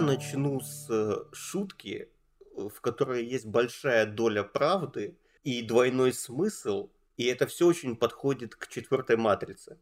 Я 0.00 0.06
начну 0.06 0.60
с 0.60 0.86
э, 0.88 1.24
шутки, 1.34 2.08
в 2.56 2.80
которой 2.80 3.22
есть 3.26 3.44
большая 3.44 4.06
доля 4.06 4.42
правды 4.44 5.18
и 5.44 5.60
двойной 5.60 6.14
смысл, 6.14 6.90
и 7.18 7.26
это 7.26 7.46
все 7.46 7.66
очень 7.66 7.96
подходит 7.96 8.54
к 8.54 8.68
четвертой 8.68 9.18
матрице. 9.18 9.78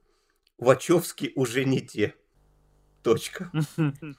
Вачовски 0.58 1.32
уже 1.36 1.64
не 1.64 1.80
те. 1.80 2.16
Точка. 3.04 3.52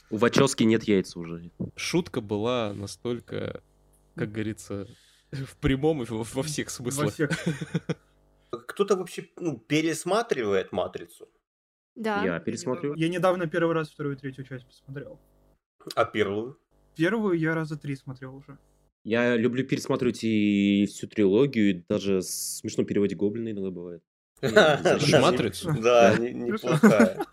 У 0.10 0.16
Вачовски 0.16 0.64
нет 0.64 0.84
яиц 0.86 1.18
уже. 1.18 1.52
Шутка 1.76 2.22
была 2.22 2.74
настолько, 2.74 3.62
как 4.16 4.32
говорится, 4.32 4.88
в 5.32 5.58
прямом 5.58 6.04
и 6.04 6.06
во, 6.06 6.44
всех 6.44 6.70
смыслах. 6.70 7.08
Во 7.08 7.12
всех. 7.12 7.32
Кто-то 8.52 8.96
вообще 8.96 9.28
ну, 9.36 9.58
пересматривает 9.58 10.72
матрицу? 10.72 11.28
Да. 11.96 12.24
Я 12.24 12.40
пересмотрю. 12.40 12.96
Я 12.96 13.10
недавно 13.10 13.48
первый 13.48 13.74
раз 13.74 13.90
вторую 13.90 14.16
и 14.16 14.20
третью 14.20 14.46
часть 14.46 14.66
посмотрел. 14.66 15.20
А 15.96 16.06
первую? 16.06 16.58
Первую 16.96 17.38
я 17.38 17.54
раза 17.56 17.78
три 17.78 17.96
смотрел 17.96 18.36
уже. 18.36 18.58
Я 19.04 19.38
люблю 19.38 19.66
пересматривать 19.66 20.24
и 20.24 20.86
всю 20.88 21.08
трилогию, 21.08 21.70
и 21.70 21.84
даже 21.88 22.20
в 22.20 22.24
смешном 22.24 22.86
переводе 22.86 23.16
Гоблина 23.16 23.52
иногда 23.52 23.72
бывает. 23.72 24.04
Матрицу? 24.42 25.74
Да, 25.82 26.18
неплохая. 26.18 27.26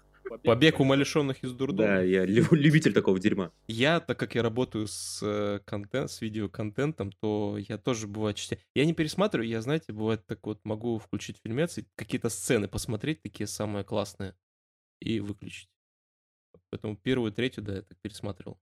Побег 0.43 0.81
умалишенных 0.81 1.43
из 1.45 1.53
дурдома. 1.53 1.89
Да, 1.89 2.03
я 2.03 2.25
любитель 2.27 2.93
такого 2.93 3.19
дерьма. 3.19 3.53
Я, 3.69 4.01
так 4.01 4.19
как 4.19 4.35
я 4.35 4.43
работаю 4.43 4.87
с 4.87 5.21
э, 5.23 5.61
контент, 5.65 6.11
с 6.11 6.21
видеоконтентом, 6.21 7.13
то 7.13 7.57
я 7.59 7.79
тоже 7.79 8.07
бывает 8.07 8.37
чтя. 8.37 8.59
Я 8.75 8.85
не 8.85 8.95
пересматриваю, 8.95 9.49
я, 9.49 9.61
знаете, 9.61 9.93
бывает 9.93 10.27
так 10.27 10.45
вот 10.47 10.65
могу 10.65 10.99
включить 10.99 11.39
фильмец 11.43 11.79
и 11.79 11.87
какие-то 11.95 12.29
сцены 12.29 12.69
посмотреть, 12.69 13.23
такие 13.23 13.47
самые 13.47 13.85
классные, 13.85 14.35
и 15.01 15.21
выключить. 15.21 15.69
Поэтому 16.71 16.97
первую, 16.97 17.33
третью, 17.33 17.63
да, 17.63 17.77
я 17.77 17.83
так 17.83 17.99
пересматривал. 18.01 18.59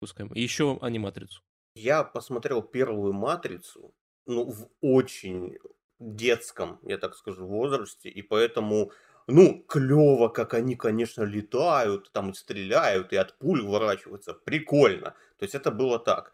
Пускай. 0.00 0.26
И 0.34 0.40
еще 0.42 0.78
аниматрицу. 0.80 1.42
Я 1.76 2.04
посмотрел 2.04 2.62
первую 2.62 3.12
матрицу, 3.12 3.94
ну, 4.26 4.50
в 4.50 4.68
очень 4.80 5.58
детском, 5.98 6.78
я 6.82 6.98
так 6.98 7.16
скажу, 7.16 7.46
возрасте, 7.46 8.08
и 8.08 8.22
поэтому, 8.22 8.92
ну, 9.26 9.64
клево, 9.66 10.28
как 10.28 10.54
они, 10.54 10.76
конечно, 10.76 11.22
летают, 11.22 12.12
там 12.12 12.30
и 12.30 12.34
стреляют, 12.34 13.12
и 13.12 13.16
от 13.16 13.38
пуль 13.38 13.60
уворачиваются, 13.60 14.34
прикольно. 14.34 15.14
То 15.38 15.44
есть 15.44 15.54
это 15.54 15.70
было 15.70 15.98
так. 15.98 16.32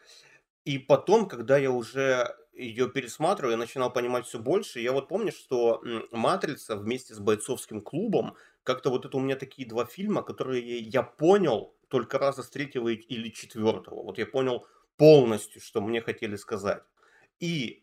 И 0.64 0.78
потом, 0.78 1.26
когда 1.26 1.56
я 1.56 1.70
уже 1.70 2.36
ее 2.52 2.90
пересматриваю, 2.90 3.52
я 3.52 3.56
начинал 3.58 3.92
понимать 3.92 4.26
все 4.26 4.38
больше. 4.38 4.80
Я 4.80 4.92
вот 4.92 5.08
помню, 5.08 5.32
что 5.32 5.82
«Матрица» 6.10 6.76
вместе 6.76 7.14
с 7.14 7.18
«Бойцовским 7.18 7.80
клубом» 7.80 8.36
как-то 8.64 8.90
вот 8.90 9.04
это 9.04 9.16
у 9.16 9.20
меня 9.20 9.36
такие 9.36 9.68
два 9.68 9.84
фильма, 9.84 10.22
которые 10.22 10.78
я 10.78 11.02
понял 11.02 11.74
только 11.88 12.18
раза 12.18 12.42
с 12.42 12.50
третьего 12.50 12.88
или 12.88 13.28
четвертого. 13.30 14.02
Вот 14.02 14.18
я 14.18 14.26
понял 14.26 14.66
полностью, 14.96 15.60
что 15.60 15.80
мне 15.80 16.00
хотели 16.00 16.36
сказать. 16.36 16.82
И 17.40 17.82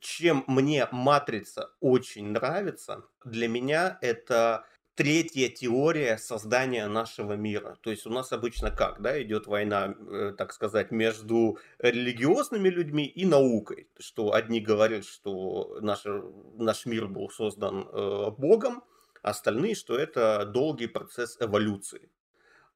чем 0.00 0.44
мне 0.48 0.88
«Матрица» 0.90 1.70
очень 1.80 2.28
нравится, 2.32 3.04
для 3.24 3.48
меня 3.48 3.98
это 4.00 4.66
третья 4.94 5.48
теория 5.48 6.18
создания 6.18 6.86
нашего 6.86 7.34
мира. 7.34 7.78
То 7.80 7.90
есть 7.90 8.06
у 8.06 8.10
нас 8.10 8.32
обычно 8.32 8.70
как, 8.70 9.00
да, 9.00 9.20
идет 9.22 9.46
война, 9.46 9.94
э, 10.10 10.34
так 10.36 10.52
сказать, 10.52 10.90
между 10.90 11.58
религиозными 11.78 12.68
людьми 12.68 13.06
и 13.06 13.24
наукой. 13.24 13.88
Что 13.98 14.34
одни 14.34 14.60
говорят, 14.60 15.04
что 15.04 15.78
наш, 15.80 16.04
наш 16.56 16.84
мир 16.86 17.06
был 17.06 17.30
создан 17.30 17.88
э, 17.90 18.30
Богом, 18.36 18.82
остальные, 19.22 19.74
что 19.74 19.96
это 19.96 20.44
долгий 20.44 20.86
процесс 20.88 21.36
эволюции. 21.40 22.10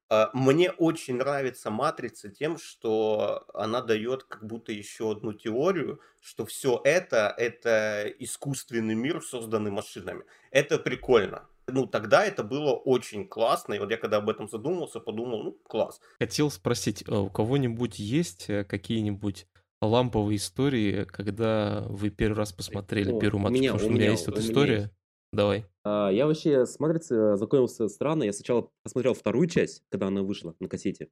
А, 0.09 0.29
мне 0.33 0.71
очень 0.71 1.15
нравится 1.17 1.69
матрица 1.69 2.29
тем, 2.29 2.57
что 2.57 3.45
она 3.53 3.81
дает 3.81 4.23
как 4.23 4.45
будто 4.45 4.71
еще 4.71 5.11
одну 5.11 5.33
теорию, 5.33 5.99
что 6.21 6.45
все 6.45 6.79
это 6.85 7.33
это 7.37 8.05
искусственный 8.19 8.95
мир, 8.95 9.21
созданный 9.21 9.71
машинами. 9.71 10.23
Это 10.51 10.79
прикольно. 10.79 11.47
Ну, 11.69 11.85
тогда 11.85 12.23
это 12.25 12.43
было 12.43 12.71
очень 12.73 13.27
классно, 13.27 13.73
и 13.73 13.79
вот 13.79 13.91
я 13.91 13.97
когда 13.97 14.17
об 14.17 14.29
этом 14.29 14.47
задумался, 14.47 15.01
подумал, 15.01 15.43
ну, 15.43 15.51
класс. 15.51 15.99
Хотел 16.19 16.49
спросить, 16.49 17.03
а 17.09 17.19
у 17.19 17.29
кого-нибудь 17.29 17.99
есть 17.99 18.49
э, 18.49 18.63
какие-нибудь 18.63 19.47
ламповые 19.81 20.37
истории, 20.37 21.03
когда 21.03 21.83
вы 21.89 22.09
первый 22.09 22.37
раз 22.37 22.53
посмотрели 22.53 23.11
О, 23.11 23.19
первую 23.19 23.41
у 23.41 23.43
матрицу? 23.43 23.59
меня- 23.63 23.71
Потому 23.73 23.79
что 23.79 23.87
у 23.89 23.91
у 23.91 23.95
меня 23.95 24.03
меня- 24.05 24.11
есть 24.13 24.27
вот 24.27 24.35
у 24.37 24.39
меня 24.39 24.47
история. 24.49 24.75
есть. 24.83 24.91
Давай. 25.37 25.65
А, 25.83 26.09
я 26.09 26.25
вообще 26.25 26.65
с 26.65 26.79
«Матрицей» 26.79 27.89
странно. 27.89 28.23
Я 28.23 28.33
сначала 28.33 28.71
посмотрел 28.81 29.13
вторую 29.13 29.47
часть, 29.47 29.83
когда 29.91 30.07
она 30.07 30.23
вышла 30.23 30.55
на 30.59 30.67
кассете. 30.67 31.09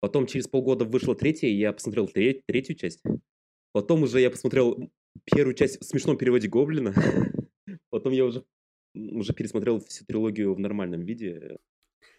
Потом 0.00 0.26
через 0.26 0.46
полгода 0.46 0.84
вышла 0.84 1.14
третья, 1.14 1.48
и 1.48 1.54
я 1.54 1.72
посмотрел 1.72 2.08
тре- 2.08 2.42
третью 2.46 2.76
часть. 2.76 3.02
Потом 3.72 4.02
уже 4.02 4.20
я 4.20 4.30
посмотрел 4.30 4.90
первую 5.24 5.54
часть 5.54 5.80
в 5.80 5.84
смешном 5.84 6.18
переводе 6.18 6.46
Гоблина. 6.46 6.92
Потом 7.90 8.12
я 8.12 8.26
уже, 8.26 8.44
уже 8.94 9.32
пересмотрел 9.32 9.80
всю 9.80 10.04
трилогию 10.04 10.52
в 10.52 10.58
нормальном 10.58 11.00
виде. 11.06 11.56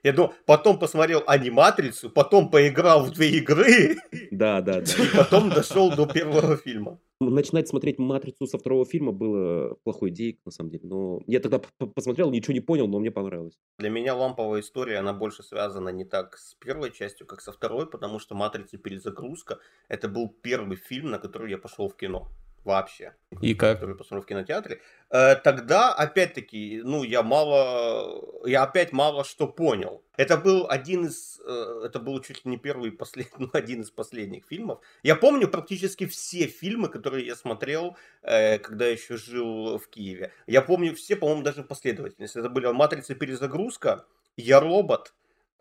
Я 0.03 0.13
думал, 0.13 0.33
потом 0.45 0.79
посмотрел 0.79 1.23
аниматрицу, 1.27 2.09
потом 2.09 2.49
поиграл 2.49 3.03
в 3.03 3.11
две 3.11 3.31
игры, 3.31 3.97
Да, 4.31 4.61
да, 4.61 4.81
да. 4.81 5.03
и 5.03 5.17
потом 5.17 5.49
дошел 5.49 5.93
до 5.93 6.05
первого 6.05 6.55
фильма. 6.57 6.99
Начинать 7.21 7.67
смотреть 7.67 7.99
«Матрицу» 7.99 8.47
со 8.47 8.57
второго 8.57 8.85
фильма 8.85 9.11
было 9.11 9.75
плохой 9.83 10.09
идеей, 10.09 10.39
на 10.45 10.51
самом 10.51 10.69
деле. 10.69 10.87
Но 10.87 11.19
я 11.27 11.41
тогда 11.41 11.59
посмотрел, 11.93 12.31
ничего 12.31 12.53
не 12.53 12.61
понял, 12.61 12.87
но 12.87 12.99
мне 12.99 13.11
понравилось. 13.11 13.59
Для 13.77 13.89
меня 13.89 14.15
ламповая 14.15 14.61
история, 14.61 14.99
она 14.99 15.11
больше 15.11 15.43
связана 15.43 15.89
не 15.89 16.05
так 16.05 16.37
с 16.37 16.53
первой 16.53 16.91
частью, 16.91 17.27
как 17.27 17.41
со 17.41 17.51
второй, 17.51 17.89
потому 17.89 18.19
что 18.19 18.35
«Матрица. 18.35 18.77
Перезагрузка»— 18.77 19.59
это 19.89 20.07
был 20.07 20.29
первый 20.29 20.77
фильм, 20.77 21.09
на 21.11 21.19
который 21.19 21.51
я 21.51 21.57
пошел 21.57 21.89
в 21.89 21.97
кино. 21.97 22.29
Вообще. 22.63 23.13
И 23.41 23.53
как? 23.55 23.79
Который 23.79 23.95
посмотрел 23.95 24.23
в 24.23 24.25
кинотеатре. 24.25 24.81
Э, 25.09 25.35
Тогда, 25.35 25.93
опять-таки, 25.93 26.81
ну, 26.83 27.03
я 27.03 27.23
мало... 27.23 28.21
Я 28.45 28.63
опять 28.63 28.91
мало 28.91 29.23
что 29.23 29.47
понял. 29.47 30.03
Это 30.17 30.37
был 30.37 30.67
один 30.69 31.05
из... 31.05 31.39
э, 31.45 31.83
Это 31.85 31.99
был 31.99 32.21
чуть 32.21 32.45
ли 32.45 32.51
не 32.51 32.57
первый 32.57 32.89
и 32.89 32.91
последний... 32.91 33.31
Ну, 33.39 33.49
один 33.53 33.81
из 33.81 33.91
последних 33.91 34.45
фильмов. 34.45 34.79
Я 35.03 35.15
помню 35.15 35.47
практически 35.47 36.05
все 36.05 36.47
фильмы, 36.47 36.89
которые 36.89 37.25
я 37.25 37.35
смотрел, 37.35 37.97
э, 38.21 38.59
когда 38.59 38.87
еще 38.87 39.17
жил 39.17 39.77
в 39.77 39.87
Киеве. 39.87 40.31
Я 40.45 40.61
помню 40.61 40.93
все, 40.95 41.15
по-моему, 41.15 41.43
даже 41.43 41.63
в 41.63 41.67
последовательности. 41.67 42.37
Это 42.37 42.49
были 42.49 42.67
«Матрица. 42.67 43.15
Перезагрузка», 43.15 44.05
«Я 44.37 44.59
робот», 44.59 45.13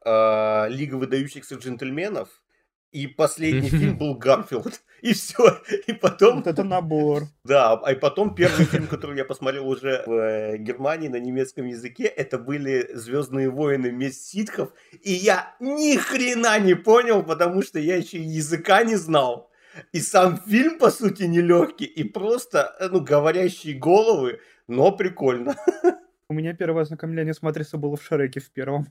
э, 0.05 0.69
«Лига 0.69 0.97
выдающихся 0.97 1.55
джентльменов», 1.55 2.29
и 2.93 3.07
последний 3.07 3.69
фильм 3.81 3.99
был 3.99 4.15
Гарфилд. 4.15 4.81
И 5.03 5.13
все. 5.13 5.61
И 5.87 5.93
потом... 5.93 6.37
Вот 6.39 6.47
это 6.47 6.65
набор. 6.65 7.25
Да, 7.45 7.73
а 7.73 7.95
потом 7.95 8.35
первый 8.35 8.67
фильм, 8.67 8.87
который 8.87 9.17
я 9.17 9.25
посмотрел 9.25 9.69
уже 9.69 10.03
в 10.07 10.13
э, 10.13 10.57
Германии 10.59 11.09
на 11.09 11.17
немецком 11.17 11.67
языке, 11.67 12.05
это 12.05 12.37
были 12.37 12.91
Звездные 12.95 13.49
войны 13.49 13.91
месть 13.91 14.27
ситхов. 14.27 14.71
И 15.03 15.13
я 15.13 15.55
ни 15.61 15.97
хрена 15.97 16.59
не 16.59 16.75
понял, 16.75 17.23
потому 17.23 17.63
что 17.63 17.79
я 17.79 17.97
еще 17.97 18.19
языка 18.19 18.85
не 18.85 18.97
знал. 18.97 19.51
И 19.93 20.01
сам 20.01 20.37
фильм, 20.37 20.79
по 20.79 20.91
сути, 20.91 21.23
нелегкий. 21.23 21.87
И 21.87 22.05
просто, 22.05 22.77
э, 22.81 22.89
ну, 22.89 23.01
говорящие 23.01 23.75
головы, 23.75 24.41
но 24.67 24.93
прикольно. 24.93 25.57
У 26.31 26.35
меня 26.35 26.53
первое 26.53 26.83
ознакомление 26.83 27.33
с 27.33 27.41
матрицей 27.41 27.79
было 27.79 27.97
в 27.97 28.03
Шреке 28.03 28.41
в 28.41 28.51
первом. 28.53 28.87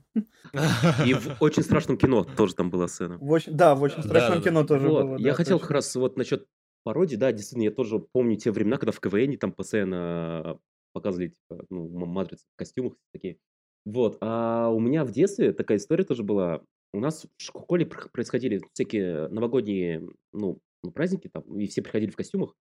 И 1.06 1.14
в 1.14 1.38
«Очень 1.40 1.62
страшном 1.62 1.98
кино» 1.98 2.24
тоже 2.24 2.56
там 2.56 2.72
была 2.72 2.88
сцена. 2.88 3.20
В 3.20 3.30
очень- 3.32 3.54
да, 3.56 3.76
в 3.76 3.84
очень 3.84 4.02
страшном 4.02 4.40
Да-да-да. 4.40 4.44
кино 4.50 4.64
тоже 4.66 4.88
Вот, 4.90 5.04
было. 5.06 5.18
я 5.20 5.30
да, 5.32 5.34
хотел 5.34 5.58
точно. 5.58 5.68
как 5.68 5.72
раз 5.76 5.96
вот 5.96 6.18
насчет 6.18 6.48
пародии, 6.84 7.16
да, 7.16 7.32
действительно, 7.32 7.66
я 7.66 7.72
тоже 7.72 8.00
помню 8.00 8.38
те 8.38 8.50
времена, 8.52 8.78
когда 8.78 8.92
в 8.92 9.00
КВН 9.00 9.38
там 9.38 9.52
постоянно 9.52 10.58
показывали, 10.94 11.28
типа, 11.28 11.64
ну, 11.70 11.88
матрицу 12.08 12.44
в 12.56 12.58
костюмах 12.58 12.94
такие. 13.14 13.38
Вот, 13.86 14.18
а 14.22 14.70
у 14.70 14.80
меня 14.80 15.06
в 15.06 15.12
детстве 15.12 15.54
такая 15.54 15.78
история 15.78 16.06
тоже 16.06 16.24
была. 16.24 16.62
У 16.94 17.00
нас 17.00 17.24
в 17.38 17.42
школе 17.44 17.86
пр- 17.86 18.10
происходили 18.12 18.62
всякие 18.74 19.28
новогодние, 19.28 20.02
ну, 20.34 20.60
ну, 20.84 20.92
праздники 20.92 21.30
там, 21.32 21.44
и 21.60 21.68
все 21.68 21.84
приходили 21.84 22.10
в 22.10 22.16
костюмах. 22.16 22.56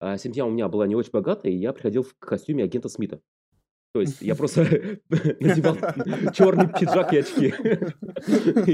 А 0.00 0.16
семья 0.18 0.46
у 0.46 0.50
меня 0.50 0.68
была 0.68 0.88
не 0.88 0.96
очень 0.96 1.12
богатая, 1.12 1.52
и 1.52 1.56
я 1.56 1.72
приходил 1.72 2.02
в 2.02 2.14
костюме 2.18 2.64
агента 2.64 2.88
Смита. 2.88 3.20
То 3.92 4.00
есть 4.00 4.20
я 4.20 4.34
просто 4.36 4.62
надевал 5.08 5.76
черный 6.32 6.68
пиджак 6.68 7.12
и 7.12 7.18
очки. 7.18 7.54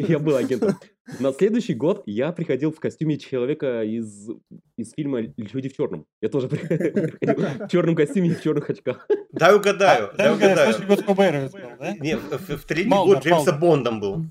Я 0.13 0.19
был 0.19 0.37
агентом. 0.37 0.77
На 1.21 1.33
следующий 1.33 1.75
год 1.75 2.03
я 2.07 2.33
приходил 2.33 2.73
в 2.73 2.81
костюме 2.81 3.17
человека 3.17 3.85
из, 3.85 4.29
из 4.77 4.93
фильма 4.93 5.21
«Люди 5.21 5.69
в 5.69 5.77
черном». 5.77 6.07
Я 6.21 6.29
тоже 6.29 6.49
приходил 6.49 7.67
в 7.67 7.69
черном 7.69 7.95
костюме 7.95 8.31
и 8.31 8.35
в 8.35 8.43
черных 8.43 8.69
очках. 8.69 9.07
Дай 9.31 9.55
угадаю, 9.55 10.11
дай 10.17 10.33
угадаю. 10.33 10.73
Следующий 10.75 10.89
год 10.89 11.05
Кубейра 11.05 11.49
был, 11.49 11.61
да? 11.79 11.97
Не, 11.99 12.17
в, 12.17 12.65
третий 12.67 12.89
год 12.89 13.25
Джеймса. 13.25 13.53
Бондом 13.53 14.01
был. 14.01 14.25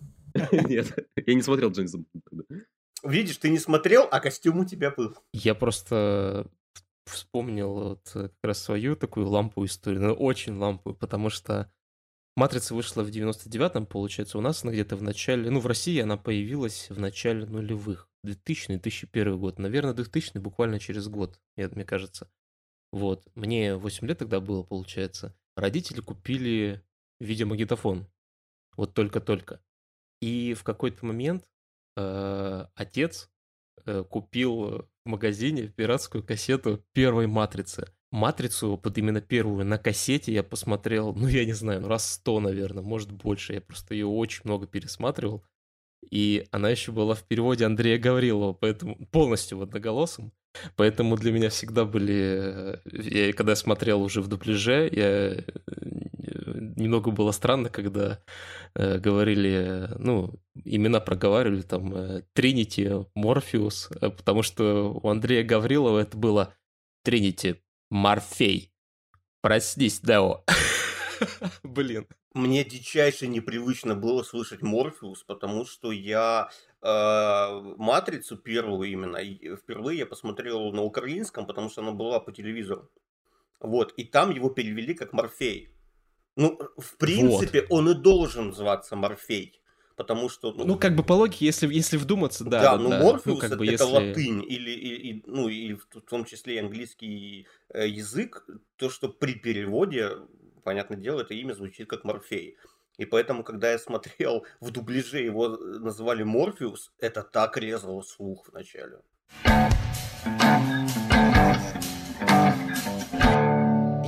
Нет, 0.51 1.07
я 1.15 1.33
не 1.33 1.41
смотрел 1.41 1.71
Джеймса 1.71 1.99
Бонда. 1.99 2.45
Видишь, 3.03 3.37
ты 3.37 3.49
не 3.49 3.59
смотрел, 3.59 4.07
а 4.11 4.19
костюм 4.19 4.59
у 4.59 4.65
тебя 4.65 4.91
был. 4.91 5.15
Я 5.31 5.55
просто 5.55 6.47
вспомнил 7.05 7.73
вот 7.73 8.11
э, 8.15 8.29
как 8.29 8.43
раз 8.43 8.63
свою 8.63 8.95
такую 8.95 9.27
ламповую 9.27 9.67
историю, 9.67 10.01
ну, 10.01 10.13
очень 10.13 10.55
ламповую, 10.55 10.95
потому 10.95 11.29
что 11.29 11.71
Матрица 12.35 12.75
вышла 12.75 13.03
в 13.03 13.09
99-м, 13.09 13.85
получается, 13.85 14.37
у 14.37 14.41
нас 14.41 14.63
она 14.63 14.73
где-то 14.73 14.97
в 14.97 15.03
начале, 15.03 15.49
ну, 15.49 15.59
в 15.59 15.67
России 15.67 15.99
она 15.99 16.17
появилась 16.17 16.89
в 16.89 16.99
начале 16.99 17.45
нулевых, 17.45 18.09
2000-2001 18.25 19.37
год, 19.37 19.59
наверное, 19.59 19.93
2000 19.93 20.37
буквально 20.39 20.79
через 20.79 21.07
год, 21.07 21.39
мне 21.55 21.85
кажется. 21.85 22.29
Вот, 22.91 23.27
мне 23.35 23.75
8 23.75 24.07
лет 24.07 24.19
тогда 24.19 24.39
было, 24.39 24.63
получается. 24.63 25.35
Родители 25.55 26.01
купили 26.01 26.83
видеомагнитофон, 27.19 28.07
вот 28.75 28.93
только-только. 28.93 29.61
И 30.21 30.53
в 30.53 30.63
какой-то 30.63 31.05
момент 31.05 31.47
э, 31.95 32.65
отец 32.73 33.29
купил 34.09 34.87
в 35.05 35.09
магазине 35.09 35.67
пиратскую 35.67 36.23
кассету 36.23 36.83
первой 36.93 37.27
«Матрицы». 37.27 37.87
«Матрицу», 38.11 38.79
вот 38.81 38.97
именно 38.97 39.19
первую, 39.19 39.65
на 39.65 39.77
кассете 39.77 40.31
я 40.31 40.41
посмотрел, 40.41 41.13
ну, 41.13 41.27
я 41.27 41.43
не 41.43 41.53
знаю, 41.53 41.81
ну, 41.81 41.87
раз 41.89 42.13
сто, 42.13 42.39
наверное, 42.39 42.83
может, 42.83 43.11
больше. 43.11 43.53
Я 43.53 43.61
просто 43.61 43.93
ее 43.93 44.05
очень 44.05 44.41
много 44.45 44.67
пересматривал. 44.67 45.43
И 46.09 46.47
она 46.51 46.69
еще 46.69 46.91
была 46.91 47.15
в 47.15 47.23
переводе 47.23 47.65
Андрея 47.65 47.97
Гаврилова, 47.97 48.53
поэтому 48.53 48.95
полностью 49.11 49.57
в 49.57 49.63
одноголосом. 49.63 50.31
Поэтому 50.77 51.17
для 51.17 51.31
меня 51.31 51.49
всегда 51.49 51.83
были... 51.83 52.79
Я, 52.85 53.33
когда 53.33 53.51
я 53.51 53.55
смотрел 53.57 54.01
уже 54.01 54.21
в 54.21 54.27
дубляже, 54.27 54.89
я... 54.91 55.43
немного 56.55 57.11
было 57.11 57.31
странно, 57.31 57.69
когда 57.69 58.23
э, 58.75 58.97
говорили, 58.97 59.89
ну, 59.97 60.33
имена 60.63 60.99
проговаривали, 60.99 61.61
там, 61.61 62.23
Тринити, 62.33 63.05
Морфеус, 63.15 63.89
э, 64.01 64.09
потому 64.09 64.43
что 64.43 64.91
у 64.91 65.09
Андрея 65.09 65.43
Гаврилова 65.43 65.99
это 65.99 66.17
было 66.17 66.55
Тринити, 67.03 67.61
Морфей. 67.89 68.71
Проснись, 69.41 69.99
Део. 70.01 70.43
Блин. 71.63 72.07
Мне 72.33 72.65
дичайше 72.65 73.27
непривычно 73.27 73.95
было 73.95 74.21
слышать 74.21 74.61
Морфеус, 74.61 75.23
потому 75.23 75.65
что 75.65 75.93
я 75.93 76.49
э, 76.81 77.75
Матрицу 77.77 78.35
первую 78.35 78.91
именно 78.91 79.19
впервые 79.55 79.99
я 79.99 80.05
посмотрел 80.05 80.73
на 80.73 80.81
украинском, 80.81 81.47
потому 81.47 81.69
что 81.69 81.81
она 81.81 81.93
была 81.93 82.19
по 82.19 82.33
телевизору. 82.33 82.91
Вот, 83.61 83.93
и 83.95 84.03
там 84.03 84.31
его 84.31 84.49
перевели 84.49 84.93
как 84.93 85.13
Морфей. 85.13 85.69
Ну, 86.35 86.59
в 86.77 86.97
принципе, 86.97 87.61
вот. 87.61 87.71
он 87.71 87.89
и 87.89 87.93
должен 87.93 88.47
называться 88.47 88.95
Морфей. 88.95 89.61
Потому 89.95 90.27
что... 90.27 90.51
Ну, 90.51 90.65
ну, 90.65 90.77
как 90.77 90.93
бы 90.95 91.03
по 91.03 91.13
логике, 91.13 91.45
если, 91.45 91.73
если 91.73 91.95
вдуматься, 91.95 92.43
да. 92.43 92.61
Да, 92.61 92.77
да 92.77 92.83
ну 92.83 92.89
да. 92.89 92.99
Морфеус 93.01 93.25
ну, 93.25 93.37
как 93.37 93.51
это, 93.51 93.57
бы, 93.57 93.65
если... 93.65 93.85
латынь, 93.85 94.43
или, 94.43 94.71
и, 94.71 95.09
и, 95.11 95.23
ну, 95.25 95.47
и 95.47 95.73
в 95.73 96.01
том 96.09 96.25
числе 96.25 96.55
и 96.55 96.59
английский 96.59 97.47
э, 97.69 97.87
язык, 97.87 98.45
то, 98.75 98.89
что 98.89 99.07
при 99.07 99.35
переводе, 99.35 100.11
понятное 100.63 100.97
дело, 100.97 101.21
это 101.21 101.33
имя 101.33 101.53
звучит 101.53 101.87
как 101.87 102.03
Морфей. 102.03 102.57
И 102.97 103.05
поэтому, 103.05 103.43
когда 103.43 103.71
я 103.71 103.79
смотрел 103.79 104.45
в 104.59 104.71
дубляже, 104.71 105.19
его 105.19 105.47
называли 105.47 106.23
Морфеус, 106.23 106.91
это 106.99 107.23
так 107.23 107.57
резало 107.57 108.01
слух 108.01 108.49
вначале. 108.51 108.99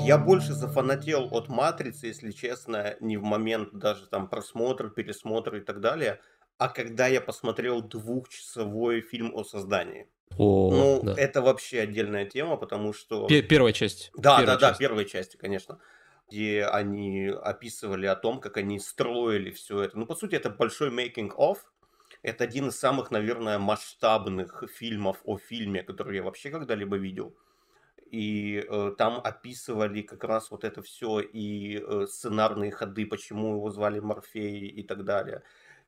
Я 0.07 0.18
больше 0.18 0.54
зафанател 0.54 1.27
от 1.31 1.50
«Матрицы», 1.50 2.07
если 2.07 2.31
честно, 2.31 2.95
не 3.00 3.18
в 3.18 3.24
момент 3.24 3.74
даже 3.74 4.07
там 4.07 4.30
просмотра, 4.30 4.89
пересмотра 4.89 5.59
и 5.59 5.62
так 5.62 5.81
далее, 5.81 6.19
а 6.57 6.69
когда 6.69 7.07
я 7.07 7.21
посмотрел 7.21 7.81
двухчасовой 7.81 9.01
фильм 9.01 9.36
о 9.36 9.44
создании. 9.44 10.07
О, 10.38 10.71
ну, 10.71 11.01
да. 11.04 11.13
это 11.18 11.42
вообще 11.42 11.81
отдельная 11.81 12.25
тема, 12.25 12.57
потому 12.57 12.94
что... 12.94 13.27
Пе- 13.27 13.42
первая 13.42 13.74
часть. 13.74 14.12
Да, 14.15 14.38
первая 14.39 14.57
да, 14.57 14.62
да, 14.62 14.68
часть. 14.69 14.80
первой 14.80 15.06
части, 15.06 15.38
конечно. 15.38 15.80
Где 16.30 16.65
они 16.65 17.27
описывали 17.27 18.06
о 18.06 18.15
том, 18.15 18.39
как 18.39 18.57
они 18.57 18.80
строили 18.80 19.51
все 19.51 19.83
это. 19.83 19.98
Ну, 19.98 20.06
по 20.06 20.15
сути, 20.15 20.36
это 20.36 20.50
большой 20.50 20.89
making 20.89 21.31
of. 21.38 21.57
Это 22.24 22.44
один 22.44 22.68
из 22.69 22.77
самых, 22.77 23.12
наверное, 23.12 23.60
масштабных 23.60 24.63
фильмов 24.74 25.18
о 25.24 25.38
фильме, 25.38 25.83
который 25.83 26.18
я 26.18 26.24
вообще 26.24 26.50
когда-либо 26.50 26.98
видел 26.98 27.36
и 28.12 28.63
э, 28.68 28.94
там 28.98 29.19
описывали 29.24 30.01
как 30.01 30.24
раз 30.24 30.51
вот 30.51 30.63
это 30.63 30.81
все 30.81 31.19
и 31.19 31.80
э, 31.80 32.07
сценарные 32.07 32.71
ходы, 32.71 33.06
почему 33.06 33.56
его 33.56 33.69
звали 33.69 34.00
Морфей 34.00 34.68
и 34.68 34.83
так 34.83 35.04
далее. 35.04 35.44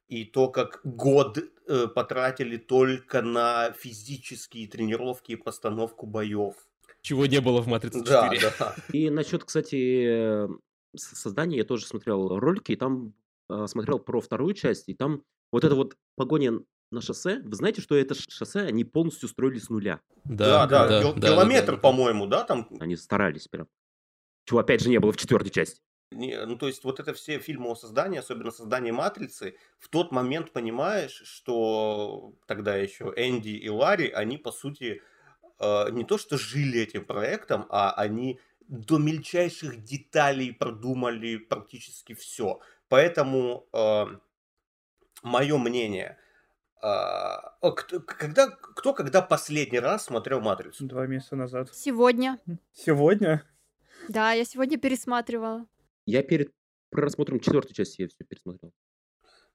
И 0.08 0.26
то, 0.26 0.50
как 0.50 0.82
год 0.84 1.38
э, 1.38 1.88
потратили 1.88 2.58
только 2.58 3.22
на 3.22 3.72
физические 3.72 4.68
тренировки 4.68 5.34
и 5.34 5.36
постановку 5.36 6.08
боев. 6.08 6.56
Чего 7.02 7.26
не 7.26 7.40
было 7.40 7.62
в 7.62 7.68
«Матрице 7.68 8.00
4». 8.00 8.04
Да, 8.06 8.32
да. 8.60 8.76
И 8.92 9.10
насчет, 9.10 9.44
кстати, 9.44 10.48
создания 10.96 11.58
я 11.58 11.64
тоже 11.64 11.86
смотрел 11.86 12.40
ролики, 12.40 12.74
и 12.74 12.76
там 12.76 13.14
э, 13.50 13.68
смотрел 13.68 14.00
про 14.00 14.20
вторую 14.20 14.54
часть, 14.54 14.90
и 14.90 14.94
там 14.94 15.24
вот 15.52 15.64
это 15.64 15.76
вот 15.76 15.96
погоня 16.16 16.60
на 16.92 17.02
шоссе. 17.02 17.40
Вы 17.40 17.56
знаете, 17.56 17.82
что 17.82 17.96
это 17.96 18.16
шоссе 18.16 18.62
они 18.62 18.84
полностью 18.84 19.30
строили 19.30 19.60
с 19.60 19.70
нуля. 19.70 20.02
Да, 20.24 20.66
да, 20.68 20.88
да, 20.88 21.14
да, 21.14 21.28
километр, 21.28 21.72
да, 21.72 21.76
да. 21.76 21.78
по-моему, 21.78 22.28
да, 22.28 22.44
там. 22.44 22.68
Они 22.80 22.96
старались 22.96 23.48
прям. 23.48 23.68
Чего 24.46 24.60
опять 24.60 24.82
же 24.82 24.90
не 24.90 25.00
было 25.00 25.12
в 25.12 25.18
четвертой 25.18 25.52
части. 25.52 25.82
Не, 26.12 26.44
ну, 26.46 26.58
то 26.58 26.68
есть, 26.68 26.84
вот 26.84 27.00
это 27.00 27.14
все 27.14 27.38
фильмы 27.38 27.70
о 27.70 27.76
создании, 27.76 28.18
особенно 28.18 28.50
создание 28.50 28.92
Матрицы, 28.92 29.56
в 29.78 29.90
тот 29.90 30.12
момент 30.12 30.52
понимаешь, 30.52 31.22
что 31.24 32.34
тогда 32.48 32.76
еще 32.76 33.14
Энди 33.16 33.50
и 33.50 33.70
Ларри, 33.70 34.10
они, 34.10 34.38
по 34.38 34.52
сути, 34.52 35.04
э, 35.60 35.92
не 35.92 36.04
то 36.04 36.18
что 36.18 36.38
жили 36.40 36.82
этим 36.82 37.06
проектом, 37.06 37.68
а 37.70 37.92
они 37.92 38.40
до 38.68 38.98
мельчайших 38.98 39.84
деталей 39.84 40.52
продумали 40.52 41.38
практически 41.38 42.14
все. 42.14 42.60
Поэтому 42.88 43.68
э, 43.72 44.06
мое 45.22 45.58
мнение, 45.60 46.18
о, 46.82 47.72
кто, 47.72 48.00
когда, 48.00 48.48
кто 48.48 48.94
когда 48.94 49.22
последний 49.22 49.80
раз 49.80 50.06
смотрел 50.06 50.40
Матрицу? 50.40 50.86
Два 50.86 51.08
месяца 51.08 51.36
назад. 51.36 51.70
Сегодня. 51.74 52.40
Сегодня? 52.74 53.44
Да, 54.08 54.32
я 54.32 54.46
сегодня 54.46 54.78
пересматривала. 54.78 55.66
Я 56.06 56.24
перед 56.24 56.54
просмотром 56.90 57.40
четвертой 57.40 57.74
части 57.74 58.02
я 58.02 58.08
все 58.08 58.24
пересмотрел. 58.24 58.74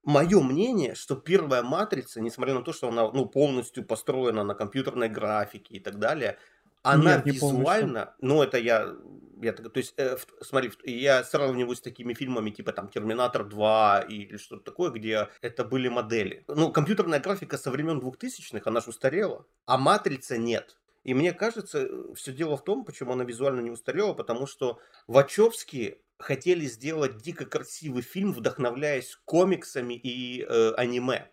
Мое 0.02 0.40
мнение, 0.42 0.94
что 0.94 1.16
первая 1.16 1.62
матрица, 1.62 2.20
несмотря 2.20 2.54
на 2.54 2.62
то, 2.62 2.74
что 2.74 2.88
она 2.88 3.10
ну, 3.10 3.26
полностью 3.26 3.84
построена 3.84 4.44
на 4.44 4.54
компьютерной 4.54 5.08
графике 5.08 5.74
и 5.74 5.80
так 5.80 5.98
далее, 5.98 6.38
она 6.84 7.16
Нет, 7.16 7.26
не 7.26 7.32
визуально, 7.32 8.14
ну 8.20 8.42
это 8.42 8.58
я, 8.58 8.94
я 9.42 9.52
так- 9.52 9.72
то 9.72 9.78
есть, 9.78 9.94
э, 9.96 10.16
в- 10.16 10.26
смотри, 10.44 10.70
я 10.84 11.24
сравниваю 11.24 11.74
с 11.76 11.80
такими 11.80 12.14
фильмами 12.14 12.50
типа 12.50 12.72
там 12.72 12.88
Терминатор 12.88 13.44
2 13.44 14.00
или 14.08 14.36
что-то 14.36 14.64
такое, 14.64 14.90
где 14.90 15.28
это 15.40 15.64
были 15.64 15.88
модели. 15.88 16.44
Ну, 16.46 16.70
компьютерная 16.72 17.20
графика 17.20 17.58
со 17.58 17.70
времен 17.70 18.00
2000-х, 18.00 18.70
она 18.70 18.80
же 18.80 18.90
устарела, 18.90 19.46
а 19.66 19.78
матрица 19.78 20.36
нет. 20.38 20.78
И 21.04 21.12
мне 21.14 21.32
кажется, 21.32 21.88
все 22.14 22.32
дело 22.32 22.56
в 22.56 22.64
том, 22.64 22.84
почему 22.84 23.12
она 23.12 23.24
визуально 23.24 23.60
не 23.60 23.70
устарела, 23.70 24.14
потому 24.14 24.46
что 24.46 24.78
Вачовски 25.06 26.00
хотели 26.18 26.66
сделать 26.66 27.18
дико 27.18 27.44
красивый 27.44 28.02
фильм, 28.02 28.32
вдохновляясь 28.32 29.18
комиксами 29.24 29.94
и 29.94 30.42
э, 30.48 30.72
аниме. 30.76 31.30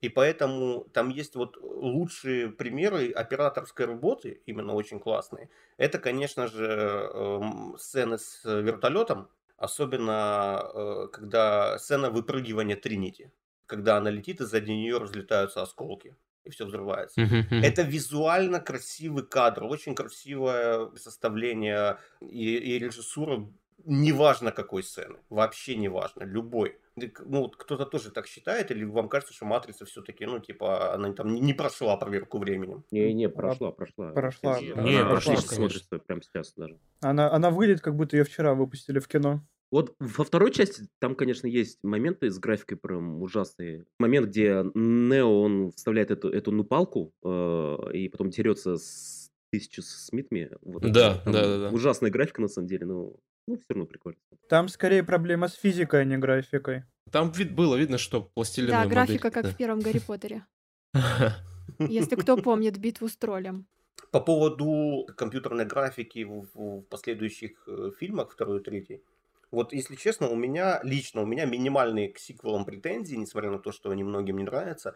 И 0.00 0.08
поэтому 0.08 0.84
там 0.92 1.08
есть 1.08 1.34
вот 1.34 1.56
лучшие 1.60 2.50
примеры 2.50 3.10
операторской 3.10 3.86
работы, 3.86 4.42
именно 4.46 4.74
очень 4.74 5.00
классные. 5.00 5.50
Это, 5.76 5.98
конечно 5.98 6.46
же, 6.46 6.64
эм, 6.66 7.76
сцены 7.78 8.18
с 8.18 8.44
вертолетом, 8.44 9.28
особенно 9.56 10.62
э, 10.72 11.08
когда 11.12 11.78
сцена 11.78 12.10
выпрыгивания 12.10 12.76
Тринити, 12.76 13.32
когда 13.66 13.96
она 13.96 14.10
летит, 14.10 14.40
и 14.40 14.44
сзади 14.44 14.70
нее 14.70 14.98
разлетаются 14.98 15.62
осколки, 15.62 16.16
и 16.44 16.50
все 16.50 16.66
взрывается. 16.66 17.22
Это 17.58 17.82
визуально 17.82 18.60
красивый 18.60 19.26
кадр, 19.26 19.64
очень 19.64 19.94
красивое 19.96 20.94
составление 20.96 21.98
и, 22.20 22.56
и 22.56 22.78
режиссура, 22.78 23.48
неважно 23.84 24.52
какой 24.52 24.82
сцены, 24.82 25.18
вообще 25.30 25.76
неважно, 25.76 26.24
любой. 26.24 26.78
Ну, 26.96 27.42
вот 27.42 27.56
кто-то 27.56 27.86
тоже 27.86 28.10
так 28.10 28.26
считает, 28.26 28.70
или 28.70 28.84
вам 28.84 29.08
кажется, 29.08 29.32
что 29.32 29.44
Матрица 29.44 29.84
все-таки, 29.84 30.26
ну, 30.26 30.40
типа, 30.40 30.94
она 30.94 31.12
там 31.12 31.32
не 31.32 31.54
прошла 31.54 31.96
проверку 31.96 32.38
временем? 32.38 32.84
Не-не, 32.90 33.28
прошла, 33.28 33.70
прошла. 33.70 34.10
Прошла, 34.10 34.54
да, 34.54 34.82
Не, 34.82 34.96
она 34.96 35.10
прошла, 35.10 35.34
конечно. 35.34 35.54
смотрится 35.54 35.98
прямо 35.98 36.22
сейчас 36.22 36.54
даже. 36.54 36.78
Она, 37.00 37.30
она 37.32 37.50
выглядит, 37.50 37.80
как 37.82 37.94
будто 37.94 38.16
ее 38.16 38.24
вчера 38.24 38.54
выпустили 38.54 38.98
в 38.98 39.06
кино. 39.06 39.42
Вот 39.70 39.94
во 39.98 40.24
второй 40.24 40.50
части 40.50 40.88
там, 40.98 41.14
конечно, 41.14 41.46
есть 41.46 41.78
моменты 41.82 42.30
с 42.30 42.38
графикой 42.38 42.78
прям 42.78 43.22
ужасные. 43.22 43.84
Момент, 43.98 44.28
где 44.28 44.64
Нео, 44.74 45.42
он 45.42 45.72
вставляет 45.72 46.10
эту, 46.10 46.30
эту 46.30 46.52
ну 46.52 46.64
палку 46.64 47.12
э, 47.22 47.92
и 47.92 48.08
потом 48.08 48.30
дерется 48.30 48.78
с 48.78 49.30
тысячу 49.50 49.82
Смитми. 49.82 50.50
Вот 50.62 50.84
это 50.84 50.92
Да, 50.94 51.14
там 51.18 51.32
да, 51.32 51.42
да, 51.42 51.58
да. 51.58 51.70
Ужасная 51.70 52.10
графика, 52.10 52.40
на 52.40 52.48
самом 52.48 52.68
деле, 52.68 52.86
но 52.86 53.16
ну, 53.48 53.56
все 53.56 53.66
равно 53.70 53.86
прикольно. 53.86 54.18
Там 54.48 54.68
скорее 54.68 55.02
проблема 55.02 55.48
с 55.48 55.54
физикой, 55.54 56.02
а 56.02 56.04
не 56.04 56.18
графикой. 56.18 56.84
Там 57.10 57.30
вид- 57.32 57.54
было 57.54 57.76
видно, 57.76 57.98
что 57.98 58.22
пластилиновая 58.22 58.84
Да, 58.84 58.90
графика 58.90 59.28
модель, 59.28 59.32
как 59.32 59.44
да. 59.44 59.50
в 59.50 59.56
первом 59.56 59.80
Гарри 59.80 60.00
Поттере. 60.00 60.46
Если 61.78 62.16
кто 62.16 62.36
помнит 62.36 62.78
битву 62.78 63.08
с 63.08 63.16
троллем. 63.16 63.66
По 64.10 64.20
поводу 64.20 65.06
компьютерной 65.16 65.66
графики 65.66 66.24
в, 66.24 66.46
в 66.54 66.82
последующих 66.82 67.50
э, 67.66 67.90
фильмах, 67.98 68.30
второй 68.30 68.60
и 68.60 68.62
третий, 68.62 69.02
Вот, 69.50 69.72
если 69.72 69.96
честно, 69.96 70.28
у 70.28 70.36
меня, 70.36 70.80
лично, 70.82 71.22
у 71.22 71.26
меня 71.26 71.46
минимальные 71.46 72.12
к 72.12 72.18
сиквелам 72.18 72.64
претензии, 72.64 73.16
несмотря 73.16 73.50
на 73.50 73.58
то, 73.58 73.72
что 73.72 73.90
они 73.90 74.04
многим 74.04 74.36
не 74.38 74.44
нравятся, 74.44 74.94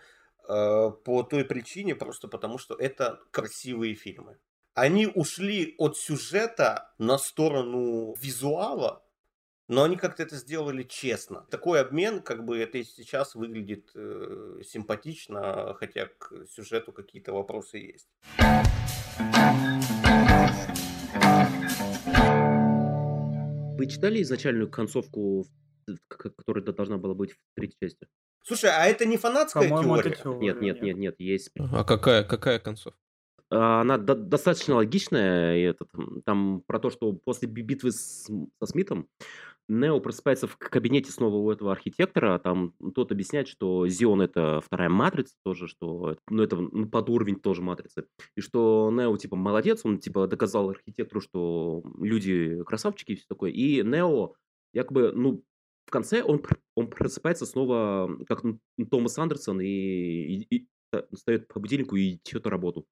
э, 0.48 0.90
по 1.04 1.22
той 1.22 1.44
причине, 1.44 1.94
просто 1.94 2.28
потому 2.28 2.58
что 2.58 2.74
это 2.74 3.18
красивые 3.30 3.94
фильмы. 3.94 4.36
Они 4.74 5.06
ушли 5.06 5.74
от 5.76 5.98
сюжета 5.98 6.94
на 6.96 7.18
сторону 7.18 8.14
визуала, 8.18 9.04
но 9.68 9.82
они 9.82 9.96
как-то 9.96 10.22
это 10.22 10.36
сделали 10.36 10.82
честно. 10.82 11.46
Такой 11.50 11.82
обмен, 11.82 12.22
как 12.22 12.46
бы 12.46 12.58
это 12.58 12.78
и 12.78 12.84
сейчас 12.84 13.34
выглядит 13.34 13.90
э, 13.94 14.60
симпатично, 14.64 15.74
хотя 15.74 16.06
к 16.18 16.46
сюжету 16.50 16.92
какие-то 16.92 17.34
вопросы 17.34 17.76
есть. 17.76 18.08
Вы 23.76 23.86
читали 23.88 24.22
изначальную 24.22 24.70
концовку, 24.70 25.44
которая 26.08 26.64
должна 26.64 26.96
была 26.96 27.12
быть 27.12 27.32
в 27.32 27.36
третьей 27.54 27.76
части? 27.78 28.06
Слушай, 28.42 28.70
а 28.72 28.86
это 28.86 29.04
не 29.04 29.18
фанатская 29.18 29.68
По-моему, 29.68 29.96
это 29.96 30.10
теория? 30.10 30.22
теория. 30.22 30.40
Нет, 30.40 30.60
нет, 30.62 30.82
нет, 30.82 30.96
нет, 30.96 31.20
есть. 31.20 31.50
А 31.58 31.84
какая, 31.84 32.24
какая 32.24 32.58
концовка? 32.58 32.98
А, 33.52 33.80
Она 33.82 33.98
до- 33.98 34.14
достаточно 34.14 34.76
логичная. 34.76 35.56
И 35.58 35.62
этот, 35.62 35.88
м, 35.94 36.22
там 36.24 36.62
про 36.66 36.78
то, 36.78 36.90
что 36.90 37.12
после 37.12 37.48
би- 37.48 37.62
битвы 37.62 37.90
с, 37.92 38.24
со 38.60 38.66
Смитом 38.66 39.08
Нео 39.68 40.00
просыпается 40.00 40.46
в 40.46 40.56
кабинете 40.56 41.12
снова 41.12 41.36
у 41.36 41.50
этого 41.50 41.70
архитектора. 41.72 42.38
Там 42.38 42.72
тот 42.94 43.12
объясняет, 43.12 43.48
что 43.48 43.86
Зион 43.88 44.20
это 44.22 44.60
вторая 44.60 44.88
матрица 44.88 45.34
тоже, 45.44 45.68
что 45.68 46.10
это- 46.12 46.20
ну, 46.30 46.42
это 46.42 46.56
ну, 46.56 46.88
под 46.88 47.08
уровень 47.10 47.36
тоже 47.40 47.62
матрицы. 47.62 48.06
И 48.36 48.40
что 48.40 48.90
Нео 48.92 49.16
типа 49.16 49.36
молодец, 49.36 49.82
он 49.84 49.98
типа 49.98 50.26
доказал 50.26 50.70
архитектору, 50.70 51.20
что 51.20 51.82
люди 52.00 52.62
красавчики 52.64 53.12
и 53.12 53.16
все 53.16 53.26
такое. 53.28 53.50
И 53.52 53.82
Нео 53.82 54.34
якобы, 54.74 55.12
ну, 55.12 55.44
в 55.86 55.90
конце 55.90 56.22
он, 56.22 56.42
он 56.74 56.88
просыпается 56.88 57.46
снова, 57.46 58.10
как 58.26 58.44
н- 58.44 58.60
Томас 58.90 59.18
Андерсон, 59.18 59.60
и, 59.60 59.66
и- 59.66 60.46
и, 60.56 60.68
э, 60.92 61.02
встает 61.12 61.48
по 61.48 61.60
будильнику 61.60 61.96
и 61.96 62.14
идет 62.16 62.44
на 62.44 62.50
работу. 62.50 62.86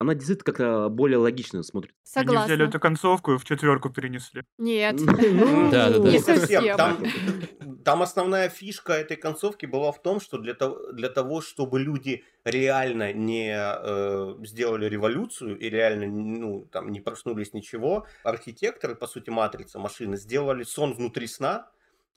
Она 0.00 0.14
действительно 0.14 0.44
как-то 0.44 0.88
более 0.88 1.18
логично 1.18 1.62
смотрит. 1.62 1.94
Они 2.14 2.24
взяли 2.24 2.38
Согласна. 2.38 2.62
эту 2.62 2.80
концовку 2.80 3.34
и 3.34 3.38
в 3.38 3.44
четверку 3.44 3.90
перенесли. 3.90 4.42
Нет. 4.56 4.98
Ну, 5.30 5.70
Да, 5.70 5.90
да, 5.90 5.98
да. 5.98 6.10
Не 6.10 6.18
совсем. 6.18 6.64
Там, 7.84 8.02
основная 8.02 8.48
фишка 8.48 8.94
этой 8.94 9.18
концовки 9.18 9.66
была 9.66 9.92
в 9.92 10.00
том, 10.00 10.20
что 10.20 10.38
для 10.38 10.54
того, 10.54 10.92
для 10.92 11.10
того 11.10 11.42
чтобы 11.42 11.80
люди 11.80 12.24
реально 12.44 13.12
не 13.12 13.54
э, 13.54 14.34
сделали 14.44 14.86
революцию 14.86 15.58
и 15.58 15.68
реально 15.68 16.06
ну, 16.06 16.66
там, 16.72 16.90
не 16.90 17.00
проснулись 17.00 17.52
ничего, 17.52 18.06
архитекторы, 18.22 18.94
по 18.94 19.06
сути, 19.06 19.30
матрица 19.30 19.78
машины, 19.78 20.16
сделали 20.16 20.62
сон 20.62 20.94
внутри 20.94 21.26
сна, 21.26 21.70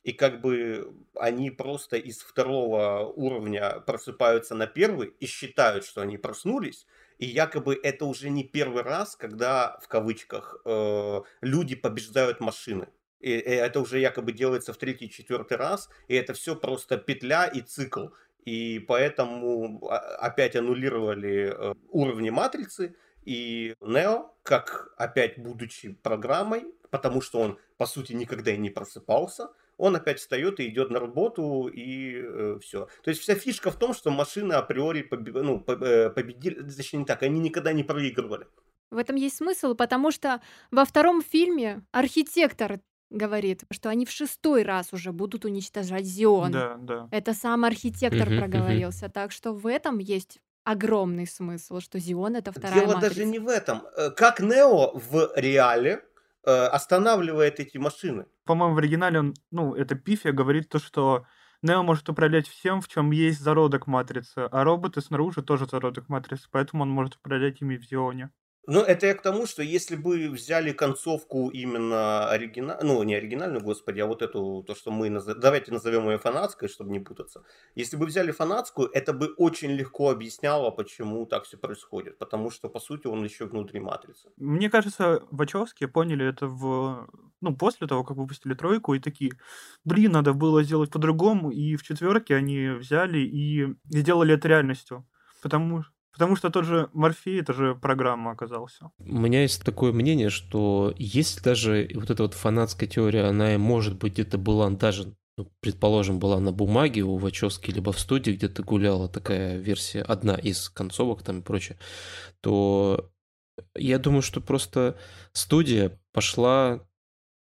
и 0.03 0.11
как 0.11 0.41
бы 0.41 0.93
они 1.15 1.49
просто 1.49 1.97
из 1.97 2.19
второго 2.19 3.05
уровня 3.05 3.79
просыпаются 3.81 4.55
на 4.55 4.67
первый 4.67 5.13
и 5.19 5.25
считают, 5.25 5.85
что 5.85 6.01
они 6.01 6.17
проснулись, 6.17 6.85
и 7.23 7.25
якобы 7.25 7.79
это 7.81 8.03
уже 8.03 8.29
не 8.29 8.43
первый 8.43 8.83
раз, 8.83 9.15
когда, 9.15 9.79
в 9.81 9.87
кавычках, 9.87 10.61
э, 10.65 11.21
люди 11.39 11.73
побеждают 11.73 12.41
машины. 12.41 12.89
И, 13.21 13.29
и 13.29 13.51
это 13.67 13.79
уже 13.79 13.99
якобы 13.99 14.33
делается 14.33 14.73
в 14.73 14.77
третий, 14.77 15.09
четвертый 15.09 15.55
раз, 15.55 15.89
и 16.09 16.15
это 16.15 16.33
все 16.33 16.53
просто 16.53 16.97
петля 16.97 17.45
и 17.47 17.61
цикл. 17.61 18.07
И 18.43 18.79
поэтому 18.89 19.87
а, 19.87 19.99
опять 20.27 20.57
аннулировали 20.57 21.55
э, 21.57 21.73
уровни 21.91 22.29
матрицы, 22.29 22.93
и 23.23 23.73
Нео, 23.79 24.35
как 24.43 24.93
опять 24.97 25.39
будучи 25.39 25.93
программой, 25.93 26.65
потому 26.89 27.21
что 27.21 27.39
он, 27.39 27.57
по 27.77 27.85
сути, 27.85 28.11
никогда 28.11 28.51
и 28.51 28.57
не 28.57 28.69
просыпался, 28.69 29.47
он 29.83 29.95
опять 29.95 30.19
встает 30.19 30.59
и 30.59 30.67
идет 30.67 30.89
на 30.89 30.99
работу, 30.99 31.67
и 31.67 32.59
все. 32.59 32.87
То 33.03 33.09
есть 33.09 33.21
вся 33.21 33.35
фишка 33.35 33.69
в 33.71 33.75
том, 33.75 33.93
что 33.93 34.11
машины 34.11 34.53
априори 34.53 35.01
побе- 35.11 35.41
ну, 35.41 35.63
э, 35.67 36.09
победили, 36.09 36.61
точнее 36.61 36.99
не 36.99 37.05
так, 37.05 37.23
они 37.23 37.39
никогда 37.39 37.73
не 37.73 37.83
проигрывали. 37.83 38.45
В 38.91 38.97
этом 38.97 39.15
есть 39.15 39.37
смысл, 39.37 39.75
потому 39.75 40.11
что 40.11 40.39
во 40.71 40.85
втором 40.85 41.21
фильме 41.21 41.81
архитектор 41.91 42.79
говорит, 43.09 43.63
что 43.71 43.89
они 43.89 44.05
в 44.05 44.11
шестой 44.11 44.63
раз 44.63 44.93
уже 44.93 45.11
будут 45.11 45.45
уничтожать 45.45 46.05
Зион. 46.05 46.51
Да, 46.51 46.77
да. 46.79 47.07
Это 47.11 47.33
сам 47.33 47.65
архитектор 47.65 48.29
мгм. 48.29 48.39
проговорился. 48.39 49.09
Так 49.09 49.31
что 49.31 49.53
в 49.53 49.67
этом 49.67 49.99
есть 49.99 50.39
огромный 50.63 51.27
смысл, 51.27 51.79
что 51.79 51.99
Зион 51.99 52.35
это 52.35 52.51
вторая 52.51 52.79
Дело 52.79 52.93
матрица. 52.95 53.09
даже 53.15 53.25
не 53.25 53.39
в 53.39 53.47
этом. 53.49 53.81
Э, 53.97 54.11
Как 54.11 54.39
Нео 54.39 54.93
в 54.93 55.31
реале 55.35 55.91
э, 55.91 55.99
останавливает 56.51 57.59
эти 57.59 57.77
машины. 57.77 58.25
По-моему, 58.45 58.75
в 58.75 58.77
оригинале 58.77 59.19
он, 59.19 59.33
ну, 59.51 59.73
это 59.75 59.95
Пифия 59.95 60.31
говорит 60.31 60.69
то, 60.69 60.79
что 60.79 61.25
Нео 61.61 61.81
может 61.81 62.09
управлять 62.09 62.47
всем, 62.47 62.81
в 62.81 62.89
чем 62.89 63.11
есть 63.11 63.39
зародок 63.39 63.87
матрицы, 63.87 64.49
а 64.51 64.63
роботы 64.65 64.99
снаружи 65.01 65.41
тоже 65.41 65.65
зародок 65.65 66.09
матрицы, 66.09 66.49
поэтому 66.51 66.83
он 66.83 66.89
может 66.89 67.15
управлять 67.15 67.61
ими 67.61 67.77
в 67.77 67.83
Зионе. 67.83 68.31
Ну, 68.65 68.79
это 68.79 69.07
я 69.07 69.13
к 69.13 69.21
тому, 69.21 69.45
что 69.45 69.61
если 69.61 69.97
бы 69.97 70.29
взяли 70.29 70.71
концовку 70.71 71.49
именно 71.49 72.29
оригинальную, 72.29 72.93
ну, 72.93 73.03
не 73.03 73.15
оригинальную, 73.15 73.61
господи, 73.61 73.99
а 73.99 74.05
вот 74.05 74.21
эту, 74.21 74.63
то, 74.65 74.73
что 74.73 74.91
мы, 74.91 75.09
наз- 75.09 75.35
давайте 75.35 75.71
назовем 75.71 76.09
ее 76.09 76.17
фанатской, 76.17 76.69
чтобы 76.69 76.91
не 76.91 76.99
путаться. 76.99 77.43
Если 77.75 77.97
бы 77.97 78.05
взяли 78.05 78.31
фанатскую, 78.31 78.89
это 78.93 79.11
бы 79.11 79.33
очень 79.37 79.71
легко 79.71 80.09
объясняло, 80.09 80.71
почему 80.71 81.25
так 81.25 81.43
все 81.43 81.57
происходит. 81.57 82.17
Потому 82.17 82.51
что, 82.51 82.69
по 82.69 82.79
сути, 82.79 83.07
он 83.07 83.23
еще 83.23 83.45
внутри 83.45 83.81
матрицы. 83.81 84.29
Мне 84.37 84.69
кажется, 84.69 85.23
Вачовски 85.31 85.87
поняли 85.87 86.25
это 86.25 86.47
в... 86.47 87.09
Ну, 87.41 87.57
после 87.57 87.87
того, 87.87 88.05
как 88.05 88.15
выпустили 88.15 88.53
тройку, 88.53 88.93
и 88.93 88.99
такие, 88.99 89.33
блин, 89.83 90.13
надо 90.13 90.31
было 90.31 90.63
сделать 90.63 90.89
по-другому, 90.89 91.51
и 91.51 91.75
в 91.75 91.83
четверке 91.83 92.35
они 92.35 92.69
взяли 92.69 93.19
и 93.19 93.75
сделали 93.89 94.35
это 94.35 94.47
реальностью. 94.47 95.05
Потому, 95.41 95.83
потому 96.13 96.35
что 96.35 96.49
тот 96.49 96.65
же 96.65 96.89
Морфей, 96.93 97.41
это 97.41 97.53
же 97.53 97.75
программа 97.75 98.31
оказался. 98.31 98.91
У 98.99 99.19
меня 99.19 99.41
есть 99.41 99.63
такое 99.63 99.91
мнение, 99.91 100.29
что 100.29 100.93
если 100.97 101.41
даже 101.41 101.89
вот 101.95 102.09
эта 102.09 102.23
вот 102.23 102.35
фанатская 102.35 102.87
теория, 102.87 103.23
она, 103.23 103.55
и, 103.55 103.57
может 103.57 103.97
быть, 103.97 104.13
где-то 104.13 104.37
была 104.37 104.69
даже, 104.69 105.15
ну, 105.37 105.51
предположим, 105.59 106.19
была 106.19 106.39
на 106.39 106.51
бумаге 106.51 107.01
у 107.01 107.17
Вачовски, 107.17 107.71
либо 107.71 107.91
в 107.91 107.99
студии 107.99 108.31
где-то 108.31 108.63
гуляла 108.63 109.09
такая 109.09 109.57
версия, 109.57 110.03
одна 110.03 110.35
из 110.35 110.69
концовок 110.69 111.23
там 111.23 111.39
и 111.39 111.43
прочее, 111.43 111.77
то 112.41 113.09
я 113.75 113.99
думаю, 113.99 114.21
что 114.21 114.39
просто 114.39 114.97
студия 115.33 115.99
пошла 116.11 116.85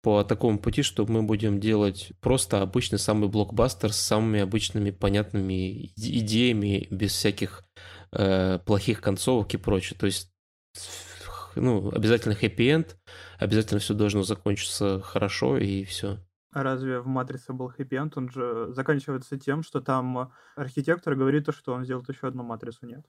по 0.01 0.24
такому 0.24 0.58
пути, 0.58 0.82
что 0.82 1.06
мы 1.06 1.22
будем 1.22 1.60
делать 1.60 2.12
просто 2.22 2.62
обычный 2.62 2.98
самый 2.98 3.30
блокбастер 3.30 3.94
с 3.94 3.98
самыми 3.98 4.40
обычными 4.40 4.90
понятными 4.90 5.86
иде- 5.86 6.20
идеями, 6.20 6.88
без 6.90 7.12
всяких 7.12 7.63
э, 8.12 8.60
плохих 8.60 9.01
концовок 9.01 9.53
и 9.53 9.58
прочее. 9.58 9.98
То 10.00 10.06
есть, 10.06 10.32
ну, 11.56 11.91
обязательно 11.91 12.36
хэппи-энд, 12.36 12.98
обязательно 13.39 13.80
все 13.80 13.94
должно 13.94 14.24
закончиться 14.24 15.01
хорошо 15.01 15.58
и 15.58 15.84
все. 15.84 16.20
А 16.53 16.63
разве 16.63 17.00
в 17.00 17.08
«Матрице» 17.08 17.53
был 17.53 17.70
хэппи-энд? 17.70 18.18
Он 18.18 18.30
же 18.30 18.74
заканчивается 18.74 19.39
тем, 19.39 19.63
что 19.63 19.80
там 19.80 20.34
архитектор 20.56 21.15
говорит, 21.15 21.46
то, 21.46 21.53
что 21.53 21.74
он 21.74 21.86
сделает 21.86 22.10
еще 22.10 22.27
одну 22.27 22.44
«Матрицу». 22.44 22.86
Нет. 22.86 23.06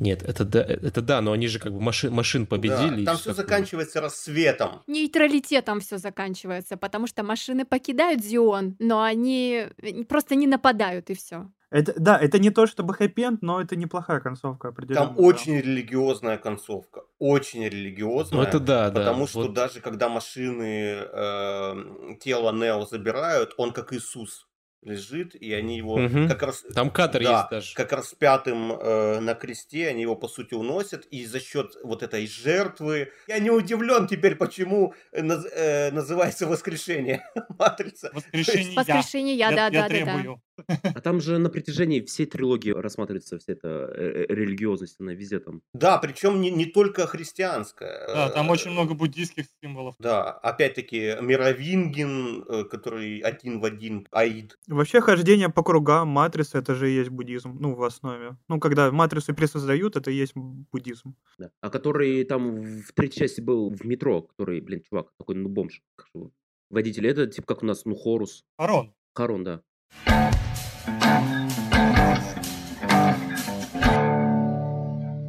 Нет, 0.00 0.22
это 0.22 0.44
да, 0.44 0.62
это 0.62 1.00
да, 1.00 1.20
но 1.20 1.32
они 1.32 1.46
же 1.48 1.58
как 1.58 1.72
бы 1.72 1.80
машин, 1.80 2.12
машин 2.12 2.46
победили. 2.46 3.04
Да, 3.04 3.12
там 3.12 3.16
все 3.16 3.30
такое. 3.30 3.44
заканчивается 3.44 4.00
рассветом. 4.00 4.82
Нейтралитетом 4.86 5.80
все 5.80 5.98
заканчивается, 5.98 6.76
потому 6.76 7.06
что 7.06 7.22
машины 7.22 7.64
покидают 7.64 8.22
Зион, 8.22 8.76
но 8.78 9.02
они 9.02 9.66
просто 10.08 10.34
не 10.34 10.46
нападают 10.46 11.10
и 11.10 11.14
все. 11.14 11.50
Это, 11.72 11.94
да, 11.96 12.18
это 12.18 12.38
не 12.38 12.50
то 12.50 12.66
чтобы 12.66 12.92
хэппи-энд, 12.92 13.40
но 13.40 13.60
это 13.60 13.76
неплохая 13.76 14.20
концовка 14.20 14.68
определенно. 14.68 15.06
Там 15.06 15.16
да. 15.16 15.22
очень 15.22 15.56
религиозная 15.56 16.36
концовка. 16.36 17.04
Очень 17.18 17.64
религиозная. 17.64 18.42
Ну 18.42 18.46
это 18.46 18.60
да, 18.60 18.90
да. 18.90 19.00
Потому 19.00 19.26
что 19.26 19.40
Вот 19.40 19.54
даже 19.54 19.80
когда 19.80 20.10
машины 20.10 20.98
э, 21.00 21.74
тело 22.20 22.52
Нео 22.52 22.84
забирают, 22.84 23.54
он 23.56 23.72
как 23.72 23.94
Иисус 23.94 24.46
лежит, 24.82 25.34
и 25.34 25.52
они 25.54 25.76
его 25.76 25.96
Мгм. 25.96 26.28
как 26.28 26.42
раз... 26.42 26.64
Там 26.74 26.90
кадр 26.90 27.22
да, 27.22 27.38
есть 27.38 27.50
даже. 27.50 27.74
как 27.74 27.92
распятым 27.92 28.72
э, 28.72 29.20
на 29.20 29.34
кресте, 29.34 29.88
они 29.88 30.02
его 30.02 30.16
по 30.16 30.28
сути 30.28 30.54
уносят, 30.54 31.06
и 31.06 31.24
за 31.24 31.40
счет 31.40 31.76
вот 31.84 32.02
этой 32.02 32.26
жертвы... 32.26 33.12
Я 33.28 33.38
не 33.38 33.50
удивлен 33.50 34.08
теперь, 34.08 34.34
почему 34.34 34.94
э, 35.12 35.22
наз- 35.22 35.48
э, 35.54 35.92
называется 35.92 36.46
воскрешение 36.46 37.24
Матрица. 37.58 38.10
Воскрешение 38.12 38.74
я. 38.74 38.80
Воскрешение 38.80 39.36
я, 39.36 39.50
да, 39.50 39.54
я 39.66 39.70
да, 39.70 39.70
да, 39.70 39.82
да. 39.82 39.88
требую. 39.88 40.42
А 40.68 41.00
там 41.00 41.20
же 41.20 41.38
на 41.38 41.50
протяжении 41.50 42.00
всей 42.00 42.26
трилогии 42.26 42.70
рассматривается 42.70 43.38
вся 43.38 43.52
эта 43.52 43.68
э, 43.68 44.26
э, 44.28 44.34
религиозность, 44.34 44.96
она 45.00 45.14
везде 45.14 45.40
там. 45.40 45.62
Да, 45.74 45.98
причем 45.98 46.40
не, 46.40 46.50
не 46.50 46.66
только 46.66 47.06
христианская. 47.06 48.06
Да, 48.06 48.30
там 48.30 48.48
Э, 48.48 48.52
очень 48.52 48.70
много 48.70 48.94
буддийских 48.94 49.46
символов. 49.62 49.94
Да, 49.98 50.30
опять-таки 50.30 51.16
Мировинген, 51.20 52.44
э, 52.48 52.64
который 52.64 53.18
один 53.20 53.60
в 53.60 53.64
один 53.64 54.06
Аид. 54.10 54.58
Вообще 54.68 55.00
хождение 55.00 55.48
по 55.48 55.62
кругам 55.62 56.08
матрицы 56.08 56.58
это 56.58 56.74
же 56.74 56.90
и 56.90 56.94
есть 56.94 57.10
буддизм, 57.10 57.56
ну, 57.58 57.74
в 57.74 57.82
основе. 57.82 58.36
Ну, 58.48 58.60
когда 58.60 58.90
матрицу 58.90 59.34
пересоздают, 59.34 59.96
это 59.96 60.10
и 60.10 60.14
есть 60.14 60.34
буддизм. 60.34 61.14
Да. 61.38 61.50
А 61.60 61.70
который 61.70 62.24
там 62.24 62.82
в 62.82 62.92
третьей 62.94 63.20
части 63.20 63.40
был 63.40 63.70
в 63.70 63.84
метро, 63.84 64.22
который, 64.22 64.60
блин, 64.60 64.82
чувак, 64.88 65.08
такой, 65.18 65.36
ну, 65.36 65.48
бомж. 65.48 65.82
Как 65.96 66.06
же 66.06 66.10
его? 66.14 66.30
Водитель, 66.70 67.06
это 67.06 67.26
типа 67.26 67.46
как 67.46 67.62
у 67.62 67.66
нас, 67.66 67.84
ну, 67.84 67.94
Хорус. 67.94 68.44
Харон. 68.56 68.94
Харон, 69.14 69.44
да. 69.44 69.62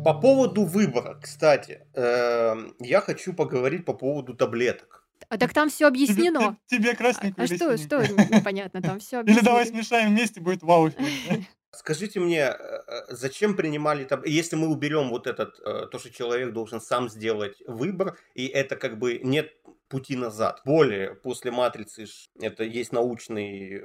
По 0.03 0.13
поводу 0.13 0.65
выбора, 0.65 1.17
кстати, 1.21 1.87
эм, 1.93 2.75
я 2.79 2.99
хочу 2.99 3.33
поговорить 3.33 3.85
по 3.85 3.93
поводу 3.93 4.33
таблеток. 4.33 5.07
А 5.29 5.37
так 5.37 5.53
там 5.53 5.69
все 5.69 5.89
Тебе, 5.89 6.05
объяснено. 6.05 6.57
те- 6.67 6.77
тебе 6.77 6.91
А 6.91 6.95
красненькую 6.95 7.43
а 7.43 7.45
или 7.45 7.55
что, 7.55 7.77
что 7.77 8.01
непонятно, 8.29 8.81
там 8.81 8.99
все 8.99 9.21
Или 9.21 9.39
давай 9.39 9.65
смешаем 9.65 10.09
вместе, 10.09 10.41
будет 10.41 10.61
вау? 10.61 10.89
Скажите 11.75 12.19
мне, 12.19 12.39
э, 12.39 12.53
э, 12.53 13.01
зачем 13.09 13.55
принимали 13.55 14.03
таблетки? 14.03 14.31
Если 14.31 14.55
мы 14.55 14.67
уберем 14.67 15.09
вот 15.09 15.25
этот, 15.25 15.59
э, 15.59 15.87
то, 15.87 15.97
что 15.97 16.11
человек 16.11 16.53
должен 16.53 16.79
сам 16.79 17.09
сделать 17.09 17.63
выбор, 17.65 18.15
и 18.35 18.45
это 18.45 18.75
как 18.75 18.99
бы 18.99 19.17
нет 19.23 19.51
пути 19.87 20.15
назад. 20.15 20.61
Более, 20.65 21.15
после 21.15 21.49
матрицы, 21.49 22.05
это 22.39 22.63
есть 22.63 22.91
научный 22.93 23.81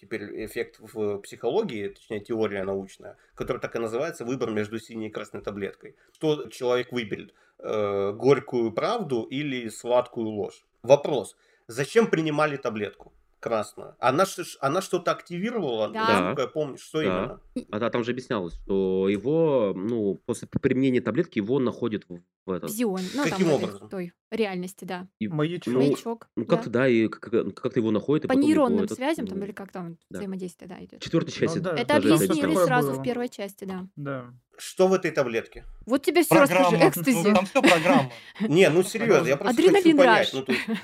теперь 0.00 0.46
эффект 0.46 0.76
в 0.78 1.18
психологии, 1.18 1.88
точнее 1.88 2.20
теория 2.20 2.64
научная, 2.64 3.16
которая 3.34 3.60
так 3.60 3.76
и 3.76 3.80
называется 3.80 4.24
выбор 4.24 4.50
между 4.50 4.78
синей 4.78 5.08
и 5.08 5.10
красной 5.10 5.42
таблеткой. 5.42 5.96
Что 6.12 6.48
человек 6.48 6.92
выберет? 6.92 7.34
Горькую 7.58 8.72
правду 8.72 9.22
или 9.22 9.68
сладкую 9.68 10.28
ложь? 10.28 10.64
Вопрос. 10.82 11.36
Зачем 11.68 12.08
принимали 12.08 12.56
таблетку? 12.56 13.12
Красную. 13.44 13.94
Она, 13.98 14.24
она 14.60 14.80
что-то 14.80 15.10
активировала, 15.12 15.90
Да. 15.90 16.08
насколько 16.08 16.42
я 16.42 16.48
помню, 16.48 16.78
что 16.78 17.02
Да. 17.02 17.04
именно? 17.04 17.40
А 17.70 17.78
да, 17.78 17.90
там 17.90 18.02
же 18.02 18.12
объяснялось, 18.12 18.54
что 18.54 19.06
его, 19.10 19.74
ну, 19.76 20.14
после 20.24 20.48
применения 20.48 21.02
таблетки 21.02 21.38
его 21.38 21.58
находит 21.58 22.04
в, 22.08 22.22
в 22.46 22.50
этот... 22.50 22.70
Зион. 22.70 23.02
Ну, 23.14 23.22
там 23.22 23.30
Каким 23.30 23.46
в 23.48 23.54
этой 23.56 23.64
образом? 23.68 23.88
той 23.90 24.12
реальности, 24.30 24.86
да. 24.86 25.08
и- 25.18 25.28
Маячок. 25.28 25.74
Ну, 25.74 25.80
Маячок. 25.80 26.28
ну, 26.36 26.44
да. 26.46 26.56
как-то 26.56 26.70
да, 26.70 26.88
и 26.88 27.06
как- 27.08 27.30
как- 27.30 27.54
как-то 27.54 27.80
его 27.80 27.90
находит, 27.90 28.24
и 28.24 28.28
По 28.28 28.34
потом 28.34 28.48
его 28.48 28.48
нейронным 28.62 28.84
этот, 28.84 28.96
связям 28.96 29.26
там 29.26 29.38
ну, 29.38 29.44
или 29.44 29.52
как 29.52 29.70
там 29.72 29.98
да. 30.08 30.18
взаимодействие, 30.20 30.66
да, 30.68 30.82
идет. 30.82 31.02
Четвертой 31.02 31.32
части 31.34 31.58
да, 31.58 31.72
Это 31.74 31.86
даже 32.00 32.08
там 32.08 32.16
это 32.22 32.24
объяснили 32.32 32.64
сразу 32.64 32.92
было. 32.92 33.00
в 33.00 33.02
первой 33.02 33.28
части, 33.28 33.64
да. 33.64 33.86
Да. 33.96 34.24
Что 34.56 34.86
в 34.88 34.94
этой 34.94 35.10
таблетке? 35.10 35.64
Вот 35.84 36.02
тебе 36.02 36.22
все 36.22 36.40
расскажу. 36.40 36.70
Программа. 36.70 36.88
Экстази. 36.88 37.28
Ну, 37.28 37.34
там 37.34 37.44
все 37.46 37.60
программа. 37.62 38.10
Не, 38.40 38.70
ну 38.70 38.82
серьезно, 38.82 39.26
я 39.28 39.36
просто 39.36 39.60
Адреналин 39.60 39.98
хочу 39.98 40.44
понять. 40.44 40.80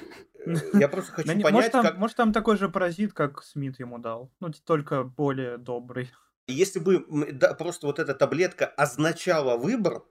Э, 0.46 0.54
я 0.74 0.88
просто 0.88 1.12
хочу 1.12 1.28
понять, 1.28 1.52
может, 1.52 1.72
там, 1.72 1.82
как... 1.84 1.98
может, 1.98 2.16
там 2.16 2.32
такой 2.32 2.56
же 2.56 2.68
паразит, 2.68 3.12
как 3.12 3.42
Смит 3.42 3.78
ему 3.78 3.98
дал. 3.98 4.30
Ну, 4.40 4.52
только 4.64 5.04
более 5.04 5.58
добрый. 5.58 6.10
Если 6.46 6.78
бы 6.78 7.04
да, 7.32 7.54
просто 7.54 7.86
вот 7.86 7.98
эта 7.98 8.14
таблетка 8.14 8.66
означала 8.66 9.56
выбор, 9.56 10.02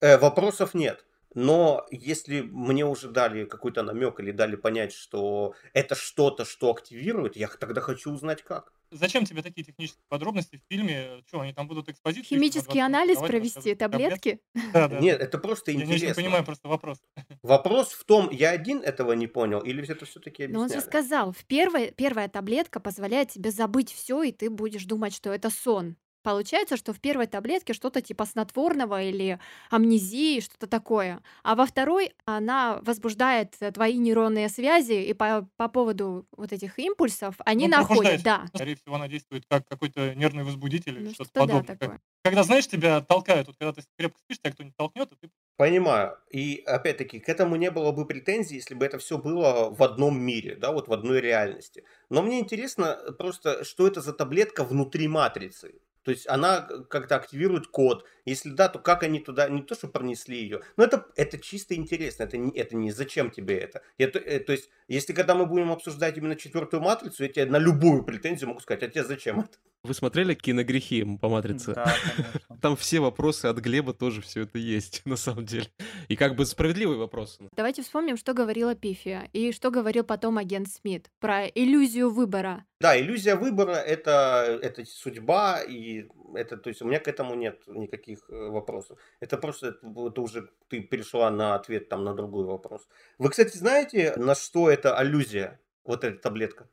э, 0.00 0.18
вопросов 0.18 0.74
нет. 0.74 1.04
Но 1.34 1.86
если 1.90 2.40
мне 2.40 2.84
уже 2.84 3.08
дали 3.08 3.44
какой-то 3.44 3.82
намек 3.82 4.18
или 4.20 4.32
дали 4.32 4.56
понять, 4.56 4.92
что 4.92 5.54
это 5.72 5.94
что-то, 5.94 6.44
что 6.44 6.70
активирует, 6.70 7.36
я 7.36 7.48
тогда 7.48 7.80
хочу 7.80 8.10
узнать 8.12 8.42
как. 8.42 8.72
Зачем 8.92 9.24
тебе 9.24 9.42
такие 9.42 9.64
технические 9.64 10.02
подробности 10.08 10.56
в 10.56 10.72
фильме? 10.72 11.22
Что, 11.28 11.40
они 11.40 11.52
там 11.52 11.68
будут 11.68 11.86
на 11.86 11.94
Химический 12.12 12.40
20 12.50 12.74
минут 12.74 12.86
анализ 12.86 13.18
провести 13.18 13.74
таблетки. 13.76 14.40
Да, 14.74 14.88
да. 14.88 14.98
Нет, 14.98 15.20
это 15.20 15.38
просто 15.38 15.70
Я 15.70 15.78
не 15.78 15.84
интересно. 15.84 16.14
понимаю 16.22 16.44
просто 16.44 16.68
вопрос. 16.68 16.98
Вопрос 17.42 17.92
в 17.92 18.04
том, 18.04 18.30
я 18.30 18.50
один 18.50 18.82
этого 18.82 19.12
не 19.12 19.28
понял, 19.28 19.60
или 19.60 19.86
это 19.88 20.04
все-таки 20.06 20.46
Но 20.48 20.60
он 20.60 20.68
же 20.68 20.74
объясняли? 20.74 20.90
сказал, 20.90 21.32
в 21.32 21.44
первой, 21.44 21.92
первая 21.92 22.28
таблетка 22.28 22.80
позволяет 22.80 23.30
тебе 23.30 23.50
забыть 23.50 23.92
все, 23.92 24.22
и 24.24 24.32
ты 24.32 24.50
будешь 24.50 24.84
думать, 24.84 25.14
что 25.14 25.32
это 25.32 25.50
сон. 25.50 25.96
Получается, 26.22 26.76
что 26.76 26.92
в 26.92 27.00
первой 27.00 27.26
таблетке 27.26 27.72
что-то 27.72 28.02
типа 28.02 28.26
снотворного 28.26 29.02
или 29.02 29.38
амнезии, 29.70 30.40
что-то 30.40 30.66
такое. 30.66 31.22
А 31.42 31.54
во 31.54 31.66
второй 31.66 32.12
она 32.26 32.78
возбуждает 32.82 33.54
э, 33.60 33.72
твои 33.72 33.96
нейронные 33.98 34.48
связи, 34.48 35.02
и 35.04 35.14
по, 35.14 35.48
по 35.56 35.68
поводу 35.68 36.26
вот 36.36 36.52
этих 36.52 36.78
импульсов 36.78 37.36
они 37.44 37.68
Ну, 37.68 37.76
находят, 37.78 38.22
да. 38.22 38.44
Скорее 38.54 38.76
всего, 38.76 38.94
она 38.96 39.08
действует 39.08 39.44
как 39.48 39.66
какой-то 39.66 40.14
нервный 40.14 40.44
возбудитель 40.44 40.96
или 40.96 41.04
Ну, 41.04 41.12
что-то 41.12 41.30
что-то 41.30 41.46
да, 41.46 41.52
подобное. 41.52 41.76
Как- 41.76 41.90
такое. 41.90 42.00
Когда, 42.22 42.42
знаешь, 42.42 42.66
тебя 42.68 43.00
толкают, 43.00 43.46
вот 43.48 43.56
когда 43.58 43.72
ты 43.72 43.82
крепко 43.98 44.18
спишь, 44.18 44.38
тебя 44.38 44.52
кто-нибудь 44.52 44.76
толкнет, 44.76 45.12
и 45.12 45.16
ты 45.16 45.30
Понимаю. 45.56 46.16
И 46.30 46.62
опять-таки, 46.64 47.20
к 47.20 47.28
этому 47.28 47.56
не 47.56 47.70
было 47.70 47.92
бы 47.92 48.06
претензий, 48.06 48.56
если 48.56 48.74
бы 48.74 48.86
это 48.86 48.98
все 48.98 49.18
было 49.18 49.68
в 49.70 49.82
одном 49.82 50.18
мире, 50.18 50.56
да, 50.56 50.72
вот 50.72 50.88
в 50.88 50.92
одной 50.92 51.20
реальности. 51.20 51.84
Но 52.08 52.22
мне 52.22 52.40
интересно 52.40 52.98
просто, 53.18 53.62
что 53.64 53.86
это 53.86 54.00
за 54.00 54.14
таблетка 54.14 54.64
внутри 54.64 55.06
матрицы. 55.06 55.80
То 56.02 56.10
есть 56.10 56.28
она 56.28 56.62
как-то 56.88 57.16
активирует 57.16 57.66
код. 57.66 58.06
Если 58.24 58.50
да, 58.50 58.68
то 58.68 58.78
как 58.78 59.02
они 59.02 59.20
туда, 59.20 59.48
не 59.48 59.62
то, 59.62 59.74
что 59.74 59.88
пронесли 59.88 60.38
ее, 60.38 60.62
но 60.76 60.84
это, 60.84 61.06
это 61.16 61.38
чисто 61.38 61.74
интересно, 61.74 62.24
это 62.24 62.38
не, 62.38 62.50
это 62.56 62.76
не 62.76 62.90
зачем 62.90 63.30
тебе 63.30 63.58
это. 63.58 63.82
Я, 63.98 64.08
то, 64.08 64.18
э, 64.18 64.40
то 64.40 64.52
есть, 64.52 64.70
если 64.88 65.12
когда 65.12 65.34
мы 65.34 65.46
будем 65.46 65.72
обсуждать 65.72 66.16
именно 66.16 66.36
четвертую 66.36 66.82
матрицу, 66.82 67.24
я 67.24 67.28
тебе 67.28 67.46
на 67.46 67.58
любую 67.58 68.04
претензию 68.04 68.48
могу 68.48 68.60
сказать, 68.60 68.82
а 68.82 68.88
тебе 68.88 69.04
зачем 69.04 69.40
это? 69.40 69.58
Вы 69.82 69.94
смотрели 69.94 70.34
киногрехи 70.34 71.04
по 71.16 71.30
матрице? 71.30 71.74
Да, 71.74 71.84
конечно. 71.84 72.56
Там 72.60 72.76
все 72.76 73.00
вопросы 73.00 73.46
от 73.46 73.56
Глеба 73.58 73.94
тоже 73.94 74.20
все 74.20 74.42
это 74.42 74.58
есть, 74.58 75.00
на 75.06 75.16
самом 75.16 75.46
деле. 75.46 75.68
И 76.08 76.16
как 76.16 76.36
бы 76.36 76.44
справедливые 76.44 76.98
вопросы. 76.98 77.48
Давайте 77.56 77.82
вспомним, 77.82 78.18
что 78.18 78.34
говорила 78.34 78.74
Пифия 78.74 79.30
и 79.32 79.52
что 79.52 79.70
говорил 79.70 80.04
потом 80.04 80.36
агент 80.36 80.68
Смит 80.68 81.10
про 81.18 81.46
иллюзию 81.46 82.10
выбора. 82.10 82.66
Да, 82.78 82.98
иллюзия 83.00 83.36
выбора 83.36 83.72
это, 83.72 84.58
это 84.62 84.84
судьба, 84.84 85.62
и 85.62 86.06
это, 86.34 86.58
то 86.58 86.68
есть 86.68 86.82
у 86.82 86.86
меня 86.86 87.00
к 87.00 87.08
этому 87.08 87.34
нет 87.34 87.62
никаких 87.66 88.28
э, 88.28 88.48
вопросов. 88.48 88.98
Это 89.20 89.38
просто 89.38 89.68
это, 89.68 89.78
вот 89.82 90.18
уже 90.18 90.50
ты 90.68 90.80
перешла 90.80 91.30
на 91.30 91.54
ответ 91.54 91.88
там 91.88 92.04
на 92.04 92.14
другой 92.14 92.44
вопрос. 92.44 92.86
Вы, 93.18 93.30
кстати, 93.30 93.56
знаете, 93.56 94.12
на 94.16 94.34
что 94.34 94.70
это 94.70 94.94
аллюзия? 94.96 95.58
Вот 95.84 96.04
эта 96.04 96.18
таблетка. 96.20 96.68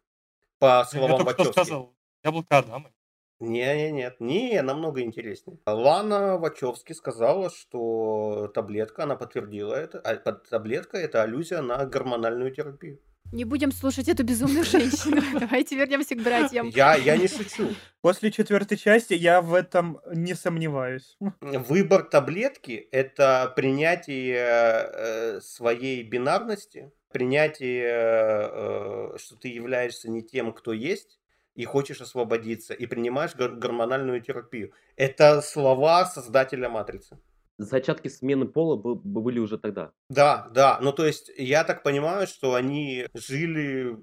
По 0.59 0.79
Я 0.79 0.85
словам 0.85 1.17
только 1.17 1.31
что 1.31 1.43
Вачовски. 1.43 1.53
сказал. 1.53 1.95
Яблоко 2.23 2.57
Адама. 2.57 2.91
Не, 3.39 3.75
не, 3.75 3.91
нет, 3.91 4.15
не, 4.19 4.61
намного 4.63 5.01
интереснее. 5.01 5.59
Лана 5.65 6.37
Вачовски 6.37 6.93
сказала, 6.93 7.51
что 7.51 8.51
таблетка, 8.53 9.03
она 9.03 9.15
подтвердила 9.15 9.75
это, 9.75 9.99
а 9.99 10.15
под- 10.15 10.49
таблетка 10.49 10.97
это 10.97 11.21
аллюзия 11.21 11.61
на 11.61 11.85
гормональную 11.85 12.51
терапию. 12.51 12.99
Не 13.33 13.43
будем 13.43 13.71
слушать 13.73 14.07
эту 14.07 14.23
безумную 14.23 14.63
женщину. 14.63 15.21
Давайте 15.39 15.75
вернемся 15.75 16.15
к 16.15 16.23
братьям. 16.23 16.69
Я, 16.69 16.95
я 16.95 17.17
не 17.17 17.27
шучу. 17.27 17.69
После 18.01 18.31
четвертой 18.31 18.77
части 18.77 19.13
я 19.13 19.41
в 19.41 19.53
этом 19.53 19.99
не 20.13 20.33
сомневаюсь. 20.33 21.17
Выбор 21.41 22.03
таблетки– 22.03 22.87
это 22.91 23.51
принятие 23.55 24.37
э, 24.37 25.41
своей 25.41 26.03
бинарности, 26.03 26.91
принятие, 27.11 27.85
э, 27.85 29.17
что 29.17 29.35
ты 29.35 29.49
являешься 29.49 30.09
не 30.09 30.23
тем, 30.23 30.53
кто 30.53 30.71
есть, 30.71 31.19
и 31.57 31.65
хочешь 31.65 32.01
освободиться, 32.01 32.73
и 32.73 32.85
принимаешь 32.85 33.35
гор- 33.35 33.55
гормональную 33.55 34.21
терапию. 34.21 34.71
Это 34.95 35.41
слова 35.41 36.05
создателя 36.05 36.69
матрицы. 36.69 37.17
Зачатки 37.57 38.09
смены 38.09 38.45
пола 38.45 38.75
бы- 38.75 38.95
бы 38.95 39.21
были 39.21 39.39
уже 39.39 39.57
тогда. 39.57 39.91
Да, 40.09 40.47
да. 40.53 40.77
Ну, 40.81 40.93
то 40.93 41.07
есть, 41.07 41.31
я 41.37 41.63
так 41.63 41.81
понимаю, 41.81 42.27
что 42.27 42.53
они 42.53 43.07
жили, 43.15 43.97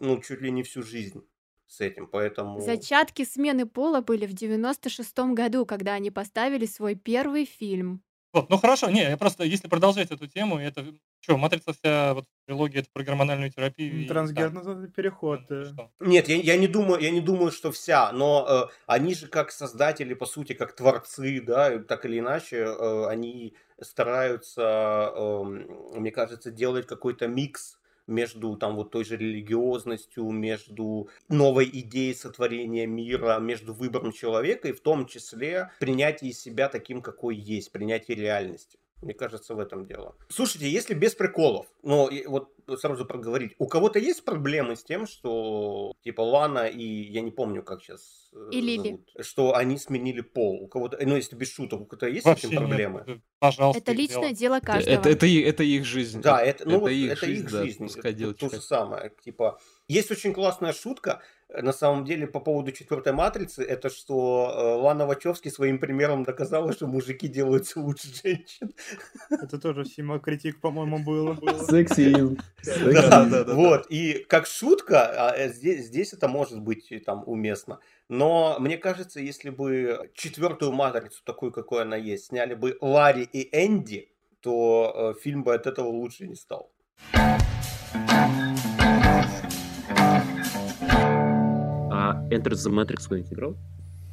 ну, 0.00 0.20
чуть 0.20 0.40
ли 0.42 0.50
не 0.50 0.64
всю 0.64 0.82
жизнь 0.82 1.22
с 1.68 1.80
этим, 1.80 2.08
поэтому... 2.08 2.60
Зачатки 2.60 3.24
смены 3.24 3.66
пола 3.66 4.00
были 4.00 4.26
в 4.26 4.34
96-м 4.34 5.36
году, 5.36 5.64
когда 5.64 5.94
они 5.94 6.10
поставили 6.10 6.66
свой 6.66 6.96
первый 6.96 7.44
фильм. 7.44 8.02
Вот, 8.32 8.50
ну 8.50 8.58
хорошо, 8.58 8.90
не, 8.90 9.02
я 9.02 9.16
просто, 9.16 9.44
если 9.44 9.68
продолжать 9.68 10.10
эту 10.10 10.26
тему, 10.26 10.58
это 10.58 10.84
что, 11.26 11.36
матрица 11.36 11.72
вся, 11.72 12.14
вот 12.14 12.24
трилогия, 12.46 12.80
это 12.80 12.88
про 12.92 13.02
гормональную 13.02 13.50
терапию. 13.50 14.06
Трансгерный 14.06 14.88
переход. 14.88 15.40
да, 15.48 15.64
да. 15.64 15.64
что? 15.64 15.90
Нет, 15.98 16.28
я, 16.28 16.36
я 16.36 16.56
не 16.56 16.68
думаю, 16.68 17.00
я 17.00 17.10
не 17.10 17.20
думаю, 17.20 17.50
что 17.50 17.72
вся, 17.72 18.12
но 18.12 18.46
э, 18.48 18.74
они 18.86 19.12
же 19.16 19.26
как 19.26 19.50
создатели, 19.50 20.14
по 20.14 20.24
сути, 20.24 20.52
как 20.52 20.76
творцы, 20.76 21.40
да, 21.40 21.80
так 21.80 22.04
или 22.04 22.20
иначе, 22.20 22.58
э, 22.58 23.06
они 23.08 23.56
стараются, 23.80 25.12
эм, 25.16 25.66
мне 25.94 26.12
кажется, 26.12 26.52
делать 26.52 26.86
какой-то 26.86 27.26
микс 27.26 27.80
между 28.06 28.54
там 28.54 28.76
вот 28.76 28.92
той 28.92 29.04
же 29.04 29.16
религиозностью, 29.16 30.30
между 30.30 31.08
новой 31.28 31.68
идеей 31.72 32.14
сотворения 32.14 32.86
мира, 32.86 33.40
между 33.40 33.74
выбором 33.74 34.12
человека 34.12 34.68
и 34.68 34.72
в 34.72 34.80
том 34.80 35.06
числе 35.06 35.72
принятие 35.80 36.32
себя 36.32 36.68
таким, 36.68 37.02
какой 37.02 37.34
есть, 37.34 37.72
принятие 37.72 38.16
реальности. 38.16 38.78
Мне 39.02 39.12
кажется, 39.12 39.54
в 39.54 39.60
этом 39.60 39.86
дело. 39.86 40.16
Слушайте, 40.28 40.68
если 40.70 40.94
без 40.94 41.14
приколов, 41.14 41.66
но 41.82 42.08
вот 42.26 42.54
сразу 42.80 43.04
проговорить, 43.04 43.52
у 43.58 43.66
кого-то 43.66 43.98
есть 43.98 44.24
проблемы 44.24 44.74
с 44.74 44.82
тем, 44.82 45.06
что 45.06 45.92
типа 46.02 46.22
Лана 46.22 46.66
и 46.66 46.82
я 46.82 47.20
не 47.20 47.30
помню, 47.30 47.62
как 47.62 47.82
сейчас 47.82 48.30
И 48.50 48.60
Лили. 48.60 49.04
что 49.20 49.54
они 49.54 49.76
сменили 49.78 50.22
пол. 50.22 50.62
У 50.62 50.66
кого-то, 50.68 50.98
ну 51.04 51.14
если 51.14 51.36
без 51.36 51.52
шуток, 51.52 51.82
у 51.82 51.84
кого-то 51.84 52.06
есть 52.08 52.22
с 52.22 52.24
Вообще 52.24 52.46
этим 52.48 52.56
нет, 52.56 52.68
проблемы? 52.68 53.00
это, 53.00 53.20
пожалуйста, 53.38 53.82
Это 53.82 53.92
личное 53.92 54.32
дело. 54.32 54.34
дело 54.34 54.60
каждого. 54.60 54.94
Это, 54.94 55.08
это, 55.10 55.26
это 55.26 55.62
их 55.62 55.84
жизнь. 55.84 56.20
Да, 56.22 56.42
это, 56.42 56.68
ну, 56.68 56.80
вот 56.80 56.90
их 56.90 57.12
это 57.12 57.26
жизнь, 57.26 57.44
их 57.44 57.52
да, 57.52 57.64
жизнь. 57.64 57.84
пускай 57.84 58.12
Это 58.12 58.34
то 58.34 58.48
же 58.48 58.60
самое. 58.62 59.12
Типа, 59.22 59.60
есть 59.88 60.10
очень 60.10 60.32
классная 60.32 60.72
шутка. 60.72 61.22
На 61.62 61.72
самом 61.72 62.04
деле 62.04 62.26
по 62.26 62.40
поводу 62.40 62.72
четвертой 62.72 63.12
матрицы, 63.12 63.62
это 63.62 63.90
что 63.90 64.52
э, 64.54 64.82
Лана 64.82 65.06
Вачовски 65.06 65.48
своим 65.48 65.78
примером 65.78 66.24
доказала, 66.24 66.72
что 66.72 66.86
мужики 66.86 67.28
делаются 67.28 67.80
лучше 67.86 68.08
женщин. 68.22 68.72
Это 69.30 69.58
тоже 69.58 69.84
Сима 69.84 70.18
критик, 70.18 70.60
по-моему, 70.60 70.98
было. 70.98 71.36
Сексизм. 71.64 72.38
Да, 72.64 73.24
да, 73.24 73.44
да. 73.44 73.54
Вот, 73.54 73.86
и 73.88 74.24
как 74.28 74.46
шутка, 74.46 75.30
а, 75.30 75.36
э, 75.36 75.48
здесь, 75.50 76.12
это 76.12 76.28
может 76.28 76.60
быть 76.60 76.92
там 77.04 77.22
уместно. 77.26 77.80
Но 78.08 78.56
мне 78.60 78.78
кажется, 78.78 79.20
если 79.20 79.50
бы 79.50 80.10
четвертую 80.14 80.72
матрицу, 80.72 81.22
такую, 81.24 81.52
какой 81.52 81.82
она 81.82 81.96
есть, 81.96 82.26
сняли 82.26 82.54
бы 82.54 82.76
Ларри 82.80 83.28
и 83.32 83.48
Энди, 83.52 84.10
то 84.40 85.14
э, 85.16 85.20
фильм 85.20 85.42
бы 85.42 85.54
от 85.54 85.66
этого 85.66 85.88
лучше 85.88 86.26
не 86.26 86.36
стал. 86.36 86.70
А 87.12 87.38
Enter 92.30 92.52
the 92.52 92.72
Matrix 92.72 93.06
кто-нибудь 93.06 93.32
играл? 93.32 93.56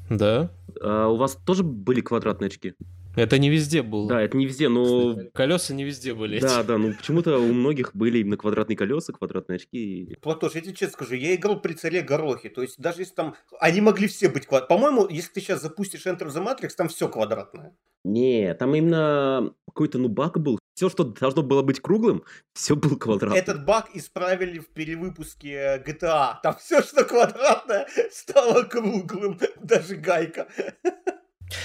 Да. 0.09 0.51
А 0.81 1.07
у 1.07 1.15
вас 1.15 1.37
тоже 1.45 1.63
были 1.63 2.01
квадратные 2.01 2.47
очки? 2.47 2.73
Это 3.15 3.37
не 3.37 3.49
везде 3.49 3.83
было. 3.83 4.09
Да, 4.09 4.21
это 4.21 4.35
не 4.37 4.45
везде, 4.45 4.69
но... 4.69 5.15
Колеса 5.33 5.73
не 5.73 5.83
везде 5.83 6.15
были. 6.15 6.39
Да, 6.39 6.61
эти. 6.61 6.67
да, 6.67 6.77
ну 6.79 6.93
почему-то 6.93 7.37
у 7.37 7.53
многих 7.53 7.95
были 7.95 8.19
именно 8.19 8.37
квадратные 8.37 8.75
колеса, 8.75 9.13
квадратные 9.13 9.57
очки. 9.57 10.17
Платош, 10.21 10.55
я 10.55 10.61
тебе 10.61 10.73
честно 10.73 10.93
скажу, 10.93 11.15
я 11.15 11.35
играл 11.35 11.61
при 11.61 11.73
царе 11.73 12.01
Горохе, 12.01 12.49
то 12.49 12.63
есть 12.63 12.79
даже 12.79 13.01
если 13.01 13.13
там... 13.13 13.35
Они 13.59 13.81
могли 13.81 14.07
все 14.07 14.29
быть 14.29 14.47
квадратные. 14.47 14.77
По-моему, 14.77 15.07
если 15.09 15.31
ты 15.31 15.41
сейчас 15.41 15.61
запустишь 15.61 16.07
Enter 16.07 16.27
the 16.27 16.43
Matrix, 16.43 16.71
там 16.75 16.87
все 16.87 17.07
квадратное. 17.07 17.75
Не, 18.03 18.53
там 18.55 18.73
именно 18.73 19.53
какой-то 19.67 19.99
ну 19.99 20.09
баг 20.09 20.39
был. 20.39 20.57
Все, 20.73 20.89
что 20.89 21.03
должно 21.03 21.43
было 21.43 21.61
быть 21.61 21.79
круглым, 21.79 22.23
все 22.53 22.75
было 22.75 22.95
квадратным. 22.95 23.37
Этот 23.39 23.65
баг 23.65 23.89
исправили 23.93 24.59
в 24.59 24.67
перевыпуске 24.69 25.83
GTA. 25.85 26.35
Там 26.41 26.55
все, 26.57 26.81
что 26.81 27.05
квадратное, 27.05 27.87
стало 28.11 28.63
круглым. 28.63 29.39
Даже 29.61 29.95
гайка. 29.95 30.47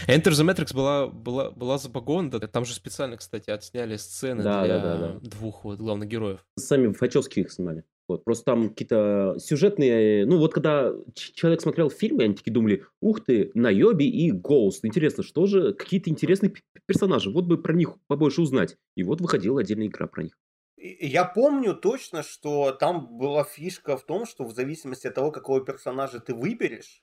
Enter 0.07 0.33
the 0.33 0.45
Matrix 0.47 0.75
была, 0.75 1.07
была, 1.07 1.51
была 1.51 1.79
забагована. 1.79 2.31
Там 2.31 2.67
же 2.67 2.75
специально, 2.75 3.17
кстати, 3.17 3.51
отсняли 3.51 3.97
сцены 3.97 4.43
Да, 4.43 4.65
для 4.65 4.79
да, 4.79 4.97
да, 4.97 5.09
да. 5.15 5.19
двух 5.21 5.65
вот 5.65 5.79
главных 5.79 6.09
героев. 6.09 6.45
Сами 6.59 6.93
Фачевские 6.93 7.47
их 7.47 7.53
снимали. 7.53 7.85
Вот, 8.09 8.25
просто 8.25 8.45
там 8.47 8.71
какие-то 8.71 9.37
сюжетные... 9.39 10.25
Ну, 10.25 10.39
вот 10.39 10.55
когда 10.55 10.95
человек 11.15 11.61
смотрел 11.61 11.91
фильмы, 11.91 12.25
они 12.25 12.35
такие 12.35 12.53
думали, 12.53 12.85
ух 13.03 13.23
ты, 13.23 13.51
Найоби 13.53 14.07
и 14.07 14.31
Гоуст. 14.33 14.85
Интересно, 14.85 15.23
что 15.23 15.47
же? 15.47 15.75
Какие-то 15.75 16.09
интересные 16.09 16.55
персонажи. 16.87 17.31
Вот 17.31 17.45
бы 17.45 17.59
про 17.59 17.75
них 17.75 17.97
побольше 18.07 18.41
узнать. 18.41 18.77
И 18.97 19.03
вот 19.03 19.21
выходила 19.21 19.61
отдельная 19.61 19.89
игра 19.89 20.07
про 20.07 20.23
них. 20.23 20.39
Я 20.79 21.27
помню 21.27 21.75
точно, 21.75 22.23
что 22.23 22.73
там 22.73 23.19
была 23.19 23.45
фишка 23.45 23.99
в 23.99 24.07
том, 24.07 24.25
что 24.25 24.45
в 24.45 24.55
зависимости 24.55 25.07
от 25.07 25.15
того, 25.15 25.31
какого 25.31 25.61
персонажа 25.61 26.21
ты 26.21 26.35
выберешь, 26.35 27.03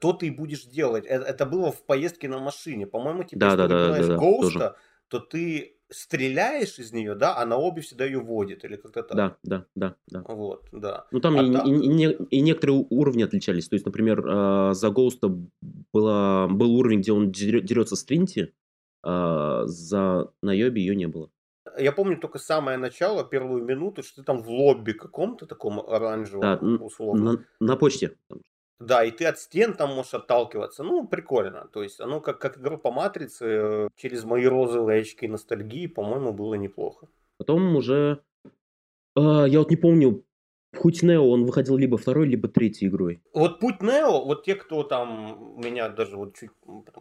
то 0.00 0.12
ты 0.12 0.28
и 0.28 0.30
будешь 0.30 0.64
делать. 0.64 1.06
Э- 1.06 1.24
Это 1.26 1.44
было 1.44 1.72
в 1.72 1.84
поездке 1.84 2.28
на 2.28 2.38
машине. 2.38 2.86
По-моему, 2.86 3.24
типа, 3.24 3.40
Да, 3.40 3.46
если 3.46 3.56
да, 3.56 3.66
ты 3.66 3.74
да, 3.74 3.98
да, 3.98 4.06
да, 4.06 4.16
Гоуста, 4.16 4.76
то 5.08 5.18
ты 5.18 5.79
стреляешь 5.90 6.78
из 6.78 6.92
нее, 6.92 7.14
да, 7.14 7.36
а 7.36 7.44
на 7.46 7.56
обе 7.56 7.82
всегда 7.82 8.04
ее 8.04 8.20
водит, 8.20 8.64
или 8.64 8.76
как-то 8.76 9.02
так. 9.02 9.16
Да, 9.16 9.36
да, 9.42 9.66
да, 9.74 9.96
да. 10.08 10.24
Вот, 10.28 10.68
да. 10.72 11.06
Ну, 11.10 11.20
там 11.20 11.38
А 11.38 11.42
и, 11.42 11.52
так- 11.52 11.66
и- 11.66 12.04
и 12.04 12.36
и 12.38 12.40
некоторые 12.40 12.86
уровни 12.90 13.22
отличались. 13.22 13.68
То 13.68 13.74
есть, 13.74 13.86
например, 13.86 14.24
э, 14.26 14.74
за 14.74 14.90
Гоуста 14.90 15.28
была, 15.92 16.48
был 16.48 16.74
уровень, 16.76 17.00
где 17.00 17.12
он 17.12 17.30
дерется 17.32 17.96
с 17.96 18.04
Тринти, 18.04 18.52
а 19.02 19.66
за 19.66 20.30
Найоби 20.42 20.80
ее 20.80 20.94
не 20.96 21.06
было. 21.08 21.30
Я 21.78 21.92
помню 21.92 22.16
только 22.18 22.38
самое 22.38 22.78
начало, 22.78 23.22
первую 23.24 23.64
минуту, 23.64 24.02
что 24.02 24.16
ты 24.16 24.22
там 24.24 24.42
в 24.42 24.48
лобби 24.50 24.92
каком-то 24.92 25.46
таком 25.46 25.78
оранжевом, 25.80 26.42
Да, 26.42 26.56
условно. 26.84 27.32
На, 27.32 27.44
на 27.60 27.76
почте. 27.76 28.16
Да, 28.80 29.04
и 29.04 29.10
ты 29.10 29.26
от 29.26 29.38
стен 29.38 29.74
там 29.74 29.94
можешь 29.94 30.14
отталкиваться. 30.14 30.82
Ну, 30.82 31.06
прикольно. 31.06 31.68
То 31.72 31.82
есть, 31.82 32.00
оно 32.00 32.20
как, 32.20 32.38
как 32.38 32.58
игра 32.58 32.78
по 32.78 32.90
матрице, 32.90 33.44
э, 33.46 33.88
через 33.94 34.24
мои 34.24 34.46
розовые 34.46 35.02
очки 35.02 35.28
ностальгии, 35.28 35.86
по-моему, 35.86 36.32
было 36.32 36.54
неплохо. 36.54 37.06
Потом 37.36 37.76
уже... 37.76 38.22
а, 39.14 39.44
я 39.44 39.58
вот 39.58 39.70
не 39.70 39.76
помню, 39.76 40.24
Путь 40.72 41.02
Нео, 41.02 41.28
он 41.28 41.44
выходил 41.44 41.76
либо 41.76 41.98
второй, 41.98 42.28
либо 42.28 42.48
третьей 42.48 42.88
игрой. 42.88 43.20
Вот 43.34 43.58
путь 43.58 43.82
Нео, 43.82 44.24
вот 44.24 44.44
те, 44.44 44.54
кто 44.54 44.84
там 44.84 45.56
меня 45.56 45.88
даже 45.88 46.16
вот 46.16 46.36
чуть 46.36 46.50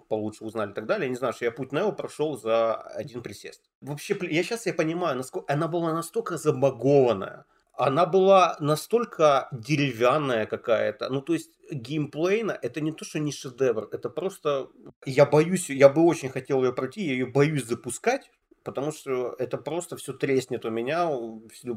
получше 0.08 0.44
узнали 0.44 0.72
и 0.72 0.74
так 0.74 0.88
далее, 0.88 1.06
я 1.06 1.10
не 1.10 1.16
знаю, 1.16 1.34
что 1.34 1.46
я 1.46 1.52
путь 1.52 1.72
Нео 1.72 1.92
прошел 1.92 2.36
за 2.36 2.74
один 2.74 3.22
присест. 3.22 3.62
Вообще, 3.82 4.18
я 4.22 4.44
сейчас 4.44 4.66
я 4.66 4.74
понимаю, 4.74 5.18
насколько 5.18 5.54
она 5.54 5.68
была 5.68 5.94
настолько 5.94 6.38
забагованная, 6.38 7.46
она 7.80 8.06
была 8.06 8.58
настолько 8.60 9.48
деревянная 9.52 10.46
какая-то. 10.46 11.10
Ну, 11.10 11.22
то 11.22 11.34
есть, 11.34 11.52
геймплейно 11.72 12.52
это 12.62 12.82
не 12.82 12.92
то, 12.92 13.06
что 13.06 13.20
не 13.20 13.32
шедевр, 13.32 13.88
это 13.92 14.10
просто... 14.10 14.68
Я 15.06 15.26
боюсь, 15.26 15.70
я 15.70 15.88
бы 15.88 16.04
очень 16.04 16.30
хотел 16.30 16.64
ее 16.64 16.74
пройти, 16.74 17.02
я 17.06 17.14
ее 17.14 17.26
боюсь 17.26 17.64
запускать, 17.66 18.32
потому 18.64 18.92
что 18.92 19.34
это 19.40 19.58
просто 19.58 19.96
все 19.96 20.12
треснет 20.14 20.66
у 20.66 20.70
меня, 20.70 21.10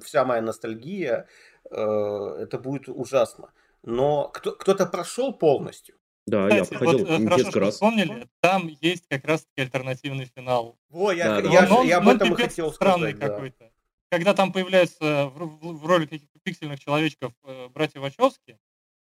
вся 0.04 0.24
моя 0.24 0.42
ностальгия, 0.42 1.28
э, 1.70 1.76
это 1.76 2.58
будет 2.58 2.88
ужасно. 2.88 3.52
Но 3.84 4.28
кто, 4.28 4.52
кто-то 4.52 4.86
прошел 4.86 5.32
полностью. 5.32 5.94
Да, 6.26 6.48
я 6.48 6.62
Кстати, 6.62 6.78
проходил 6.78 7.06
вот, 7.06 7.08
э, 7.20 7.24
хорошо, 7.24 7.36
несколько 7.36 7.50
что 7.50 7.60
раз. 7.60 7.74
вспомнили, 7.74 8.28
там 8.40 8.68
есть 8.80 9.06
как 9.08 9.24
раз-таки 9.24 9.60
альтернативный 9.62 10.30
финал. 10.34 10.78
Во, 10.88 11.12
я, 11.12 11.28
Да, 11.36 11.42
да. 11.42 11.48
я, 11.50 11.68
Но 11.68 11.78
он- 11.80 11.86
я 11.86 11.98
об 11.98 12.08
этом 12.08 12.28
и 12.28 12.30
пипец 12.30 12.50
хотел 12.50 12.72
странный 12.72 13.10
сказать. 13.10 13.18
да. 13.18 13.28
какой-то. 13.28 13.71
Когда 14.12 14.34
там 14.34 14.52
появляются 14.52 15.28
в, 15.34 15.38
в- 15.38 15.78
в 15.80 15.86
роли 15.86 16.04
каких-то 16.04 16.38
пиксельных 16.42 16.78
человечков 16.78 17.32
э, 17.44 17.68
братья 17.68 17.98
Вачовски, 17.98 18.58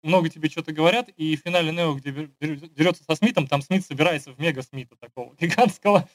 много 0.03 0.29
тебе 0.29 0.49
что-то 0.49 0.71
говорят, 0.71 1.09
и 1.17 1.35
в 1.35 1.39
финале 1.39 1.71
Нео, 1.71 1.95
где 1.95 2.11
дерется 2.39 3.03
со 3.03 3.15
Смитом, 3.15 3.47
там 3.47 3.63
Смит 3.63 3.83
собирается 3.83 4.31
в 4.33 4.39
мега 4.39 4.61
Смита 4.61 4.95
такого 4.97 5.35
гигантского. 5.39 6.07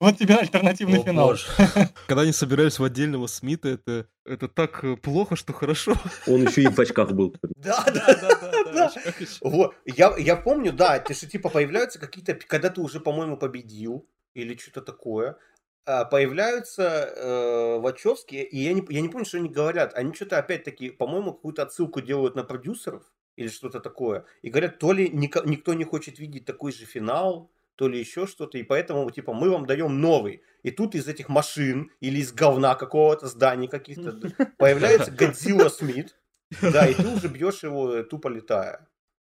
Вот 0.00 0.18
тебе 0.18 0.34
альтернативный 0.34 0.98
О, 0.98 1.04
финал. 1.04 1.28
боже. 1.28 1.46
Когда 2.08 2.22
они 2.22 2.32
собирались 2.32 2.80
в 2.80 2.84
отдельного 2.84 3.28
Смита, 3.28 3.68
это, 3.68 4.08
это 4.26 4.48
так 4.48 4.82
э, 4.82 4.96
плохо, 4.96 5.36
что 5.36 5.52
хорошо. 5.52 5.94
Он 6.26 6.44
еще 6.44 6.62
и 6.62 6.66
в 6.66 6.76
очках 6.80 7.12
был. 7.12 7.36
Да, 7.54 7.84
да, 7.86 8.72
да. 8.72 8.92
еще. 9.20 9.38
Вот, 9.40 9.76
я, 9.84 10.16
я 10.18 10.34
помню, 10.34 10.72
да, 10.72 10.98
ты 10.98 11.14
что, 11.14 11.28
типа, 11.28 11.48
появляются 11.48 12.00
какие-то, 12.00 12.34
когда 12.34 12.70
ты 12.70 12.80
уже, 12.80 12.98
по-моему, 12.98 13.36
победил, 13.36 14.10
или 14.34 14.56
что-то 14.56 14.82
такое, 14.82 15.36
появляются 15.84 16.82
э, 16.82 17.78
Вачовские, 17.78 18.44
и 18.44 18.58
я 18.58 18.72
не, 18.72 18.84
я 18.88 19.00
не 19.00 19.08
помню, 19.08 19.26
что 19.26 19.38
они 19.38 19.48
говорят. 19.48 19.94
Они 19.94 20.14
что-то, 20.14 20.38
опять-таки, 20.38 20.90
по-моему, 20.90 21.32
какую-то 21.32 21.62
отсылку 21.62 22.00
делают 22.00 22.34
на 22.36 22.44
продюсеров, 22.44 23.02
или 23.36 23.48
что-то 23.48 23.80
такое, 23.80 24.24
и 24.42 24.50
говорят, 24.50 24.78
то 24.78 24.92
ли 24.92 25.08
ника- 25.08 25.42
никто 25.44 25.74
не 25.74 25.84
хочет 25.84 26.18
видеть 26.18 26.44
такой 26.44 26.72
же 26.72 26.84
финал, 26.84 27.50
то 27.76 27.88
ли 27.88 27.98
еще 27.98 28.26
что-то, 28.26 28.58
и 28.58 28.62
поэтому, 28.62 29.10
типа, 29.10 29.32
мы 29.32 29.50
вам 29.50 29.66
даем 29.66 30.00
новый. 30.00 30.42
И 30.62 30.70
тут 30.70 30.94
из 30.94 31.08
этих 31.08 31.28
машин 31.28 31.90
или 32.00 32.20
из 32.20 32.32
говна 32.32 32.74
какого-то 32.76 33.26
зданий 33.26 33.68
каких-то 33.68 34.16
появляется 34.58 35.10
Годзилла 35.18 35.68
Смит, 35.68 36.16
да, 36.62 36.86
и 36.86 36.94
ты 36.94 37.06
уже 37.08 37.28
бьешь 37.28 37.64
его 37.64 37.92
э, 37.92 38.04
тупо 38.04 38.28
летая. 38.28 38.86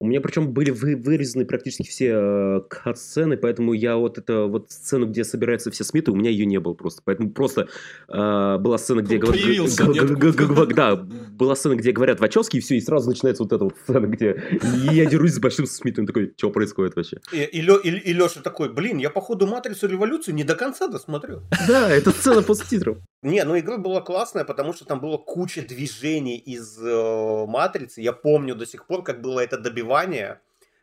У 0.02 0.06
меня 0.06 0.22
причем 0.22 0.52
были 0.54 0.70
вы- 0.70 0.96
вырезаны 0.96 1.44
практически 1.44 1.86
все 1.86 2.10
э, 2.14 2.60
кат-сцены, 2.70 3.36
поэтому 3.36 3.74
я 3.74 3.96
вот 3.96 4.16
это 4.16 4.46
вот 4.46 4.70
сцену, 4.70 5.04
где 5.06 5.24
собираются 5.24 5.70
все 5.70 5.84
Смиты, 5.84 6.10
у 6.10 6.16
меня 6.16 6.30
ее 6.30 6.46
не 6.46 6.58
было 6.58 6.72
просто. 6.72 7.02
Поэтому 7.04 7.30
просто 7.32 7.68
э, 8.08 8.56
была 8.58 8.78
сцена, 8.78 9.02
где 9.02 9.18
говорят... 9.18 9.42
Появился 9.44 9.84
г- 9.84 9.92
г- 9.92 10.14
г- 10.14 10.26
ниоткуда. 10.26 10.66
г- 10.66 10.74
Да, 10.74 10.96
была 10.96 11.54
сцена, 11.54 11.74
где 11.74 11.92
говорят 11.92 12.18
Вачовски, 12.18 12.56
и 12.56 12.60
все, 12.60 12.76
и 12.76 12.80
сразу 12.80 13.10
начинается 13.10 13.42
вот 13.42 13.52
эта 13.52 13.62
вот 13.64 13.74
сцена, 13.84 14.06
где 14.06 14.42
я 14.90 15.04
дерусь 15.04 15.34
с 15.34 15.38
большим 15.38 15.66
Смитом, 15.66 16.06
такой, 16.06 16.32
что 16.34 16.48
происходит 16.48 16.96
вообще? 16.96 17.18
И, 17.30 17.60
Леша 17.60 18.40
такой, 18.40 18.72
блин, 18.72 18.96
я 18.96 19.10
походу 19.10 19.46
Матрицу 19.46 19.86
Революцию 19.86 20.34
не 20.34 20.44
до 20.44 20.54
конца 20.54 20.88
досмотрел. 20.88 21.42
Да, 21.68 21.90
это 21.90 22.10
сцена 22.10 22.40
после 22.42 22.64
титров. 22.66 22.96
Не, 23.22 23.44
ну 23.44 23.58
игра 23.58 23.76
была 23.76 24.00
классная, 24.00 24.44
потому 24.44 24.72
что 24.72 24.86
там 24.86 24.98
было 24.98 25.18
куча 25.18 25.60
движений 25.60 26.38
из 26.38 26.78
э, 26.82 27.44
Матрицы. 27.46 28.00
Я 28.00 28.14
помню 28.14 28.54
до 28.54 28.64
сих 28.64 28.86
пор, 28.86 29.02
как 29.04 29.20
было 29.20 29.40
это 29.40 29.58
добивание, 29.58 29.89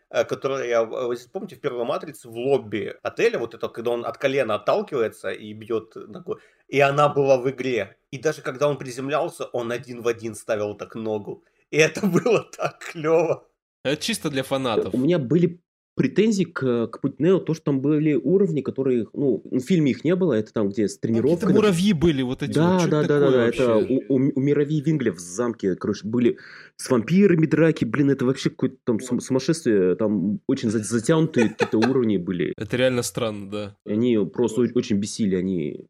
э, 0.10 0.26
которое 0.26 0.67
я, 0.67 0.82
э, 0.84 1.15
помните, 1.32 1.56
в 1.56 1.60
первой 1.60 1.86
Матрице 1.86 2.30
в 2.30 2.38
лобби 2.38 2.96
отеля, 3.04 3.39
вот 3.39 3.54
это, 3.54 3.67
когда 3.70 3.91
он 3.91 4.06
от 4.06 4.17
колена 4.17 4.56
отталкивается 4.56 5.32
и 5.32 5.54
бьет 5.54 5.96
ногой, 5.96 6.38
и 6.67 6.80
она 6.80 7.10
была 7.10 7.38
в 7.38 7.50
игре. 7.50 7.98
И 8.12 8.17
даже 8.17 8.41
когда 8.41 8.67
он 8.67 8.78
приземлялся, 8.78 9.46
он 9.46 9.72
один 9.72 10.02
в 10.02 10.08
один 10.08 10.36
ставил 10.36 10.76
так 10.76 10.96
ногу. 10.96 11.43
И 11.72 11.78
это 11.78 12.06
было 12.08 12.43
так 12.43 12.80
клево. 12.80 13.48
Это 13.84 14.02
чисто 14.02 14.30
для 14.30 14.43
фанатов. 14.43 14.93
У 14.93 14.98
меня 14.98 15.20
были 15.20 15.62
претензии 15.97 16.45
к, 16.45 16.88
к 16.88 17.01
Путь 17.01 17.19
Нео, 17.19 17.39
то, 17.39 17.53
что 17.53 17.65
там 17.65 17.81
были 17.81 18.13
уровни, 18.13 18.62
которые, 18.62 19.07
ну, 19.13 19.41
в 19.43 19.60
фильме 19.60 19.91
их 19.91 20.05
не 20.05 20.15
было, 20.15 20.33
это 20.33 20.53
там, 20.53 20.69
где 20.69 20.88
с 20.88 20.97
Какие-то 20.97 21.21
тренировкой. 21.21 21.53
муравьи 21.53 21.91
были 21.93 22.21
вот 22.21 22.43
эти 22.43 22.53
Да, 22.53 22.77
вот. 22.79 22.89
Да, 22.89 23.03
да, 23.03 23.19
да, 23.19 23.31
да, 23.31 23.47
это 23.47 23.75
у, 23.77 24.03
у, 24.07 24.15
у 24.36 24.39
Мирови 24.39 24.79
Вингля 24.79 25.12
в 25.12 25.19
замке, 25.19 25.75
короче, 25.75 26.07
были 26.07 26.38
с 26.77 26.89
вампирами 26.89 27.45
драки, 27.47 27.83
блин, 27.83 28.12
это 28.12 28.25
вообще 28.25 28.49
какое-то 28.49 28.77
там 28.86 28.99
сум- 29.01 29.19
сумасшествие, 29.19 29.95
там 29.95 30.39
очень 30.47 30.69
за- 30.69 30.83
затянутые 30.83 31.49
какие-то 31.49 31.77
уровни 31.79 32.17
были, 32.17 32.53
Это 32.57 32.77
реально 32.77 33.01
странно, 33.01 33.49
да. 33.49 33.75
они 33.86 34.17
просто 34.31 34.62
очень 34.62 34.97
бесили, 34.97 35.36
они 35.36 35.86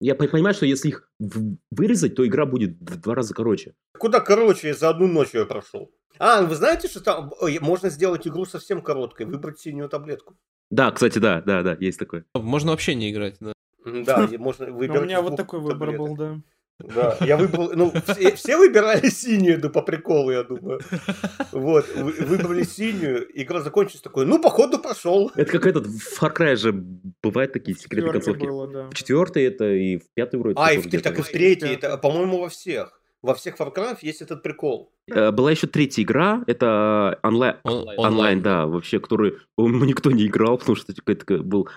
Я 0.00 0.14
по- 0.14 0.28
понимаю, 0.28 0.54
что 0.54 0.66
если 0.66 0.88
их 0.88 1.10
вырезать, 1.70 2.14
то 2.14 2.26
игра 2.26 2.46
будет 2.46 2.76
в 2.80 3.00
два 3.00 3.14
раза 3.14 3.34
короче. 3.34 3.74
Куда 3.98 4.20
короче, 4.20 4.68
я 4.68 4.74
за 4.74 4.90
одну 4.90 5.08
ночь 5.08 5.34
ее 5.34 5.44
прошел. 5.44 5.90
А, 6.18 6.42
вы 6.42 6.54
знаете, 6.54 6.88
что 6.88 7.00
там 7.00 7.32
ой, 7.40 7.58
можно 7.60 7.90
сделать 7.90 8.26
игру 8.26 8.44
совсем 8.44 8.80
короткой, 8.82 9.26
выбрать 9.26 9.58
синюю 9.58 9.88
таблетку. 9.88 10.36
Да, 10.70 10.90
кстати, 10.90 11.18
да, 11.18 11.40
да, 11.42 11.62
да, 11.62 11.76
есть 11.80 11.98
такое. 11.98 12.24
Можно 12.34 12.72
вообще 12.72 12.94
не 12.94 13.10
играть, 13.10 13.36
да. 13.40 13.52
Да, 13.84 14.28
можно 14.38 14.66
Но 14.68 14.74
выбирать. 14.76 15.02
у 15.02 15.04
меня 15.04 15.22
вот 15.22 15.36
такой 15.36 15.60
выбор 15.60 15.96
был, 15.96 16.16
да. 16.16 16.40
Да, 16.78 17.16
я 17.20 17.36
выбрал, 17.36 17.72
ну, 17.74 17.92
все, 18.06 18.36
все 18.36 18.56
выбирали 18.56 19.08
синюю, 19.08 19.60
да 19.60 19.68
по 19.68 19.82
приколу, 19.82 20.30
я 20.30 20.44
думаю. 20.44 20.80
Вот, 21.50 21.86
вы- 21.96 22.12
выбрали 22.12 22.62
синюю, 22.62 23.26
игра 23.34 23.60
закончилась 23.60 24.00
такой, 24.00 24.26
ну, 24.26 24.40
походу, 24.40 24.78
пошел. 24.78 25.32
Это 25.34 25.50
как 25.50 25.66
этот, 25.66 25.86
в 25.88 26.22
Far 26.22 26.32
Cry 26.36 26.54
же 26.56 26.72
бывают 27.22 27.52
такие 27.52 27.76
секретные 27.76 28.12
концовки. 28.12 28.44
было, 28.44 28.68
да. 28.68 28.88
В 28.90 28.94
четвертой 28.94 29.44
это 29.44 29.72
и 29.72 29.96
в 29.98 30.02
пятой 30.14 30.38
вроде. 30.38 30.54
А, 30.60 30.72
и 30.72 30.78
в, 30.78 30.88
так 31.02 31.18
и 31.18 31.22
в 31.22 31.28
третьей, 31.28 31.74
это, 31.74 31.98
по-моему, 31.98 32.38
во 32.38 32.48
всех. 32.48 33.00
Во 33.20 33.34
всех 33.34 33.56
Far 33.58 33.74
Cry 33.74 33.98
есть 34.02 34.22
этот 34.22 34.42
прикол. 34.44 34.92
Э, 35.08 35.32
Была 35.32 35.50
еще 35.50 35.66
третья 35.66 36.02
игра, 36.02 36.44
это 36.46 37.18
онлайн, 37.24 37.56
Он- 37.64 37.88
онлайн, 37.96 38.42
да, 38.42 38.66
вообще, 38.66 39.00
который, 39.00 39.34
по-моему, 39.56 39.84
никто 39.86 40.10
не 40.12 40.26
играл, 40.26 40.58
потому 40.58 40.76
что 40.76 40.92
это 40.92 41.38
был 41.42 41.68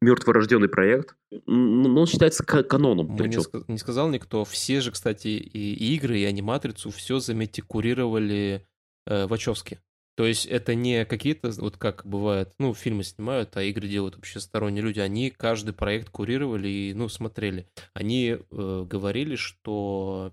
мертворожденный 0.00 0.68
проект. 0.68 1.16
Но 1.46 2.00
он 2.00 2.06
считается 2.06 2.44
ка- 2.44 2.62
каноном. 2.62 3.06
Мы 3.08 3.12
не, 3.14 3.18
причем. 3.18 3.40
ска- 3.40 3.64
не 3.68 3.78
сказал 3.78 4.08
никто. 4.10 4.44
Все 4.44 4.80
же, 4.80 4.90
кстати, 4.92 5.28
и 5.28 5.58
и 5.74 5.94
игры, 5.96 6.18
и 6.18 6.24
аниматрицу, 6.24 6.90
все, 6.90 7.18
заметьте, 7.18 7.62
курировали 7.62 8.66
э, 9.06 9.26
Вачовски. 9.26 9.80
То 10.16 10.26
есть 10.26 10.46
это 10.46 10.74
не 10.74 11.04
какие-то, 11.04 11.50
вот 11.58 11.76
как 11.76 12.02
бывает, 12.04 12.52
ну, 12.58 12.74
фильмы 12.74 13.04
снимают, 13.04 13.56
а 13.56 13.62
игры 13.62 13.86
делают 13.86 14.16
вообще 14.16 14.40
сторонние 14.40 14.82
люди. 14.82 14.98
Они 14.98 15.30
каждый 15.30 15.72
проект 15.72 16.10
курировали 16.10 16.68
и, 16.68 16.92
ну, 16.94 17.08
смотрели. 17.08 17.68
Они 17.94 18.36
э, 18.50 18.86
говорили, 18.90 19.36
что, 19.36 20.32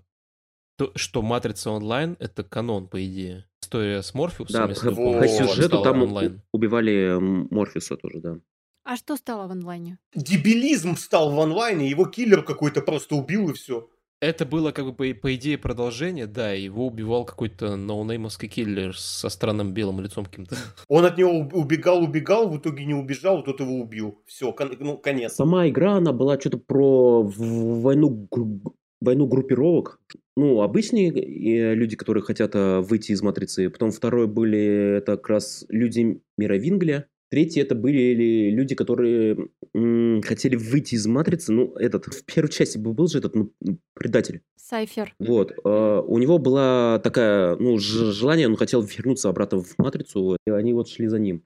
то, 0.76 0.92
что 0.94 1.22
Матрица 1.22 1.70
онлайн— 1.70 2.16
это 2.20 2.44
канон, 2.44 2.88
по 2.88 3.04
идее. 3.04 3.46
История 3.62 4.02
с 4.02 4.14
Морфеусом, 4.14 4.62
Да, 4.66 4.68
если 4.68 4.90
по, 4.90 5.18
по 5.18 5.26
сюжету 5.28 5.82
там 5.82 6.02
онлайн. 6.02 6.42
убивали 6.52 7.16
Морфеуса 7.18 7.96
тоже, 7.96 8.20
да. 8.20 8.36
А 8.84 8.96
что 8.96 9.16
стало 9.16 9.48
в 9.48 9.50
онлайне? 9.50 9.98
Дебилизм 10.14 10.96
стал 10.96 11.32
в 11.32 11.40
онлайне, 11.40 11.88
его 11.90 12.06
киллер 12.06 12.42
какой-то 12.44 12.82
просто 12.82 13.16
убил 13.16 13.50
и 13.50 13.54
все. 13.54 13.88
Это 14.20 14.46
было 14.46 14.70
как 14.72 14.86
бы 14.86 14.92
по, 14.94 15.20
по 15.20 15.34
идее 15.34 15.58
продолжение, 15.58 16.26
да, 16.26 16.52
его 16.52 16.86
убивал 16.86 17.24
какой-то 17.26 17.76
ноунеймовский 17.76 18.48
киллер 18.48 18.96
со 18.96 19.28
странным 19.28 19.74
белым 19.74 20.00
лицом 20.00 20.24
каким-то. 20.24 20.56
Он 20.88 21.04
от 21.04 21.18
него 21.18 21.32
уб- 21.32 21.52
убегал, 21.54 22.02
убегал, 22.02 22.48
в 22.48 22.56
итоге 22.58 22.86
не 22.86 22.94
убежал, 22.94 23.42
тот 23.42 23.60
его 23.60 23.74
убил. 23.74 24.22
Все, 24.26 24.54
ну, 24.78 24.96
конец. 24.98 25.34
Сама 25.34 25.68
игра, 25.68 25.96
она 25.96 26.12
была 26.12 26.38
что-то 26.40 26.56
про 26.58 27.22
войну, 27.24 28.28
войну 29.00 29.26
группировок. 29.26 30.00
Ну, 30.36 30.60
обычные 30.62 31.10
э, 31.10 31.74
люди, 31.74 31.96
которые 31.96 32.22
хотят 32.22 32.54
э, 32.54 32.80
выйти 32.80 33.12
из 33.12 33.22
матрицы. 33.22 33.70
Потом 33.70 33.90
второе 33.90 34.26
были 34.26 34.96
это 34.98 35.16
как 35.16 35.28
раз 35.28 35.64
люди 35.68 36.20
мира 36.36 36.54
Вингля. 36.54 37.08
Третье 37.28 37.62
это 37.62 37.74
были 37.74 38.50
люди, 38.50 38.74
которые 38.76 39.48
м, 39.74 40.22
хотели 40.22 40.54
выйти 40.54 40.94
из 40.94 41.06
матрицы. 41.06 41.52
Ну, 41.52 41.72
этот, 41.74 42.04
в 42.06 42.24
первой 42.24 42.50
части 42.50 42.78
был 42.78 43.08
же 43.08 43.18
этот 43.18 43.34
ну, 43.34 43.52
предатель. 43.94 44.42
Сайфер. 44.56 45.14
Вот. 45.18 45.52
э, 45.52 46.02
у 46.06 46.18
него 46.18 46.38
была 46.38 47.00
такая, 47.02 47.56
ну, 47.56 47.78
желание, 47.78 48.48
он 48.48 48.56
хотел 48.56 48.82
вернуться 48.82 49.28
обратно 49.28 49.60
в 49.62 49.74
матрицу, 49.78 50.36
и 50.46 50.50
они 50.50 50.72
вот 50.72 50.88
шли 50.88 51.08
за 51.08 51.18
ним. 51.18 51.42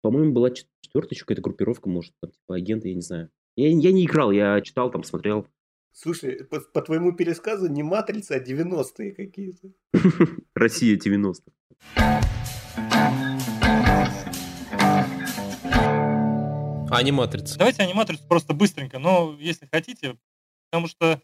По-моему, 0.00 0.32
была 0.32 0.50
чет- 0.50 0.68
четвертая 0.80 1.14
еще 1.14 1.24
какая-то 1.24 1.42
группировка, 1.42 1.88
может, 1.88 2.12
там, 2.22 2.30
типа 2.30 2.56
агенты, 2.56 2.88
я 2.88 2.94
не 2.94 3.02
знаю. 3.02 3.30
Я, 3.56 3.68
я 3.68 3.92
не 3.92 4.06
играл, 4.06 4.30
я 4.30 4.60
читал, 4.60 4.90
там, 4.90 5.02
смотрел. 5.02 5.46
Слушай, 6.00 6.44
по, 6.44 6.60
по 6.60 6.80
твоему 6.80 7.12
пересказу 7.12 7.66
не 7.66 7.82
матрица, 7.82 8.36
а 8.36 8.40
90-е 8.40 9.10
какие-то. 9.10 9.72
Россия 10.54 10.96
90. 10.96 11.50
А 16.90 17.02
не 17.02 17.10
Матрица. 17.10 17.58
Давайте 17.58 17.82
аниматрицу 17.82 18.22
просто 18.28 18.54
быстренько, 18.54 19.00
но 19.00 19.36
если 19.40 19.66
хотите, 19.66 20.16
потому 20.70 20.86
что, 20.86 21.20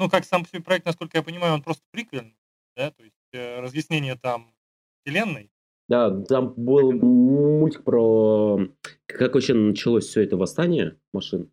ну, 0.00 0.10
как 0.10 0.24
сам 0.24 0.42
по 0.42 0.48
себе 0.48 0.62
проект, 0.62 0.84
насколько 0.84 1.16
я 1.16 1.22
понимаю, 1.22 1.54
он 1.54 1.62
просто 1.62 1.84
приквельный, 1.92 2.36
да, 2.76 2.90
то 2.90 3.04
есть 3.04 3.14
э, 3.32 3.60
разъяснение 3.60 4.16
там 4.16 4.52
вселенной. 5.00 5.52
Да, 5.88 6.10
там 6.24 6.54
был 6.56 6.90
мультик 6.92 7.84
про 7.84 8.58
как 9.06 9.34
вообще 9.34 9.54
началось 9.54 10.06
все 10.06 10.22
это 10.22 10.36
восстание 10.36 10.98
машин. 11.12 11.52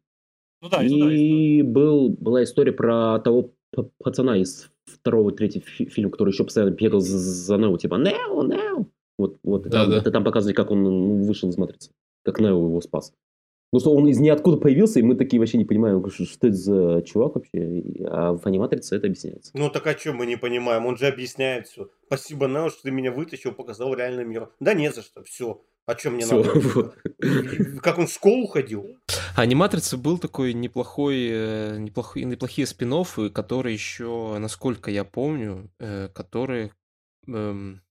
Ну 0.65 0.69
да, 0.71 0.84
и... 0.84 1.62
да, 1.62 1.69
был, 1.69 2.10
была 2.10 2.43
история 2.43 2.71
про 2.71 3.19
того 3.19 3.54
пацана 3.99 4.36
из 4.36 4.71
второго, 4.86 5.32
третьего 5.32 5.63
фи- 5.63 5.86
фильма, 5.86 6.10
который 6.10 6.32
еще 6.32 6.43
постоянно 6.43 6.71
бегал 6.71 7.01
за, 7.01 7.19
за 7.19 7.58
Нео, 7.58 7.78
типа 7.78 7.95
Нео, 7.95 8.41
Нео. 8.41 8.86
Вот, 9.19 9.38
вот. 9.43 9.67
и 9.67 9.69
там, 9.69 9.86
Да-да. 9.86 9.97
это 10.01 10.12
там 10.12 10.23
показывали, 10.23 10.56
как 10.56 10.71
он 10.71 10.84
ну, 10.84 11.23
вышел 11.23 11.49
из 11.49 11.58
матрицы, 11.58 11.91
как 12.23 12.39
Нео 12.39 12.65
его 12.65 12.82
спас. 12.82 13.13
Ну, 13.71 13.80
что 13.80 13.93
он 13.93 14.08
из 14.08 14.19
ниоткуда 14.19 14.58
появился, 14.58 14.99
и 14.99 15.04
мы 15.04 15.15
такие 15.15 15.39
вообще 15.39 15.60
не 15.60 15.65
понимаем, 15.65 16.04
что, 16.10 16.25
что 16.25 16.47
это 16.47 16.56
за 16.56 17.01
чувак 17.04 17.36
вообще. 17.36 17.84
А 18.06 18.34
в 18.34 18.45
аниматрице 18.45 18.95
это 18.95 19.06
объясняется. 19.06 19.51
Ну 19.54 19.69
так 19.69 19.86
а 19.86 19.95
что 19.95 20.13
мы 20.13 20.25
не 20.25 20.38
понимаем? 20.38 20.86
Он 20.88 20.97
же 20.97 21.06
объясняет 21.08 21.67
все. 21.67 21.89
Спасибо, 22.08 22.47
Нео, 22.47 22.69
что 22.69 22.84
ты 22.84 22.91
меня 22.91 23.12
вытащил, 23.12 23.51
показал 23.51 23.93
реальный 23.93 24.25
мир. 24.25 24.49
Да 24.60 24.73
не 24.73 24.91
за 24.91 25.04
что, 25.04 25.23
все. 25.23 25.62
А 25.87 25.97
что 25.97 26.09
мне 26.09 26.25
Всё, 26.25 26.37
надо? 26.43 26.59
вот. 26.59 26.97
Как 27.81 27.97
он 27.99 28.07
в 28.07 28.11
школу 28.11 28.47
ходил? 28.47 28.97
А 29.35 29.41
Аниматрица 29.41 29.97
был 29.97 30.17
такой 30.17 30.53
неплохой, 30.53 31.27
э, 31.29 31.77
неплохой, 31.77 32.23
неплохие 32.23 32.65
спин 32.65 33.03
которые 33.33 33.73
еще, 33.73 34.37
насколько 34.39 34.89
я 34.89 35.03
помню, 35.03 35.69
э, 35.79 36.09
которые 36.13 36.71
эм, 37.27 37.81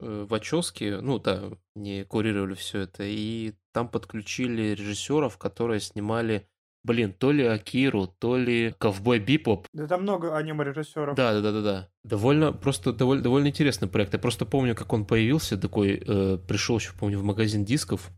э, 0.00 0.26
Вачовски, 0.28 0.98
ну 1.00 1.18
да, 1.18 1.50
не 1.74 2.04
курировали 2.04 2.54
все 2.54 2.80
это, 2.80 3.04
и 3.04 3.54
там 3.72 3.88
подключили 3.88 4.74
режиссеров, 4.74 5.38
которые 5.38 5.80
снимали, 5.80 6.48
блин, 6.84 7.12
то 7.12 7.32
ли 7.32 7.44
Акиру, 7.44 8.06
то 8.06 8.36
ли 8.36 8.74
Ковбой 8.78 9.18
Бипоп. 9.18 9.66
Да 9.72 9.86
там 9.86 10.02
много 10.02 10.36
аниме-режиссеров. 10.36 11.16
Да, 11.16 11.32
да, 11.32 11.40
да, 11.40 11.52
да, 11.52 11.62
да. 11.62 11.88
Довольно, 12.04 12.52
просто 12.52 12.92
довольно, 12.92 13.22
довольно 13.22 13.48
интересный 13.48 13.88
проект. 13.88 14.12
Я 14.12 14.18
просто 14.18 14.46
помню, 14.46 14.74
как 14.74 14.92
он 14.92 15.04
появился, 15.04 15.58
такой, 15.58 16.02
э, 16.06 16.38
пришел 16.48 16.78
еще, 16.78 16.92
помню, 16.98 17.18
в 17.18 17.24
магазин 17.24 17.64
дисков, 17.64 18.10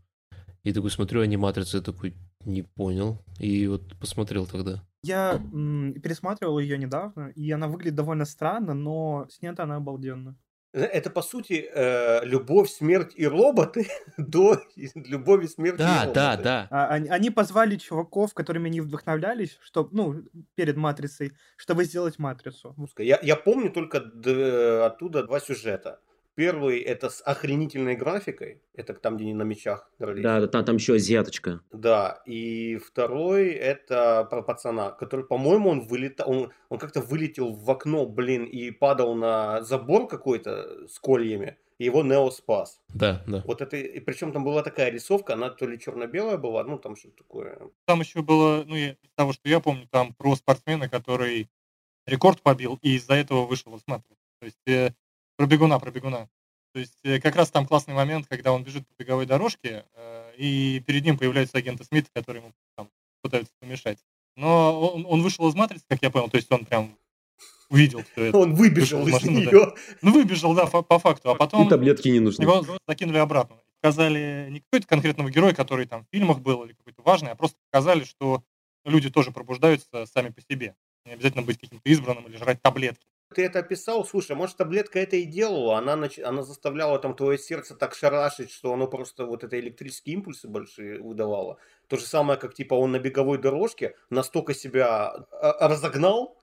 и 0.63 0.73
такой 0.73 0.89
смотрю 0.89 1.21
аниматрицу, 1.21 1.77
я 1.77 1.83
такой, 1.83 2.15
не 2.43 2.63
понял. 2.63 3.21
И 3.39 3.67
вот 3.67 3.95
посмотрел 3.99 4.47
тогда. 4.47 4.83
Я 5.03 5.33
м, 5.33 5.93
пересматривал 6.01 6.57
ее 6.57 6.77
недавно, 6.77 7.27
и 7.35 7.51
она 7.51 7.67
выглядит 7.67 7.95
довольно 7.95 8.25
странно, 8.25 8.73
но 8.73 9.27
снята 9.29 9.63
она 9.63 9.75
обалденно. 9.75 10.35
Это, 10.75 11.09
по 11.09 11.21
сути, 11.21 11.69
э, 11.73 12.25
любовь, 12.25 12.69
смерть 12.69 13.13
и 13.15 13.25
роботы 13.25 13.87
до 14.17 14.61
любови, 14.95 15.47
смерти 15.47 15.81
и 15.81 15.85
Да, 15.85 16.01
роботы. 16.01 16.13
да, 16.15 16.37
да. 16.37 16.67
А, 16.69 16.87
они, 16.87 17.09
они 17.09 17.29
позвали 17.29 17.77
чуваков, 17.77 18.33
которыми 18.33 18.67
они 18.67 18.81
вдохновлялись, 18.81 19.57
чтобы, 19.61 19.89
ну, 19.93 20.23
перед 20.55 20.75
матрицей, 20.77 21.31
чтобы 21.55 21.85
сделать 21.85 22.19
матрицу. 22.19 22.75
Я, 22.97 23.19
я 23.23 23.35
помню 23.35 23.71
только 23.71 23.99
д- 24.01 24.83
оттуда 24.85 25.23
два 25.23 25.39
сюжета. 25.39 25.99
Первый 26.35 26.79
это 26.79 27.09
с 27.09 27.21
охренительной 27.21 27.95
графикой. 27.95 28.61
Это 28.73 28.93
там, 28.93 29.15
где 29.15 29.23
они 29.25 29.33
на 29.33 29.43
мечах 29.43 29.89
дрались. 29.99 30.21
Да, 30.23 30.41
да, 30.41 30.47
там, 30.47 30.65
там 30.65 30.75
еще 30.75 30.95
азиаточка. 30.95 31.61
Да, 31.71 32.21
и 32.25 32.75
второй 32.77 33.49
это 33.51 34.27
про 34.29 34.41
пацана, 34.41 34.91
который, 34.91 35.25
по-моему, 35.25 35.69
он 35.69 35.87
вылетал, 35.87 36.29
он, 36.29 36.51
он 36.69 36.77
как-то 36.77 36.99
вылетел 37.01 37.53
в 37.53 37.71
окно, 37.71 38.05
блин, 38.05 38.43
и 38.43 38.71
падал 38.71 39.15
на 39.15 39.61
забор 39.63 40.07
какой-то 40.07 40.87
с 40.89 40.99
кольями, 40.99 41.57
его 41.79 42.03
Нео 42.03 42.29
спас. 42.31 42.81
Да, 42.89 43.23
да. 43.27 43.41
Вот 43.45 43.61
это, 43.61 43.77
и 43.77 43.99
причем 44.01 44.33
там 44.33 44.43
была 44.43 44.61
такая 44.61 44.89
рисовка, 44.91 45.33
она 45.33 45.49
то 45.49 45.65
ли 45.65 45.79
черно-белая 45.79 46.37
была, 46.37 46.65
ну 46.65 46.77
там 46.77 46.97
что-то 46.97 47.17
такое. 47.17 47.59
Там 47.85 48.01
еще 48.01 48.21
было, 48.21 48.63
ну, 48.65 48.75
я- 48.75 48.91
из 48.91 49.11
того, 49.15 49.31
что 49.31 49.47
я 49.47 49.61
помню, 49.61 49.87
там 49.89 50.13
про 50.13 50.35
спортсмена, 50.35 50.89
который 50.89 51.49
рекорд 52.05 52.41
побил, 52.41 52.77
и 52.81 52.95
из-за 52.95 53.13
этого 53.13 53.45
вышел 53.45 53.73
из 53.75 53.83
матрицы. 53.87 54.19
То 54.39 54.45
есть 54.45 54.67
э, 54.67 54.93
про 55.37 55.45
бегуна, 55.45 55.79
про 55.79 55.91
бегуна. 55.91 56.29
То 56.73 56.79
есть 56.79 56.99
э, 57.03 57.19
как 57.21 57.35
раз 57.35 57.51
там 57.51 57.65
классный 57.65 57.93
момент, 57.93 58.27
когда 58.27 58.51
он 58.51 58.63
бежит 58.63 58.85
по 58.87 58.93
беговой 59.01 59.25
дорожке, 59.25 59.85
э, 59.93 60.33
и 60.37 60.83
перед 60.85 61.05
ним 61.05 61.17
появляются 61.17 61.57
агенты 61.57 61.83
Смит, 61.85 62.07
которые 62.13 62.43
ему 62.43 62.53
там 62.75 62.89
пытаются 63.21 63.53
помешать. 63.59 63.99
Но 64.35 64.93
он, 64.93 65.05
он 65.07 65.21
вышел 65.21 65.47
из 65.47 65.55
матрицы, 65.55 65.85
как 65.87 66.01
я 66.01 66.09
понял, 66.09 66.29
то 66.29 66.35
есть 66.35 66.51
он 66.51 66.65
прям 66.65 66.97
увидел 67.69 68.03
все 68.11 68.25
это. 68.25 68.37
Он 68.37 68.53
выбежал 68.55 69.01
из 69.03 69.07
из 69.07 69.13
машины, 69.13 69.45
да. 69.45 69.51
нее. 69.51 69.73
Ну, 70.01 70.11
выбежал, 70.13 70.53
да, 70.53 70.65
по, 70.65 70.81
по 70.81 70.99
факту. 70.99 71.31
А 71.31 71.35
И 71.35 71.37
потом 71.37 71.67
таблетки 71.67 72.09
не 72.09 72.19
нужны. 72.19 72.43
его 72.43 72.63
закинули 72.87 73.17
обратно. 73.17 73.57
Показали 73.81 74.47
не 74.49 74.59
какой-то 74.61 74.87
конкретного 74.87 75.29
героя, 75.29 75.53
который 75.53 75.85
там 75.85 76.05
в 76.05 76.07
фильмах 76.11 76.39
был 76.39 76.63
или 76.63 76.73
какой-то 76.73 77.01
важный, 77.03 77.31
а 77.31 77.35
просто 77.35 77.57
показали, 77.71 78.03
что 78.03 78.43
люди 78.83 79.09
тоже 79.09 79.31
пробуждаются 79.31 80.05
сами 80.05 80.29
по 80.29 80.41
себе. 80.41 80.75
Не 81.05 81.13
обязательно 81.13 81.43
быть 81.43 81.59
каким-то 81.59 81.87
избранным 81.89 82.25
или 82.27 82.35
жрать 82.37 82.61
таблетки. 82.61 83.05
Ты 83.33 83.43
это 83.43 83.59
описал, 83.59 84.05
слушай, 84.05 84.35
может 84.35 84.55
таблетка 84.55 84.99
это 84.99 85.15
и 85.15 85.25
делала, 85.25 85.77
она, 85.77 85.95
нач... 85.95 86.19
она 86.19 86.43
заставляла 86.43 86.99
там 86.99 87.15
твое 87.15 87.37
сердце 87.39 87.75
так 87.75 87.95
шарашить, 87.95 88.51
что 88.51 88.71
оно 88.73 88.87
просто 88.87 89.25
вот 89.25 89.43
это 89.43 89.59
электрические 89.59 90.15
импульсы 90.15 90.47
большие 90.47 91.01
выдавало. 91.01 91.57
То 91.87 91.97
же 91.97 92.05
самое, 92.05 92.39
как 92.39 92.53
типа 92.53 92.75
он 92.75 92.91
на 92.91 92.99
беговой 92.99 93.39
дорожке 93.39 93.95
настолько 94.09 94.53
себя 94.53 95.07
а, 95.31 95.67
разогнал, 95.67 96.37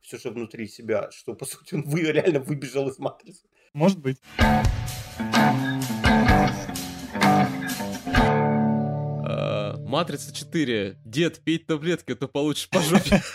все, 0.00 0.18
что 0.18 0.30
внутри 0.30 0.66
себя, 0.66 1.10
что 1.12 1.34
по 1.34 1.46
сути 1.46 1.74
он 1.76 1.82
вы, 1.82 2.00
реально 2.00 2.40
выбежал 2.40 2.88
из 2.88 2.98
матрицы. 2.98 3.46
Может 3.72 4.00
быть. 4.00 4.18
Матрица 9.94 10.34
4. 10.34 10.96
Дед, 11.04 11.38
пей 11.44 11.58
таблетки, 11.58 12.10
а 12.10 12.16
то 12.16 12.26
получишь 12.26 12.68
по 12.68 12.80
жопе. 12.80 13.22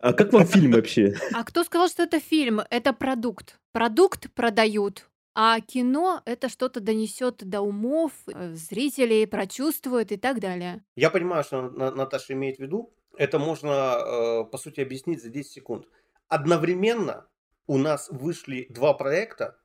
А 0.00 0.12
как 0.14 0.32
вам 0.32 0.46
фильм 0.46 0.72
вообще? 0.72 1.14
А 1.34 1.44
кто 1.44 1.64
сказал, 1.64 1.88
что 1.88 2.04
это 2.04 2.18
фильм? 2.18 2.60
Это 2.70 2.94
продукт. 2.94 3.58
Продукт 3.72 4.32
продают. 4.32 5.06
А 5.34 5.60
кино 5.60 6.22
это 6.24 6.48
что-то 6.48 6.80
донесет 6.80 7.44
до 7.44 7.60
умов 7.60 8.12
э, 8.26 8.54
зрителей, 8.54 9.26
прочувствует 9.26 10.12
и 10.12 10.16
так 10.16 10.40
далее. 10.40 10.82
Я 10.96 11.10
понимаю, 11.10 11.44
что 11.44 11.68
Наташа 11.70 12.32
имеет 12.32 12.56
в 12.56 12.60
виду. 12.60 12.94
Это 13.18 13.38
можно, 13.38 13.68
э, 13.68 14.44
по 14.50 14.56
сути, 14.56 14.80
объяснить 14.80 15.22
за 15.22 15.28
10 15.28 15.52
секунд. 15.52 15.86
Одновременно 16.28 17.26
у 17.66 17.76
нас 17.76 18.08
вышли 18.10 18.66
два 18.70 18.94
проекта 18.94 19.58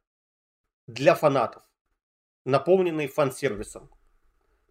для 0.88 1.15
фанатов, 1.15 1.63
наполненные 2.43 3.08
фан-сервисом. 3.08 3.89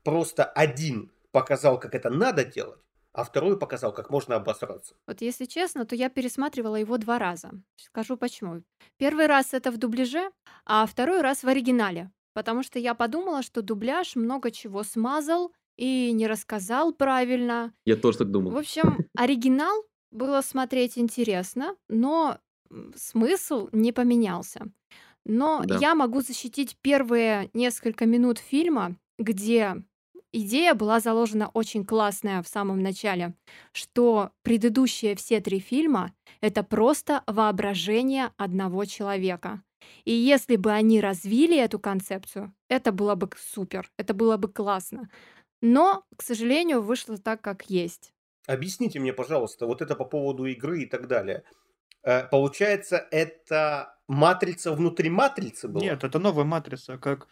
Просто 0.03 0.45
один 0.45 1.11
показал, 1.33 1.79
как 1.81 1.95
это 1.95 2.11
надо 2.11 2.45
делать, 2.45 2.81
а 3.13 3.25
второй 3.25 3.59
показал, 3.59 3.93
как 3.93 4.11
можно 4.11 4.37
обосраться. 4.37 4.95
Вот 5.07 5.21
если 5.21 5.45
честно, 5.47 5.85
то 5.85 5.95
я 5.97 6.09
пересматривала 6.09 6.77
его 6.77 6.97
два 6.99 7.19
раза. 7.19 7.51
Скажу 7.77 8.17
почему. 8.17 8.63
Первый 8.99 9.27
раз 9.27 9.55
это 9.55 9.71
в 9.71 9.79
дубляже, 9.79 10.31
а 10.65 10.87
второй 10.87 11.21
раз 11.23 11.43
в 11.43 11.49
оригинале. 11.49 12.11
Потому 12.35 12.63
что 12.63 12.79
я 12.79 12.95
подумала, 12.95 13.43
что 13.43 13.63
дубляж 13.63 14.15
много 14.17 14.51
чего 14.53 14.85
смазал 14.85 15.53
и 15.77 16.13
не 16.13 16.27
рассказал 16.29 16.93
правильно. 16.93 17.73
Я 17.85 17.97
тоже 17.97 18.19
так 18.19 18.31
думал. 18.31 18.53
В 18.53 18.57
общем, 18.57 18.99
оригинал 19.17 19.85
было 20.13 20.41
смотреть 20.41 20.97
интересно, 20.99 21.77
но 21.89 22.39
смысл 22.95 23.69
не 23.73 23.93
поменялся. 23.93 24.67
Но 25.27 25.63
Да. 25.65 25.77
я 25.79 25.95
могу 25.95 26.21
защитить 26.23 26.77
первые 26.81 27.51
несколько 27.53 28.07
минут 28.07 28.39
фильма, 28.39 28.97
где 29.19 29.83
идея 30.33 30.75
была 30.75 31.01
заложена 31.01 31.49
очень 31.55 31.85
классная 31.85 32.43
в 32.43 32.49
самом 32.49 32.83
начале, 32.83 33.35
что 33.73 34.31
предыдущие 34.43 35.17
все 35.17 35.41
три 35.41 35.61
фильма— 35.61 36.13
это 36.41 36.63
просто 36.63 37.23
воображение 37.27 38.31
одного 38.37 38.85
человека. 38.85 39.63
И 40.05 40.13
если 40.13 40.57
бы 40.57 40.73
они 40.73 41.01
развили 41.01 41.59
эту 41.59 41.79
концепцию, 41.79 42.55
это 42.69 42.93
было 42.93 43.15
бы 43.15 43.31
супер, 43.37 43.91
это 43.97 44.15
было 44.15 44.37
бы 44.37 44.49
классно. 44.49 45.11
Но, 45.63 46.05
к 46.17 46.23
сожалению, 46.23 46.83
вышло 46.83 47.19
так, 47.19 47.41
как 47.41 47.69
есть. 47.71 48.13
Объясните 48.47 48.99
мне, 48.99 49.13
пожалуйста, 49.13 49.67
вот 49.67 49.83
это 49.83 49.95
по 49.95 50.05
поводу 50.05 50.47
игры 50.47 50.83
и 50.83 50.87
так 50.87 51.07
далее. 51.07 51.45
Э, 52.03 52.27
Получается, 52.29 53.07
это 53.11 53.97
матрица 54.09 54.73
внутри 54.73 55.11
матрицы 55.11 55.69
была? 55.69 55.83
Нет, 55.85 56.05
это 56.05 56.19
новая 56.19 56.45
матрица. 56.45 56.99
Как 56.99 57.29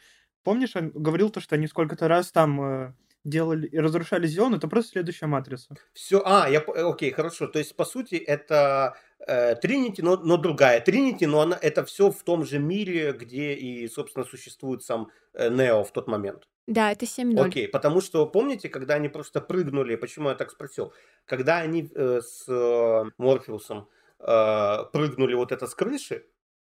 помнишь, 0.48 0.76
он 0.76 0.92
говорил 0.94 1.28
то, 1.28 1.40
что 1.40 1.56
они 1.56 1.66
сколько-то 1.66 2.08
раз 2.08 2.32
там 2.32 2.62
э, 2.62 2.92
делали 3.22 3.66
и 3.66 3.78
разрушали 3.78 4.26
Зион, 4.26 4.54
это 4.54 4.66
просто 4.66 4.92
следующая 4.92 5.26
матрица. 5.26 5.76
Все, 5.92 6.22
а, 6.24 6.48
я, 6.48 6.60
окей, 6.60 7.10
хорошо. 7.10 7.48
То 7.48 7.58
есть, 7.58 7.76
по 7.76 7.84
сути, 7.84 8.14
это 8.14 8.96
э, 9.26 9.56
Тринити, 9.56 10.00
но, 10.00 10.16
но 10.16 10.38
другая 10.38 10.80
Тринити, 10.80 11.26
но 11.26 11.42
она, 11.42 11.58
это 11.60 11.84
все 11.84 12.10
в 12.10 12.22
том 12.22 12.46
же 12.46 12.58
мире, 12.58 13.12
где 13.12 13.52
и, 13.52 13.86
собственно, 13.88 14.24
существует 14.24 14.82
сам 14.82 15.10
э, 15.34 15.50
Нео 15.50 15.84
в 15.84 15.92
тот 15.92 16.08
момент. 16.08 16.44
Да, 16.66 16.92
это 16.92 17.04
7-0. 17.04 17.46
Окей, 17.46 17.68
потому 17.68 18.00
что 18.00 18.24
помните, 18.24 18.70
когда 18.70 18.94
они 18.94 19.10
просто 19.10 19.42
прыгнули, 19.42 19.96
почему 19.96 20.30
я 20.30 20.34
так 20.34 20.50
спросил, 20.50 20.94
когда 21.26 21.58
они 21.58 21.90
э, 21.94 22.20
с 22.22 22.48
э, 22.48 23.04
Морфеусом 23.18 23.90
э, 24.18 24.84
прыгнули 24.94 25.34
вот 25.34 25.52
это 25.52 25.66
с 25.66 25.74
крыши 25.74 26.24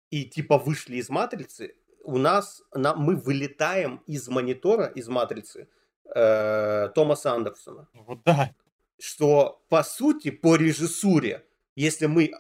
и 0.10 0.26
типа 0.26 0.58
вышли 0.58 0.98
из 0.98 1.10
матрицы, 1.10 1.76
у 2.04 2.18
нас 2.18 2.64
на, 2.74 2.96
мы 2.96 3.16
вылетаем 3.16 4.02
из 4.08 4.28
монитора, 4.28 4.86
из 4.86 5.08
матрицы 5.08 5.68
э, 6.16 6.90
Томаса 6.96 7.34
Андерсона. 7.34 7.88
Вот 7.94 8.20
да. 8.26 8.54
Что 9.00 9.62
по 9.70 9.84
сути 9.84 10.32
по 10.32 10.56
режиссуре, 10.56 11.46
если 11.76 12.08
мы 12.08 12.32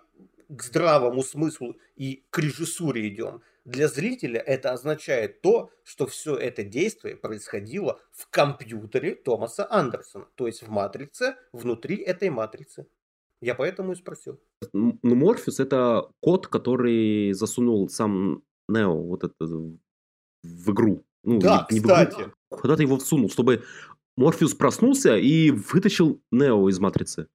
к 0.49 0.63
здравому 0.63 1.23
смыслу 1.23 1.77
и 1.95 2.23
к 2.29 2.39
режиссуре 2.39 3.07
идем, 3.07 3.41
для 3.65 3.87
зрителя 3.87 4.39
это 4.39 4.71
означает 4.71 5.41
то, 5.41 5.69
что 5.83 6.07
все 6.07 6.35
это 6.35 6.63
действие 6.63 7.15
происходило 7.15 7.99
в 8.11 8.27
компьютере 8.29 9.15
Томаса 9.15 9.67
Андерсона, 9.69 10.27
то 10.35 10.47
есть 10.47 10.63
в 10.63 10.69
матрице, 10.69 11.35
внутри 11.53 11.97
этой 11.97 12.29
матрицы. 12.29 12.87
Я 13.41 13.55
поэтому 13.55 13.93
и 13.93 13.95
спросил. 13.95 14.39
Ну, 14.73 14.97
Морфеус 15.03 15.59
это 15.59 16.09
код, 16.19 16.47
который 16.47 17.31
засунул 17.33 17.89
сам 17.89 18.43
Нео 18.69 18.95
вот 19.01 19.23
это 19.23 19.35
в 19.43 20.71
игру. 20.71 21.03
Ну, 21.23 21.39
Да, 21.39 21.67
не, 21.69 21.75
не 21.75 21.79
в 21.81 21.83
игру, 21.85 21.93
кстати. 21.95 22.31
а 22.51 22.55
куда-то 22.55 22.81
его 22.81 22.97
всунул, 22.97 23.29
чтобы 23.29 23.63
Морфеус 24.17 24.53
проснулся 24.53 25.17
и 25.17 25.51
вытащил 25.51 26.21
Нео 26.31 26.69
из 26.69 26.79
матрицы. 26.79 27.27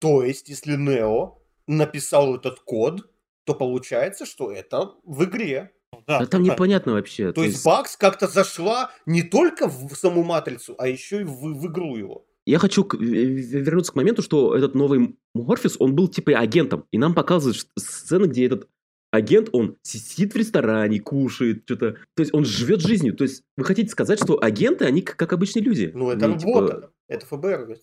То 0.00 0.22
есть, 0.22 0.48
если 0.48 0.76
Нео 0.76 1.38
написал 1.66 2.36
этот 2.36 2.60
код, 2.60 3.10
то 3.44 3.54
получается, 3.54 4.26
что 4.26 4.50
это 4.52 4.92
в 5.04 5.24
игре. 5.24 5.72
Ну 5.92 6.02
да, 6.06 6.18
А 6.18 6.26
там 6.26 6.44
да. 6.44 6.52
непонятно 6.52 6.92
вообще. 6.92 7.32
То 7.32 7.42
есть 7.42 7.64
Бакс 7.64 7.96
как-то 7.96 8.26
зашла 8.28 8.90
не 9.06 9.22
только 9.22 9.68
в 9.68 9.94
саму 9.94 10.22
матрицу, 10.22 10.74
а 10.78 10.86
еще 10.88 11.22
и 11.22 11.24
в, 11.24 11.40
в 11.60 11.66
игру 11.66 11.96
его. 11.96 12.26
Я 12.46 12.58
хочу 12.58 12.84
к- 12.84 12.94
вернуться 12.96 13.92
к 13.92 13.96
моменту, 13.96 14.22
что 14.22 14.54
этот 14.56 14.74
новый 14.74 15.18
Морфеус, 15.34 15.76
он 15.78 15.94
был 15.94 16.08
типа 16.08 16.32
агентом. 16.38 16.86
И 16.90 16.98
нам 16.98 17.14
показывают 17.14 17.66
сцены, 17.78 18.26
где 18.26 18.46
этот 18.46 18.68
агент, 19.10 19.48
он 19.52 19.76
сидит 19.82 20.34
в 20.34 20.36
ресторане, 20.36 21.00
кушает, 21.00 21.62
что-то. 21.64 21.92
То 22.14 22.20
есть 22.20 22.32
он 22.34 22.44
живет 22.44 22.80
жизнью. 22.80 23.14
То 23.14 23.24
есть 23.24 23.42
вы 23.56 23.64
хотите 23.64 23.88
сказать, 23.90 24.22
что 24.22 24.42
агенты, 24.42 24.84
они 24.84 25.02
как 25.02 25.32
обычные 25.32 25.62
люди? 25.62 25.90
Ну, 25.94 26.10
это 26.10 26.28
Ну, 26.28 26.38
типа, 26.38 26.60
работа. 26.60 26.90
Это 27.08 27.26
ФБР. 27.26 27.76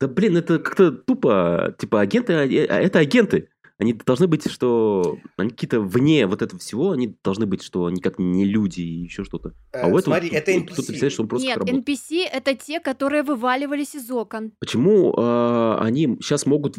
Да 0.00 0.08
блин, 0.08 0.36
это 0.36 0.58
как-то 0.58 0.90
тупо. 0.92 1.74
Типа 1.78 2.00
агенты, 2.00 2.32
а- 2.32 2.42
а 2.74 2.80
это 2.80 2.98
агенты. 2.98 3.48
Они 3.78 3.94
должны 3.94 4.28
быть, 4.28 4.48
что 4.48 5.18
они 5.36 5.50
какие-то 5.50 5.80
вне 5.80 6.26
вот 6.26 6.40
этого 6.40 6.60
всего, 6.60 6.92
они 6.92 7.16
должны 7.24 7.46
быть, 7.46 7.62
что 7.64 7.86
они 7.86 8.00
как 8.00 8.18
не 8.18 8.44
люди 8.44 8.80
и 8.80 9.02
еще 9.04 9.24
что-то. 9.24 9.54
А 9.72 9.78
Э, 9.88 9.92
у 9.92 9.98
этого 9.98 10.00
смотри, 10.14 10.28
тут- 10.28 10.38
это 10.38 10.52
тут- 10.52 10.60
тут 10.68 10.70
NPC. 10.70 10.86
представляешь, 10.86 11.12
что 11.14 11.22
он 11.22 11.28
просто 11.28 11.46
Нет, 11.48 11.56
работает. 11.58 11.88
NPC 11.88 12.24
это 12.32 12.54
те, 12.54 12.78
которые 12.80 13.22
вываливались 13.24 13.94
из 13.96 14.08
окон. 14.10 14.52
Почему 14.60 15.12
а, 15.18 15.78
они 15.80 16.16
сейчас 16.20 16.46
могут, 16.46 16.76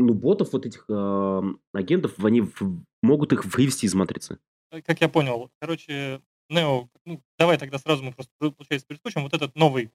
ну, 0.00 0.14
ботов 0.14 0.52
вот 0.52 0.66
этих 0.66 0.84
а, 0.88 1.42
агентов, 1.72 2.12
они 2.24 2.40
в- 2.42 2.84
могут 3.02 3.32
их 3.32 3.44
вывести 3.44 3.86
из 3.86 3.94
матрицы? 3.94 4.38
Э, 4.72 4.80
Как 4.82 5.00
я 5.00 5.08
понял, 5.08 5.50
короче, 5.60 6.20
Нео, 6.48 6.88
ну, 7.04 7.22
давай 7.38 7.58
тогда 7.58 7.78
сразу 7.78 8.02
мы 8.02 8.12
просто, 8.12 8.32
получается, 8.38 8.86
перескочим. 8.86 9.22
Вот 9.22 9.32
этот 9.34 9.54
новый 9.56 9.90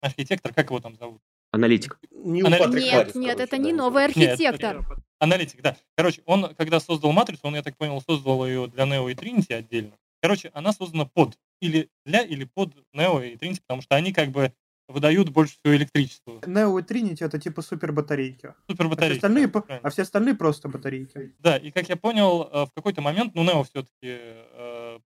архитектор, 0.00 0.52
как 0.52 0.66
его 0.66 0.80
там 0.80 0.96
зовут? 0.96 1.20
Аналитик. 1.52 1.98
Она- 2.44 2.58
Патрик 2.58 2.82
Нет, 2.82 2.92
Харрис, 2.94 3.14
нет, 3.14 3.24
короче, 3.36 3.42
это 3.44 3.50
да, 3.56 3.58
не 3.58 3.72
новый 3.72 4.06
такой. 4.08 4.22
Нет, 4.22 4.30
архитектор. 4.40 5.02
Аналитик, 5.18 5.62
да. 5.62 5.76
Короче, 5.96 6.22
он, 6.26 6.54
когда 6.54 6.80
создал 6.80 7.12
матрицу, 7.12 7.40
он, 7.44 7.54
я 7.54 7.62
так 7.62 7.76
понял, 7.76 8.00
создал 8.00 8.46
ее 8.46 8.68
для 8.68 8.86
Нео 8.86 9.08
и 9.08 9.14
Тринити 9.14 9.52
отдельно. 9.52 9.92
Короче, 10.22 10.50
она 10.54 10.72
создана 10.72 11.04
под 11.06 11.38
или 11.60 11.88
для, 12.04 12.22
или 12.22 12.44
под 12.44 12.72
Нео 12.92 13.20
и 13.22 13.36
Тринити, 13.36 13.60
потому 13.60 13.82
что 13.82 13.96
они 13.96 14.12
как 14.12 14.30
бы 14.30 14.52
выдают 14.90 15.30
больше 15.30 15.54
всего 15.62 15.74
электричества. 15.76 16.40
Нео 16.46 16.78
и 16.78 16.82
Тринити 16.82 17.24
это 17.24 17.38
типа 17.38 17.62
супер 17.62 17.92
батарейки. 17.92 18.46
А 18.46 18.52
все, 18.52 18.72
Супербатарейки. 18.72 19.16
остальные, 19.18 19.46
да, 19.46 19.52
по- 19.52 19.60
правильно. 19.62 19.88
а 19.88 19.90
все 19.90 20.02
остальные 20.02 20.34
просто 20.34 20.68
батарейки. 20.68 21.34
Да, 21.38 21.56
и 21.56 21.70
как 21.70 21.88
я 21.88 21.96
понял, 21.96 22.42
э, 22.52 22.66
в 22.66 22.72
какой-то 22.74 23.00
момент, 23.00 23.34
ну, 23.34 23.44
Нео 23.44 23.62
все-таки 23.64 24.18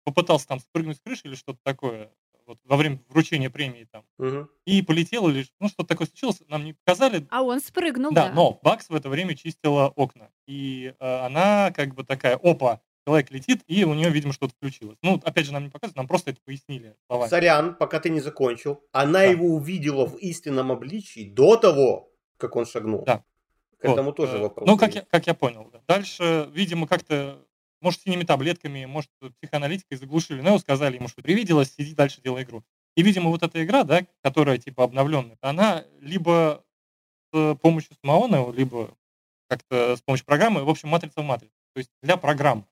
попытался 0.04 0.46
там 0.48 0.60
спрыгнуть 0.60 0.96
с 0.96 1.00
крыши 1.00 1.22
или 1.24 1.34
что-то 1.34 1.58
такое 1.62 2.10
вот, 2.46 2.58
во 2.64 2.76
время 2.76 3.00
вручения 3.08 3.50
премии 3.50 3.86
там. 3.90 4.04
Мгм. 4.18 4.48
И 4.66 4.82
полетел 4.82 5.28
или 5.28 5.46
ну, 5.60 5.68
что-то 5.68 5.88
такое 5.88 6.06
случилось, 6.06 6.42
нам 6.48 6.64
не 6.64 6.72
показали. 6.72 7.26
А 7.30 7.42
он 7.42 7.60
спрыгнул, 7.60 8.12
да, 8.12 8.28
да. 8.28 8.34
но 8.34 8.58
Бакс 8.62 8.88
в 8.88 8.94
это 8.94 9.08
время 9.08 9.34
чистила 9.36 9.88
окна. 9.88 10.30
И 10.46 10.94
э, 10.98 11.16
она 11.26 11.70
как 11.70 11.94
бы 11.94 12.04
такая, 12.04 12.36
опа, 12.36 12.80
человек 13.06 13.30
летит, 13.30 13.62
и 13.66 13.84
у 13.84 13.94
нее, 13.94 14.10
видимо, 14.10 14.32
что-то 14.32 14.54
включилось. 14.54 14.96
Ну, 15.02 15.20
опять 15.24 15.46
же, 15.46 15.52
нам 15.52 15.64
не 15.64 15.70
показывают, 15.70 15.96
нам 15.96 16.06
просто 16.08 16.30
это 16.30 16.40
пояснили 16.44 16.94
словами. 17.08 17.28
Сорян, 17.30 17.74
пока 17.74 17.98
ты 18.00 18.10
не 18.10 18.20
закончил. 18.20 18.82
Она 18.92 19.20
Да. 19.20 19.24
его 19.24 19.46
увидела 19.46 20.06
в 20.06 20.16
истинном 20.16 20.70
обличии 20.72 21.28
до 21.28 21.56
того, 21.56 22.12
как 22.36 22.56
он 22.56 22.66
шагнул. 22.66 23.04
Да. 23.04 23.24
К 23.78 23.84
этому 23.86 24.10
Вот, 24.10 24.16
тоже 24.16 24.36
э, 24.36 24.40
вопрос. 24.40 24.66
Ну, 24.68 24.76
как 24.78 24.94
я, 24.94 25.02
как 25.02 25.26
я 25.26 25.34
понял. 25.34 25.68
да. 25.72 25.80
Дальше, 25.88 26.48
видимо, 26.52 26.86
как-то, 26.86 27.44
может, 27.80 28.00
синими 28.02 28.22
таблетками, 28.22 28.84
может, 28.84 29.10
психоаналитикой 29.40 29.98
заглушили 29.98 30.40
Нео, 30.40 30.58
сказали 30.58 30.96
ему, 30.96 31.08
что 31.08 31.20
привиделось, 31.22 31.74
сиди 31.74 31.94
дальше, 31.94 32.20
делай 32.22 32.44
игру. 32.44 32.62
И, 32.96 33.02
видимо, 33.02 33.30
вот 33.30 33.42
эта 33.42 33.64
игра, 33.64 33.82
да, 33.82 34.02
которая, 34.22 34.58
типа, 34.58 34.84
обновленная, 34.84 35.36
она 35.40 35.84
либо 36.00 36.62
с 37.32 37.56
помощью 37.56 37.96
самого 38.00 38.28
Нео, 38.28 38.52
либо 38.52 38.94
как-то 39.48 39.96
с 39.96 40.02
помощью 40.02 40.26
программы, 40.26 40.62
в 40.64 40.68
общем, 40.70 40.88
матрица 40.88 41.20
в 41.20 41.24
матрице. 41.24 41.52
то 41.74 41.78
есть 41.78 41.90
для 42.02 42.16
программ. 42.16 42.66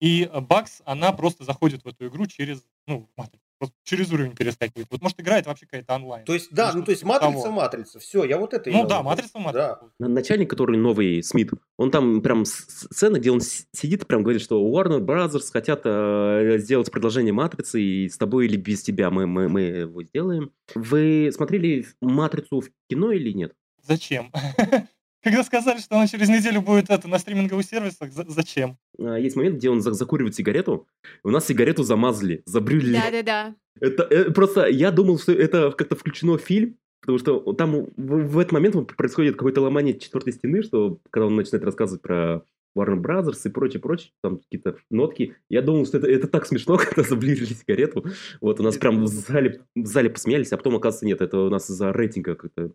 И 0.00 0.28
э, 0.30 0.40
Бакс, 0.40 0.82
она 0.84 1.12
просто 1.12 1.44
заходит 1.44 1.84
в 1.84 1.88
эту 1.88 2.08
игру 2.08 2.26
через, 2.26 2.62
ну, 2.86 3.08
матрицу, 3.16 3.42
просто 3.58 3.74
через 3.82 4.12
уровень 4.12 4.36
перескакивает. 4.36 4.88
Вот 4.90 5.00
может 5.00 5.18
играет 5.18 5.46
вообще 5.46 5.64
какая-то 5.64 5.94
онлайн. 5.94 6.26
То 6.26 6.34
есть, 6.34 6.52
да, 6.52 6.72
ну 6.74 6.84
то 6.84 6.90
есть 6.90 7.02
матрица, 7.02 7.42
того. 7.44 7.50
матрица, 7.54 7.98
все, 7.98 8.24
я 8.24 8.36
вот 8.36 8.52
это 8.52 8.68
Ну 8.70 8.76
имел 8.80 8.86
да, 8.88 9.02
матрица, 9.02 9.30
Да. 9.34 9.40
матрица. 9.40 9.78
На- 9.98 10.08
Начальник, 10.08 10.50
который 10.50 10.76
новый 10.76 11.22
Смит, 11.22 11.50
он 11.78 11.90
там 11.90 12.20
прям 12.20 12.44
сцена, 12.44 13.18
где 13.18 13.30
он 13.30 13.40
сидит 13.40 14.02
и 14.02 14.06
прям 14.06 14.22
говорит, 14.22 14.42
что 14.42 14.62
Warner 14.62 15.00
Brothers 15.00 15.50
хотят 15.50 15.80
э, 15.84 16.56
сделать 16.58 16.90
продолжение 16.90 17.32
Матрицы, 17.32 17.80
и 17.80 18.08
с 18.10 18.18
тобой 18.18 18.44
или 18.46 18.56
без 18.58 18.82
тебя 18.82 19.10
мы, 19.10 19.26
мы, 19.26 19.48
мы 19.48 19.60
его 19.62 20.02
сделаем. 20.02 20.52
Вы 20.74 21.30
смотрели 21.32 21.86
Матрицу 22.02 22.60
в 22.60 22.68
кино 22.90 23.12
или 23.12 23.32
нет? 23.32 23.54
Зачем? 23.82 24.30
Когда 25.26 25.42
сказали, 25.42 25.80
что 25.80 25.96
она 25.96 26.06
через 26.06 26.28
неделю 26.28 26.60
будет 26.62 26.88
это 26.88 27.08
на 27.08 27.18
стриминговых 27.18 27.66
сервисах, 27.66 28.12
за- 28.12 28.26
зачем? 28.28 28.78
А, 28.96 29.16
Есть 29.18 29.34
момент, 29.34 29.56
где 29.56 29.68
он 29.68 29.80
за- 29.80 29.92
закуривает 29.92 30.36
сигарету, 30.36 30.86
у 31.24 31.30
нас 31.30 31.44
сигарету 31.46 31.82
замазали, 31.82 32.44
забрюлили. 32.46 32.92
Да-да-да. 32.94 33.54
Это 33.80 34.04
э, 34.04 34.30
просто 34.30 34.68
я 34.68 34.92
думал, 34.92 35.18
что 35.18 35.32
это 35.32 35.72
как-то 35.72 35.96
включено 35.96 36.38
в 36.38 36.42
фильм, 36.42 36.76
потому 37.00 37.18
что 37.18 37.40
там 37.54 37.86
в, 37.96 38.28
в 38.28 38.38
этот 38.38 38.52
момент 38.52 38.96
происходит 38.96 39.34
какое-то 39.34 39.62
ломание 39.62 39.98
четвертой 39.98 40.32
стены, 40.32 40.62
что 40.62 41.00
когда 41.10 41.26
он 41.26 41.34
начинает 41.34 41.64
рассказывать 41.64 42.02
про 42.02 42.44
Warner 42.78 43.00
Brothers 43.02 43.40
и 43.46 43.48
прочее, 43.48 43.80
прочее, 43.80 44.12
там 44.22 44.36
какие-то 44.38 44.76
нотки. 44.92 45.34
Я 45.50 45.60
думал, 45.60 45.86
что 45.86 45.98
это, 45.98 46.06
это 46.06 46.28
так 46.28 46.46
смешно, 46.46 46.76
когда 46.78 47.02
заближили 47.02 47.52
сигарету. 47.52 48.04
Вот 48.40 48.60
у 48.60 48.62
нас 48.62 48.76
прям 48.76 49.02
в 49.02 49.08
зале, 49.08 49.62
в 49.74 49.86
зале 49.86 50.08
посмеялись, 50.08 50.52
а 50.52 50.56
потом, 50.56 50.76
оказывается, 50.76 51.06
нет, 51.06 51.20
это 51.20 51.38
у 51.40 51.50
нас 51.50 51.68
из-за 51.68 51.90
рейтинга 51.90 52.36
как-то 52.36 52.70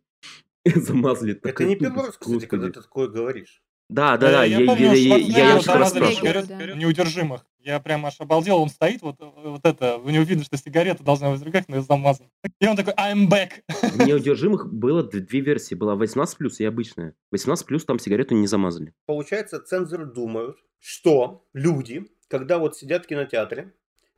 замазали. 0.76 1.40
Это 1.44 1.64
не 1.66 1.76
первый 1.76 2.06
раз, 2.06 2.18
кстати, 2.18 2.46
когда 2.46 2.68
ты 2.68 2.82
такое 2.82 3.08
говоришь. 3.08 3.62
Да, 3.90 4.16
да, 4.16 4.32
да, 4.32 4.44
я, 4.46 4.60
я 4.60 4.66
помню, 4.66 4.94
я, 4.94 5.18
я, 5.18 5.18
я, 5.18 5.60
я 5.60 6.76
неудержимых. 6.76 7.46
Я 7.60 7.80
прям 7.82 8.06
аж 8.06 8.16
обалдел, 8.20 8.60
он 8.62 8.70
стоит, 8.70 9.02
вот, 9.02 9.18
вот 9.20 9.66
это, 9.66 9.98
у 9.98 10.10
него 10.10 10.24
видно, 10.24 10.46
что 10.46 10.56
сигарета 10.56 11.04
должна 11.04 11.30
быть 11.30 11.42
в 11.42 11.44
руках, 11.44 11.66
но 11.68 11.82
замазана. 11.82 12.30
И 12.62 12.68
он 12.68 12.78
такой, 12.78 12.94
I'm 12.94 13.28
back. 13.28 13.64
В 13.68 14.08
неудержимых 14.08 14.74
было 14.74 15.04
две 15.04 15.42
версии. 15.42 15.76
Была 15.76 15.96
18 15.96 16.38
плюс 16.38 16.62
и 16.62 16.66
обычная. 16.66 17.16
18 17.32 17.66
плюс 17.66 17.84
там 17.84 18.00
сигарету 18.00 18.34
не 18.34 18.48
замазали. 18.48 18.94
Получается, 19.06 19.60
цензоры 19.60 20.06
думают, 20.06 20.56
что 20.80 21.46
люди, 21.54 22.08
когда 22.30 22.60
вот 22.60 22.78
сидят 22.78 23.04
в 23.04 23.08
кинотеатре, 23.08 23.74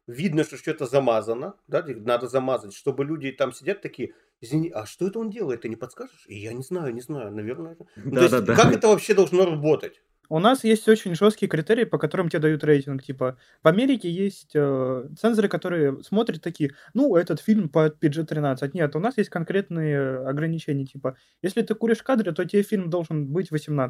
видно, 0.07 0.43
что 0.43 0.57
что-то 0.57 0.85
замазано, 0.85 1.55
да, 1.67 1.83
надо 1.87 2.27
замазать, 2.27 2.73
чтобы 2.73 3.05
люди 3.05 3.31
там 3.31 3.53
сидят 3.53 3.81
такие, 3.81 4.13
извини, 4.41 4.69
а 4.69 4.85
что 4.85 5.07
это 5.07 5.19
он 5.19 5.29
делает, 5.29 5.61
ты 5.61 5.69
не 5.69 5.75
подскажешь? 5.75 6.25
И 6.27 6.37
я 6.37 6.53
не 6.53 6.63
знаю, 6.63 6.93
не 6.93 7.01
знаю, 7.01 7.31
наверное. 7.31 7.77
Ну, 7.95 8.11
то 8.17 8.21
есть, 8.23 8.31
Да-да-да. 8.31 8.55
как 8.55 8.73
это 8.73 8.87
вообще 8.87 9.13
должно 9.13 9.45
работать? 9.45 10.01
У 10.29 10.39
нас 10.39 10.63
есть 10.63 10.87
очень 10.87 11.15
жесткие 11.15 11.49
критерии, 11.49 11.83
по 11.83 11.97
которым 11.97 12.29
тебе 12.29 12.39
дают 12.39 12.63
рейтинг. 12.63 13.03
Типа, 13.03 13.37
в 13.61 13.67
Америке 13.67 14.09
есть 14.09 14.51
э, 14.55 15.07
цензоры, 15.19 15.49
которые 15.49 16.01
смотрят 16.03 16.41
такие, 16.41 16.71
ну, 16.93 17.15
этот 17.15 17.39
фильм 17.39 17.69
по 17.69 17.89
PG-13. 17.89 18.71
Нет, 18.73 18.95
у 18.95 18.99
нас 18.99 19.17
есть 19.17 19.29
конкретные 19.29 20.27
ограничения. 20.27 20.85
Типа, 20.85 21.17
если 21.41 21.61
ты 21.61 21.75
куришь 21.75 21.99
в 21.99 22.03
кадре, 22.03 22.31
то 22.31 22.45
тебе 22.45 22.63
фильм 22.63 22.89
должен 22.89 23.27
быть 23.27 23.51
18+. 23.51 23.89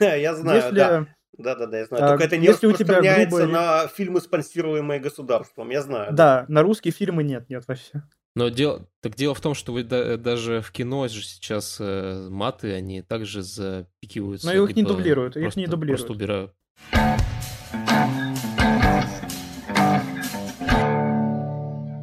Я 0.20 0.34
знаю, 0.34 0.62
Если... 0.62 0.74
да. 0.74 1.06
Да, 1.36 1.56
да, 1.56 1.66
да, 1.66 1.78
я 1.78 1.86
знаю. 1.86 2.04
а, 2.04 2.08
Только 2.10 2.24
это 2.24 2.36
не 2.36 2.46
если 2.46 2.68
у 2.68 2.72
тебя 2.72 2.98
распространяется 2.98 3.46
на 3.48 3.88
фильмы, 3.88 4.20
спонсируемые 4.20 5.00
государством. 5.00 5.68
Я 5.70 5.82
знаю. 5.82 6.12
Да, 6.12 6.44
на 6.46 6.62
русские 6.62 6.92
фильмы 6.92 7.24
нет, 7.24 7.50
нет 7.50 7.64
вообще. 7.66 8.04
Но 8.36 8.48
дело, 8.48 8.88
так 9.00 9.14
дело 9.14 9.32
в 9.34 9.40
том, 9.40 9.54
что 9.54 9.72
вы 9.72 9.84
да- 9.84 10.16
даже 10.16 10.60
в 10.60 10.72
кино 10.72 11.06
же 11.06 11.22
сейчас 11.22 11.76
э, 11.80 12.28
маты, 12.30 12.72
они 12.72 13.00
также 13.00 13.42
запикиваются. 13.42 14.46
Но 14.48 14.52
их 14.64 14.74
не 14.74 14.82
либо 14.82 14.94
дублируют, 14.94 15.36
их 15.36 15.42
просто- 15.42 15.60
не 15.60 15.66
дублируют. 15.68 16.00
Просто 16.00 16.12
убирают. 16.12 16.54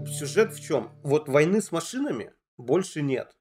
Сюжет 0.07 0.53
в 0.53 0.61
чем? 0.63 0.91
Вот 1.03 1.27
войны 1.27 1.61
с 1.61 1.71
машинами 1.71 2.33
больше 2.57 3.01
нет. 3.01 3.35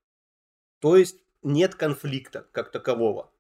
То 0.80 0.96
есть 0.96 1.16
нет 1.42 1.74
конфликта 1.74 2.46
как 2.52 2.70
такового. 2.70 3.30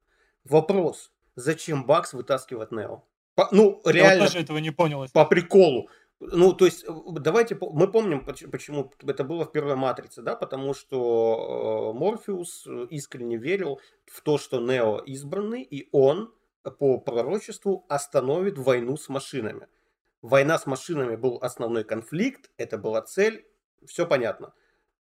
Вопрос, 0.44 1.10
зачем 1.36 1.84
Бакс 1.84 2.12
вытаскивает 2.12 2.70
Нео? 2.72 3.02
По- 3.34 3.48
ну, 3.52 3.80
Я 3.86 3.92
реально, 3.92 4.24
вот 4.24 4.32
тоже 4.32 4.44
этого 4.44 4.58
не 4.58 4.70
понял. 4.70 5.06
по 5.12 5.24
приколу. 5.24 5.88
Ну, 6.20 6.52
то 6.52 6.66
есть, 6.66 6.84
давайте, 7.12 7.56
мы 7.60 7.90
помним, 7.90 8.24
поч- 8.24 8.46
почему 8.50 8.92
это 9.06 9.24
было 9.24 9.46
в 9.46 9.52
первой 9.52 9.74
«Матрице», 9.74 10.20
да, 10.20 10.36
потому 10.36 10.74
что 10.74 11.92
э, 11.94 11.98
Морфеус 11.98 12.66
э, 12.66 12.86
искренне 12.90 13.38
верил 13.38 13.80
в 14.04 14.20
то, 14.20 14.36
что 14.36 14.60
Нео 14.60 14.98
избранный, 14.98 15.62
и 15.62 15.88
он 15.92 16.34
по 16.78 16.98
пророчеству 16.98 17.86
остановит 17.88 18.58
войну 18.58 18.98
с 18.98 19.08
машинами. 19.08 19.66
Война 20.20 20.58
с 20.58 20.66
машинами 20.66 21.16
был 21.16 21.38
основной 21.40 21.84
конфликт, 21.84 22.50
это 22.58 22.76
была 22.76 23.00
цель, 23.00 23.46
все 23.86 24.06
понятно. 24.06 24.52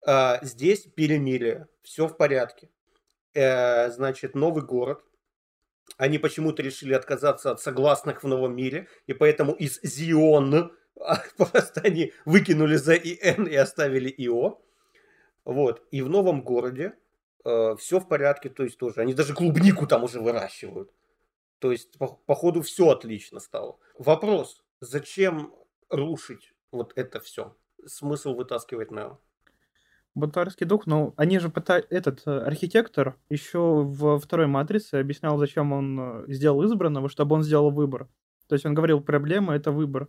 А, 0.06 0.39
Здесь 0.43 0.88
перемирие, 0.95 1.68
все 1.84 2.08
в 2.08 2.18
порядке. 2.18 2.70
Э, 3.36 3.91
Значит, 3.91 4.34
новый 4.36 4.64
город, 4.64 5.03
они 5.97 6.18
почему-то 6.18 6.64
решили 6.64 6.93
отказаться 6.93 7.51
от 7.51 7.62
согласных 7.62 8.24
в 8.24 8.28
новом 8.28 8.56
мире, 8.56 8.88
и 9.08 9.14
поэтому 9.14 9.53
из 9.53 9.80
Зион 9.84 10.72
просто 11.38 11.82
они 11.82 12.14
выкинули 12.26 12.76
за 12.76 12.93
ИН 12.96 13.46
и 13.46 13.56
оставили 13.56 14.10
ИО. 14.10 14.62
Вот. 15.43 15.84
И 15.91 16.02
в 16.02 16.10
новом 16.10 16.41
городе 16.41 16.93
все 17.78 18.00
в 18.00 18.08
порядке, 18.08 18.50
то 18.50 18.64
есть 18.64 18.80
тоже. 18.80 19.02
Они 19.02 19.14
даже 19.14 19.36
клубнику 19.36 19.86
там 19.86 20.04
уже 20.04 20.20
выращивают. 20.20 20.91
То 21.60 21.72
есть, 21.72 21.98
по, 21.98 22.08
походу, 22.08 22.62
все 22.62 22.89
отлично 22.89 23.39
стало. 23.39 23.78
Вопрос, 23.98 24.64
зачем 24.82 25.54
рушить 25.89 26.54
вот 26.72 26.93
это 26.96 27.20
все? 27.20 27.56
Смысл 27.86 28.36
вытаскивать 28.36 28.91
Нео? 28.91 29.20
Бунтарский 30.16 30.66
дух, 30.66 30.86
ну, 30.86 31.14
они 31.18 31.39
же 31.39 31.50
пытались... 31.50 31.86
Этот 31.89 32.22
э, 32.26 32.32
архитектор 32.32 33.18
еще 33.30 33.84
во 33.84 34.18
второй 34.18 34.48
матрице 34.48 34.96
объяснял, 34.96 35.38
зачем 35.38 35.74
он 35.74 36.00
э, 36.00 36.24
сделал 36.28 36.64
избранного, 36.66 37.10
чтобы 37.10 37.36
он 37.36 37.43
сделал 37.43 37.70
выбор. 37.70 38.08
То 38.48 38.56
есть 38.56 38.66
он 38.66 38.74
говорил, 38.74 39.02
проблема— 39.02 39.56
это 39.56 39.72
выбор. 39.72 40.08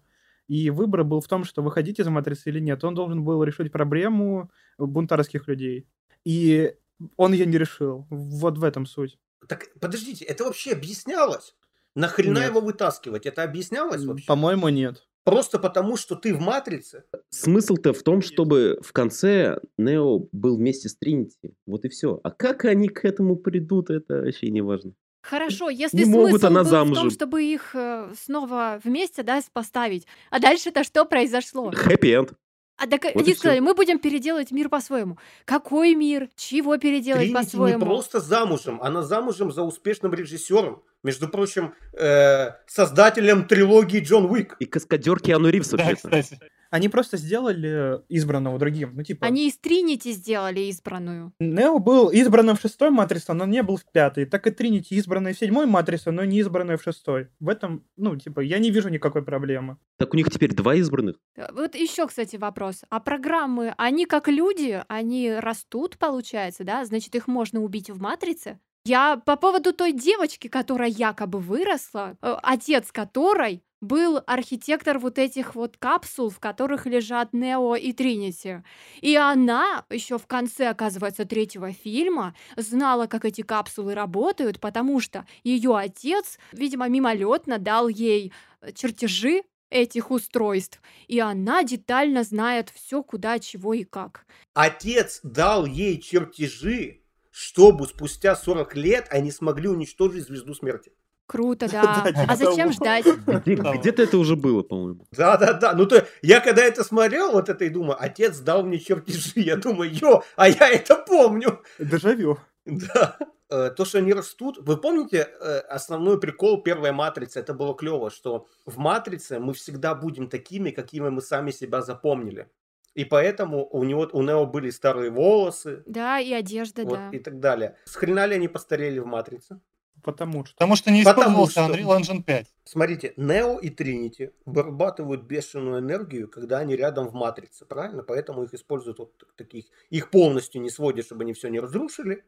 И 0.49 0.71
выбор 0.71 1.05
был 1.05 1.21
в 1.21 1.29
том, 1.29 1.45
что 1.45 1.63
выходить 1.63 1.99
из 1.99 2.07
матрицы 2.09 2.51
или 2.51 2.61
нет. 2.61 2.85
Он 2.85 2.95
должен 2.95 3.25
был 3.25 3.43
решить 3.43 3.73
проблему 3.73 4.51
бунтарских 4.79 5.49
людей. 5.49 5.87
И 6.25 6.75
он 7.17 7.33
ее 7.33 7.47
не 7.47 7.59
решил. 7.59 8.07
Вот 8.11 8.59
в 8.59 8.65
этом 8.65 8.87
суть. 8.87 9.19
Так, 9.49 9.67
подождите, 9.81 10.25
это 10.25 10.45
вообще 10.45 10.73
объяснялось? 10.73 11.55
Нахрена 11.95 12.39
Нет. 12.39 12.51
его 12.51 12.61
вытаскивать? 12.61 13.27
Это 13.27 13.43
объяснялось 13.43 14.05
вообще? 14.05 14.27
По-моему, 14.27 14.69
нет. 14.69 15.07
Просто 15.25 15.59
потому, 15.59 15.97
что 15.97 16.15
ты 16.15 16.35
в 16.35 16.41
матрице? 16.41 17.05
Смысл-то 17.31 17.93
в 17.93 18.03
том, 18.03 18.23
чтобы 18.23 18.79
в 18.83 18.93
конце 18.93 19.59
Нео 19.77 20.29
был 20.31 20.57
вместе 20.57 20.89
с 20.89 20.97
Тринити. 20.97 21.55
Вот 21.67 21.85
и 21.85 21.89
все. 21.89 22.21
А 22.23 22.31
как 22.31 22.65
они 22.65 22.89
к 22.89 23.05
этому 23.05 23.37
придут, 23.37 23.91
это 23.91 24.21
вообще 24.21 24.51
не 24.51 24.61
важно. 24.61 24.93
Хорошо, 25.29 25.69
если 25.71 25.97
Не 25.99 26.05
смысл 26.05 26.19
могут, 26.21 26.45
она 26.45 26.61
был 26.61 26.67
в 26.67 26.71
замужем. 26.71 27.03
том, 27.05 27.11
чтобы 27.11 27.43
их 27.43 27.71
э, 27.75 28.13
снова 28.25 28.81
вместе, 28.85 29.23
да, 29.23 29.41
поставить. 29.53 30.07
А 30.31 30.39
дальше-то 30.39 30.85
что 30.85 31.05
произошло? 31.05 31.73
Хэппи-энд. 31.75 32.33
А 32.79 32.87
так 32.87 33.05
Вот 33.05 33.15
и 33.17 33.19
они 33.21 33.35
сказали, 33.35 33.61
мы 33.61 33.75
будем 33.75 33.99
переделать 33.99 34.51
мир 34.51 34.69
по-своему. 34.69 35.17
Какой 35.47 35.95
мир? 35.95 36.29
Чего 36.37 36.77
переделать 36.77 37.21
Тринити 37.23 37.35
не 37.39 37.43
по-своему? 37.45 37.85
просто 37.87 38.21
замужем, 38.21 38.83
она 38.83 39.03
замужем 39.03 39.51
за 39.51 39.63
успешным 39.63 40.13
режиссером. 40.13 40.83
Между 41.03 41.29
прочим, 41.29 41.75
э, 41.95 42.51
создателем 42.67 43.47
трилогии 43.47 44.01
Джон 44.01 44.27
Уик. 44.27 44.57
И 44.59 44.67
каскадер 44.67 45.21
Киану 45.21 45.49
Ривз, 45.49 45.71
Да, 45.71 45.79
вообще-то. 45.79 45.97
кстати. 46.23 46.39
Они 46.71 46.89
просто 46.89 47.17
сделали 47.17 48.01
избранного 48.09 48.59
другим. 48.59 48.93
Ну, 48.95 49.03
типа... 49.03 49.27
Они 49.27 49.49
из 49.49 49.59
Тринити 49.59 50.13
сделали 50.13 50.61
избранную. 50.71 51.33
Нео 51.39 51.79
был 51.79 52.09
избранным 52.11 52.57
в 52.57 52.61
шестой 52.61 52.91
матрице, 52.91 53.33
но 53.33 53.47
не 53.47 53.63
был 53.63 53.77
в 53.77 53.85
пятой. 53.85 54.27
Так 54.27 54.47
и 54.47 54.51
Тринити 54.51 54.95
избранный 54.95 55.33
в 55.33 55.39
седьмой 55.39 55.67
матрице, 55.67 56.11
но 56.11 56.25
не 56.25 56.39
избранный 56.41 56.77
в 56.77 56.83
шестой. 56.83 57.29
В 57.41 57.49
этом, 57.49 57.85
ну, 57.97 58.17
типа, 58.17 58.41
я 58.41 58.59
не 58.59 58.71
вижу 58.71 58.89
никакой 58.89 59.23
проблемы. 59.23 59.77
Так 59.99 60.15
у 60.15 60.17
них 60.17 60.31
теперь 60.31 60.55
два 60.55 60.75
избранных. 60.75 61.17
Э, 61.37 61.47
Вот 61.53 61.75
еще, 61.75 62.07
кстати, 62.07 62.37
вопрос. 62.37 62.83
А 62.91 63.01
программы, 63.01 63.75
они 63.79 64.07
как 64.07 64.29
люди, 64.29 64.83
они 64.89 65.33
растут, 65.33 65.99
получается, 65.99 66.65
да? 66.65 66.85
Значит, 66.85 67.15
их 67.15 67.29
можно 67.29 67.61
убить 67.61 67.91
в 67.91 68.01
матрице? 68.01 68.59
Я 68.87 69.17
по 69.17 69.35
поводу 69.35 69.73
той 69.73 69.93
девочки, 69.93 70.47
которая 70.47 70.89
якобы 70.89 71.41
выросла, 71.41 72.17
э, 72.23 72.37
отец 72.43 72.93
которой 72.93 73.65
был 73.81 74.21
архитектор 74.27 74.99
вот 74.99 75.19
этих 75.19 75.55
вот 75.55 75.77
капсул, 75.77 76.31
в 76.31 76.41
которых 76.41 76.87
лежат 76.87 77.33
Нео 77.33 77.77
и 77.77 77.93
Тринити. 77.93 78.63
И 79.01 79.17
она 79.17 79.85
еще 79.91 80.19
в 80.19 80.27
конце, 80.27 80.69
оказывается, 80.69 81.25
третьего 81.25 81.73
фильма 81.73 82.35
знала, 82.57 83.07
как 83.07 83.25
эти 83.25 83.43
капсулы 83.43 83.95
работают, 83.95 84.61
потому 84.61 85.01
что 85.01 85.27
ее 85.45 85.77
отец, 85.77 86.39
видимо, 86.53 86.89
мимолетно 86.89 87.59
дал 87.59 87.89
ей 87.89 88.33
э, 88.61 88.73
чертежи 88.73 89.43
этих 89.71 90.11
устройств, 90.11 90.81
и 91.09 91.19
она 91.19 91.65
детально 91.65 92.23
знает 92.23 92.71
все, 92.71 93.03
куда, 93.03 93.39
чего 93.39 93.75
и 93.75 93.85
как. 93.85 94.25
Отец 94.55 95.21
дал 95.23 95.67
ей 95.67 96.01
чертежи, 96.01 97.03
чтобы 97.31 97.87
спустя 97.87 98.37
40 98.37 98.77
лет 98.77 99.07
они 99.11 99.31
смогли 99.31 99.69
уничтожить 99.69 100.25
звезду 100.25 100.55
смерти. 100.55 100.93
Круто, 101.27 101.69
да. 101.73 102.03
Да, 102.05 102.13
типа 102.13 102.33
А 102.33 102.37
зачем 102.37 102.73
ждать? 102.73 103.05
Где- 103.45 103.57
Да. 103.57 103.77
Где-то 103.77 104.03
это 104.03 104.19
уже 104.19 104.37
было, 104.37 104.63
по-моему. 104.63 105.07
Да-да-да. 105.13 105.73
Ну, 105.75 105.87
то 105.87 106.07
я 106.23 106.41
когда 106.41 106.63
это 106.65 106.85
смотрел, 106.85 107.33
вот 107.33 107.49
это 107.49 107.65
и 107.65 107.69
думаю, 107.69 107.97
отец 107.99 108.39
дал 108.39 108.63
мне 108.65 108.79
чертежи. 108.79 109.33
Я 109.41 109.57
думаю, 109.57 109.91
ё, 109.93 110.23
а 110.37 110.49
я 110.49 110.69
это 110.71 110.97
помню. 110.97 111.61
Дежавю. 111.79 112.39
Да. 112.65 113.17
Э, 113.49 113.71
То, 113.71 113.85
что 113.85 113.99
они 113.99 114.13
растут. 114.13 114.59
Вы 114.59 114.77
помните 114.77 115.29
э, 115.41 115.59
основной 115.69 116.19
прикол 116.19 116.63
первой 116.63 116.91
матрицы? 116.93 117.39
Это 117.41 117.55
было 117.55 117.75
клево, 117.77 118.11
что 118.11 118.47
в 118.65 118.79
матрице 118.79 119.39
мы 119.39 119.53
всегда 119.53 119.95
будем 119.95 120.29
такими, 120.29 120.71
какими 120.71 121.09
мы 121.11 121.21
сами 121.21 121.53
себя 121.53 121.81
запомнили. 121.83 122.49
И 122.95 123.05
поэтому 123.05 123.69
у 123.71 123.85
него 123.85 124.09
у 124.13 124.23
Нео 124.23 124.47
были 124.47 124.71
старые 124.71 125.11
волосы, 125.11 125.83
Да, 125.87 126.19
и 126.19 126.33
одежда, 126.33 126.83
вот, 126.85 126.99
да. 126.99 127.11
и 127.13 127.19
так 127.21 127.39
далее. 127.41 127.77
С 127.85 127.95
хрена 127.95 128.27
ли 128.27 128.35
они 128.37 128.49
постарели 128.49 128.99
в 128.99 129.07
матрице? 129.07 129.61
Потому 130.07 130.45
что. 130.45 130.55
Потому 130.55 130.77
что 130.77 130.91
не 130.93 131.03
Потому 131.05 131.43
использовался 131.45 131.65
что- 131.65 131.75
Unreal 131.75 132.01
Engine 132.01 132.23
5. 132.23 132.47
Смотрите, 132.65 133.13
Нео 133.17 133.59
и 133.59 133.71
Тринити 133.71 134.31
вырабатывают 134.45 135.23
бешеную 135.25 135.81
энергию, 135.81 136.29
когда 136.29 136.59
они 136.59 136.77
рядом 136.77 137.09
в 137.09 137.13
матрице, 137.15 137.67
правильно? 137.67 138.03
Поэтому 138.03 138.45
их 138.45 138.55
используют 138.55 138.99
вот 138.99 139.13
таких. 139.37 139.67
Их 139.91 140.11
полностью 140.11 140.63
не 140.63 140.71
сводят, 140.71 141.07
чтобы 141.07 141.25
они 141.25 141.33
все 141.33 141.49
не 141.49 141.61
разрушили, 141.61 142.25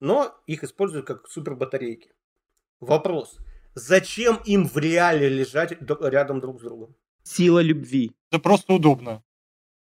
но 0.00 0.34
их 0.46 0.62
используют 0.62 1.06
как 1.06 1.26
супербатарейки. 1.28 2.12
Вопрос. 2.80 3.38
Зачем 3.74 4.36
им 4.44 4.68
в 4.68 4.76
реале 4.76 5.28
лежать 5.30 5.72
рядом 5.80 6.40
друг 6.40 6.60
с 6.60 6.64
другом? 6.64 6.94
Сила 7.22 7.60
любви. 7.60 8.12
Это 8.30 8.40
просто 8.40 8.74
удобно. 8.74 9.22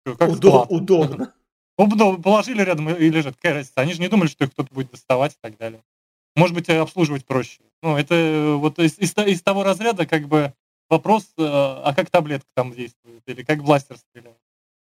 Как 0.05 0.29
Удо- 0.29 0.49
склад. 0.49 0.67
удобно. 0.71 1.33
Удобно. 1.77 2.21
Положили 2.23 2.61
рядом 2.63 2.89
и 2.89 2.93
и 3.05 3.09
лежат. 3.11 3.35
Какая 3.35 3.53
разница? 3.55 3.73
Они 3.81 3.93
же 3.93 4.01
не 4.01 4.07
думали, 4.07 4.29
что 4.29 4.45
их 4.45 4.51
кто-то 4.51 4.73
будет 4.73 4.91
доставать 4.91 5.33
и 5.33 5.37
так 5.41 5.57
далее. 5.57 5.83
Может 6.35 6.55
быть, 6.55 6.69
э, 6.69 6.77
обслуживать 6.79 7.25
проще. 7.25 7.61
Ну, 7.81 7.97
это 7.97 8.15
э, 8.15 8.55
вот 8.55 8.79
из, 8.79 8.97
из 8.99 9.15
из 9.17 9.41
того 9.41 9.63
разряда 9.63 10.05
как 10.05 10.27
бы 10.27 10.53
вопрос, 10.89 11.23
э, 11.37 11.43
а 11.43 11.93
как 11.95 12.09
таблетка 12.09 12.49
там 12.53 12.73
действует, 12.73 13.23
или 13.27 13.43
как 13.43 13.63
бластер 13.63 13.97
стреляет. 13.97 14.37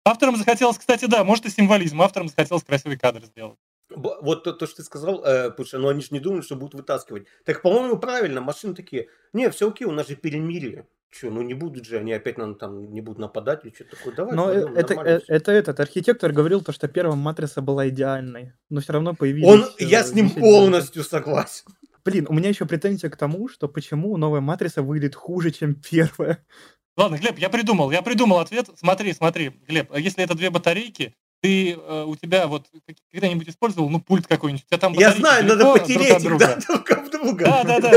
Авторам 0.04 0.36
захотелось, 0.36 0.78
кстати, 0.78 1.06
да, 1.06 1.24
может 1.24 1.46
и 1.46 1.50
символизм, 1.50 2.02
авторам 2.02 2.28
захотелось 2.28 2.64
красивый 2.64 2.98
кадр 2.98 3.26
сделать. 3.26 3.58
Вот 3.90 4.44
то, 4.44 4.54
то, 4.54 4.66
что 4.66 4.78
ты 4.78 4.84
сказал, 4.84 5.24
э, 5.24 5.52
что 5.64 5.78
ну, 5.78 5.90
они 5.90 6.02
же 6.02 6.10
не 6.12 6.20
думали, 6.20 6.42
что 6.42 6.56
будут 6.56 6.74
вытаскивать. 6.74 7.28
Так, 7.44 7.62
по-моему, 7.62 7.98
правильно, 7.98 8.42
машины 8.42 8.74
такие, 8.74 9.10
не, 9.34 9.50
все 9.50 9.70
окей, 9.70 9.86
у 9.86 9.92
нас 9.92 10.08
же 10.08 10.16
перемирие. 10.16 10.88
Че, 11.12 11.30
ну 11.30 11.42
не 11.42 11.54
будут 11.54 11.86
же 11.86 11.98
они 11.98 12.14
опять 12.14 12.38
нам 12.38 12.56
там 12.56 12.92
не 12.94 13.02
будут 13.02 13.20
нападать 13.20 13.64
или 13.64 13.74
что-то 13.74 13.96
такое. 13.96 14.16
Давай, 14.16 14.36
Но 14.36 14.46
пойдем, 14.48 14.74
это, 14.76 14.94
э- 14.94 15.20
всё». 15.20 15.34
это 15.34 15.52
этот 15.52 15.80
архитектор 15.80 16.32
говорил, 16.32 16.62
то, 16.62 16.72
что 16.72 16.88
первая 16.88 17.16
матрица 17.16 17.62
была 17.62 17.88
идеальной, 17.90 18.54
но 18.70 18.82
все 18.82 18.94
равно 18.94 19.14
появились... 19.16 19.48
Он, 19.48 19.64
э, 19.80 19.86
я 19.86 20.04
с 20.04 20.14
ним 20.14 20.30
полностью 20.30 21.04
согласен. 21.04 21.66
Блин, 22.04 22.28
у 22.30 22.34
меня 22.34 22.50
еще 22.50 22.66
претензия 22.66 23.10
к 23.10 23.18
тому, 23.18 23.48
что 23.48 23.68
почему 23.68 24.16
новая 24.18 24.42
матрица 24.42 24.84
выглядит 24.84 25.16
хуже, 25.16 25.52
чем 25.52 25.76
первая. 25.76 26.46
Ладно, 26.98 27.18
Глеб, 27.18 27.38
я 27.40 27.50
придумал, 27.50 27.92
я 27.92 28.02
придумал 28.02 28.40
ответ. 28.40 28.70
Смотри, 28.76 29.14
смотри, 29.14 29.50
Глеб, 29.68 29.92
а 29.92 30.00
если 30.00 30.24
это 30.24 30.36
две 30.36 30.50
батарейки, 30.50 31.16
ты 31.46 31.74
э, 31.74 32.04
у 32.08 32.16
тебя 32.16 32.48
вот 32.48 32.66
когда-нибудь 33.12 33.50
использовал, 33.50 33.88
ну, 33.92 34.00
пульт 34.02 34.26
какой-нибудь, 34.26 34.64
у 34.64 34.68
тебя 34.68 34.80
там 34.80 34.94
Я 34.94 35.12
знаю, 35.12 35.44
надо 35.44 35.58
далеко 35.58 35.74
друг 35.76 35.88
потереть 35.88 36.12
от 36.12 36.24
их 36.24 36.28
друга. 36.28 36.48
да, 36.48 36.56
друг 36.68 36.92
об 36.92 37.10
друга. 37.12 37.46
Да, 37.46 37.64
да, 37.64 37.80
да. 37.80 37.92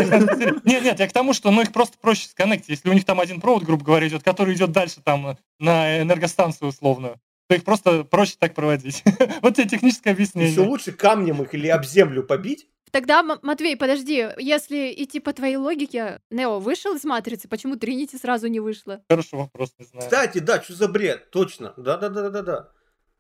Нет, 0.65 0.85
нет, 0.85 1.01
я 1.01 1.09
к 1.09 1.13
тому, 1.13 1.33
что 1.33 1.51
ну 1.51 1.63
их 1.63 1.73
просто 1.73 1.97
проще 1.99 2.29
сконнектить. 2.29 2.69
Если 2.69 2.91
у 2.91 2.93
них 2.93 3.07
там 3.07 3.21
один 3.21 3.41
провод, 3.41 3.63
грубо 3.63 3.83
говоря, 3.83 4.07
идет, 4.07 4.23
который 4.23 4.53
идет 4.53 4.73
дальше 4.73 5.01
там 5.03 5.39
на 5.59 6.03
энергостанцию 6.03 6.69
условную, 6.69 7.17
то 7.49 7.55
их 7.55 7.65
просто 7.65 8.05
проще 8.05 8.35
так 8.39 8.55
проводить. 8.55 9.03
Вот 9.41 9.57
тебе 9.57 9.67
техническое 9.67 10.11
Еще 10.11 10.17
объяснение. 10.17 10.61
лучше 10.61 10.93
камнем 10.93 11.41
их 11.43 11.55
или 11.55 11.69
об 11.69 11.87
землю 11.87 12.23
побить. 12.25 12.67
Тогда, 12.91 13.23
Матвей, 13.23 13.79
подожди, 13.79 14.29
если 14.39 14.93
идти 14.95 15.21
по 15.21 15.33
твоей 15.33 15.57
лоgiке, 15.57 16.21
Нео 16.31 16.59
вышел 16.59 16.95
из 16.95 17.05
матрицы, 17.05 17.49
почему 17.49 17.77
Тринити 17.77 18.17
сразу 18.19 18.49
не 18.49 18.61
вышла? 18.61 19.03
Хороший 19.09 19.37
вопрос, 19.39 19.73
не 19.79 19.87
знаю. 19.87 20.05
Кстати, 20.05 20.39
да, 20.39 20.63
что 20.63 20.75
за 20.75 20.89
бред, 20.89 21.31
точно. 21.31 21.73
Да-да-да-да-да. 21.79 22.69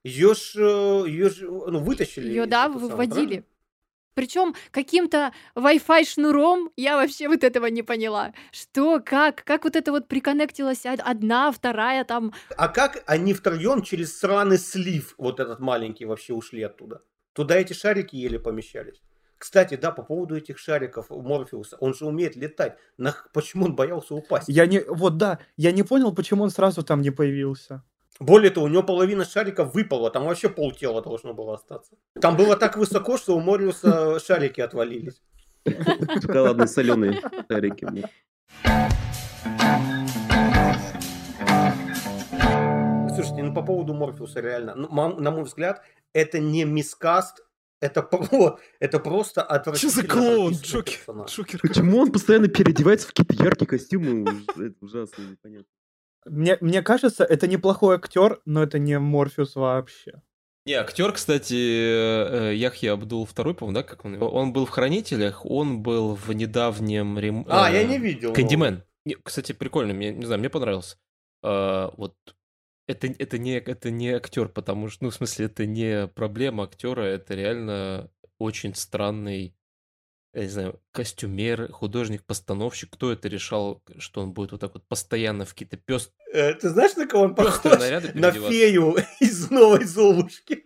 Ее 0.09 0.35
ж, 0.35 0.53
э, 0.57 1.05
ее 1.09 1.29
ж, 1.31 1.43
ну, 1.43 1.79
вытащили. 1.81 2.29
Ее, 2.29 2.47
да, 2.47 2.69
выводили. 2.69 3.45
Причем 4.15 4.55
каким-то 4.73 5.33
Wi-Fi 5.55 6.05
шнуром 6.05 6.71
я 6.77 6.97
вообще 6.97 7.29
вот 7.29 7.45
этого 7.45 7.67
не 7.67 7.83
поняла. 7.85 8.33
Что, 8.51 9.01
как, 9.01 9.45
как 9.45 9.63
вот 9.65 9.77
это 9.77 9.93
вот 9.93 10.09
приконнектилась 10.09 10.85
од- 10.87 11.01
одна, 11.05 11.53
вторая 11.53 12.05
там. 12.05 12.33
А 12.57 12.67
как 12.69 13.05
они 13.07 13.33
втроем 13.33 13.83
через 13.83 14.19
сраный 14.19 14.59
слив, 14.59 15.15
вот 15.19 15.39
этот 15.39 15.61
маленький, 15.61 16.05
вообще 16.07 16.33
ушли 16.35 16.63
оттуда? 16.63 17.01
Туда 17.33 17.55
эти 17.55 17.75
шарики 17.75 18.17
еле 18.17 18.41
помещались. 18.41 19.01
Кстати, 19.39 19.77
да, 19.77 19.93
по 19.93 20.03
поводу 20.03 20.35
этих 20.37 20.59
шариков 20.59 21.13
у 21.13 21.21
Морфеуса, 21.23 21.77
он 21.79 21.95
же 21.95 22.05
умеет 22.07 22.35
летать. 22.35 22.77
Нах- 22.99 23.29
почему 23.33 23.67
он 23.67 23.77
боялся 23.77 24.15
упасть? 24.15 24.49
Я 24.49 24.67
не... 24.67 24.81
Вот 24.81 25.17
да, 25.17 25.39
я 25.57 25.71
не 25.71 25.85
понял, 25.85 26.13
почему 26.13 26.43
он 26.43 26.51
сразу 26.51 26.83
там 26.83 27.03
не 27.03 27.13
появился. 27.13 27.85
Более 28.21 28.51
того, 28.51 28.67
у 28.67 28.69
него 28.69 28.83
половина 28.83 29.25
шариков 29.25 29.75
выпала, 29.75 30.11
там 30.11 30.25
вообще 30.25 30.49
полтела 30.49 31.01
должно 31.03 31.35
было 31.35 31.55
остаться. 31.55 31.93
Там 32.21 32.37
было 32.37 32.57
так 32.57 32.77
высоко, 32.77 33.17
что 33.17 33.37
у 33.37 33.41
Мориуса 33.41 34.19
шарики 34.19 34.61
отвалились. 34.61 35.23
Шоколадные 35.65 36.67
соленые 36.67 37.21
шарики. 37.49 37.87
Слушайте, 43.15 43.43
ну 43.45 43.55
по 43.55 43.63
поводу 43.63 43.95
Морфеуса 43.95 44.41
реально, 44.41 44.75
ну, 44.75 44.89
на 45.21 45.31
мой 45.31 45.45
взгляд, 45.45 45.83
это 46.13 46.41
не 46.41 46.65
мискаст, 46.65 47.45
это, 47.81 48.03
про, 48.03 48.59
это 48.81 48.99
просто 48.99 49.43
Что 49.43 49.55
отвратительно 49.55 49.93
за 49.93 50.09
клоун? 50.09 50.53
Джокер. 50.55 50.99
Джокер. 51.27 51.61
Почему 51.61 51.99
он 51.99 52.11
постоянно 52.11 52.49
переодевается 52.49 53.07
в 53.07 53.13
какие-то 53.13 53.45
яркие 53.45 53.69
костюмы? 53.69 54.43
Это 54.57 54.75
ужасно, 54.81 55.23
непонятно. 55.23 55.67
Мне, 56.27 56.59
мне 56.61 56.83
кажется, 56.83 57.25
это 57.25 57.47
неплохой 57.47 57.97
актер, 57.97 58.41
но 58.45 58.63
это 58.63 58.79
не 58.79 58.99
Морфеус 58.99 59.57
вообще. 59.57 60.23
Не, 60.67 60.75
актер, 60.75 61.13
кстати, 61.13 61.55
э, 61.55 62.51
э, 62.51 62.55
Яхья 62.55 62.93
Абдул 62.93 63.25
второй, 63.25 63.55
по-моему, 63.55 63.77
да, 63.77 63.83
как 63.83 64.05
он? 64.05 64.23
Он 64.23 64.53
был 64.53 64.67
в 64.67 64.71
«Хранителях», 64.71 65.47
он 65.47 65.83
был 65.83 66.15
в 66.15 66.31
недавнем... 66.33 67.19
рем- 67.19 67.47
А, 67.49 67.71
э, 67.71 67.75
я 67.75 67.85
не 67.85 67.99
видел. 67.99 68.35
Кэндимен. 68.35 68.83
Не, 69.07 69.15
Кстати, 69.15 69.53
прикольно, 69.53 69.95
мне, 69.95 70.13
не 70.13 70.27
знаю, 70.27 70.41
мне 70.41 70.51
понравился. 70.51 70.99
А, 71.43 71.91
вот 71.97 72.15
это, 72.87 73.07
это, 73.07 73.39
не, 73.39 73.57
это 73.57 73.91
не 73.91 74.11
актер, 74.11 74.49
потому 74.49 74.89
что, 74.89 75.05
ну, 75.05 75.11
в 75.11 75.15
смысле, 75.15 75.47
это 75.47 75.65
не 75.65 76.07
проблема 76.09 76.65
актера, 76.65 77.03
это 77.03 77.35
реально 77.35 78.11
очень 78.39 78.75
странный, 78.75 79.55
я 80.35 80.43
не 80.43 80.49
знаю, 80.49 80.81
костюмер, 80.93 81.73
художник, 81.73 82.23
постановщик. 82.25 82.91
Кто 82.91 83.11
это 83.13 83.29
решал, 83.29 83.83
что 83.99 84.21
он 84.21 84.33
будет 84.33 84.53
вот 84.53 84.61
так 84.61 84.75
вот 84.75 84.85
постоянно 84.87 85.45
в 85.45 85.51
какие-то 85.51 85.77
пест... 85.77 86.13
Э, 86.33 86.55
Ты 86.55 86.69
знаешь, 86.69 86.97
на 86.97 87.07
кого 87.07 87.25
он 87.25 87.35
похож? 87.35 87.73
На 88.15 88.31
фею 88.33 88.97
из 89.21 89.51
новой 89.51 89.85
Золушки. 89.85 90.65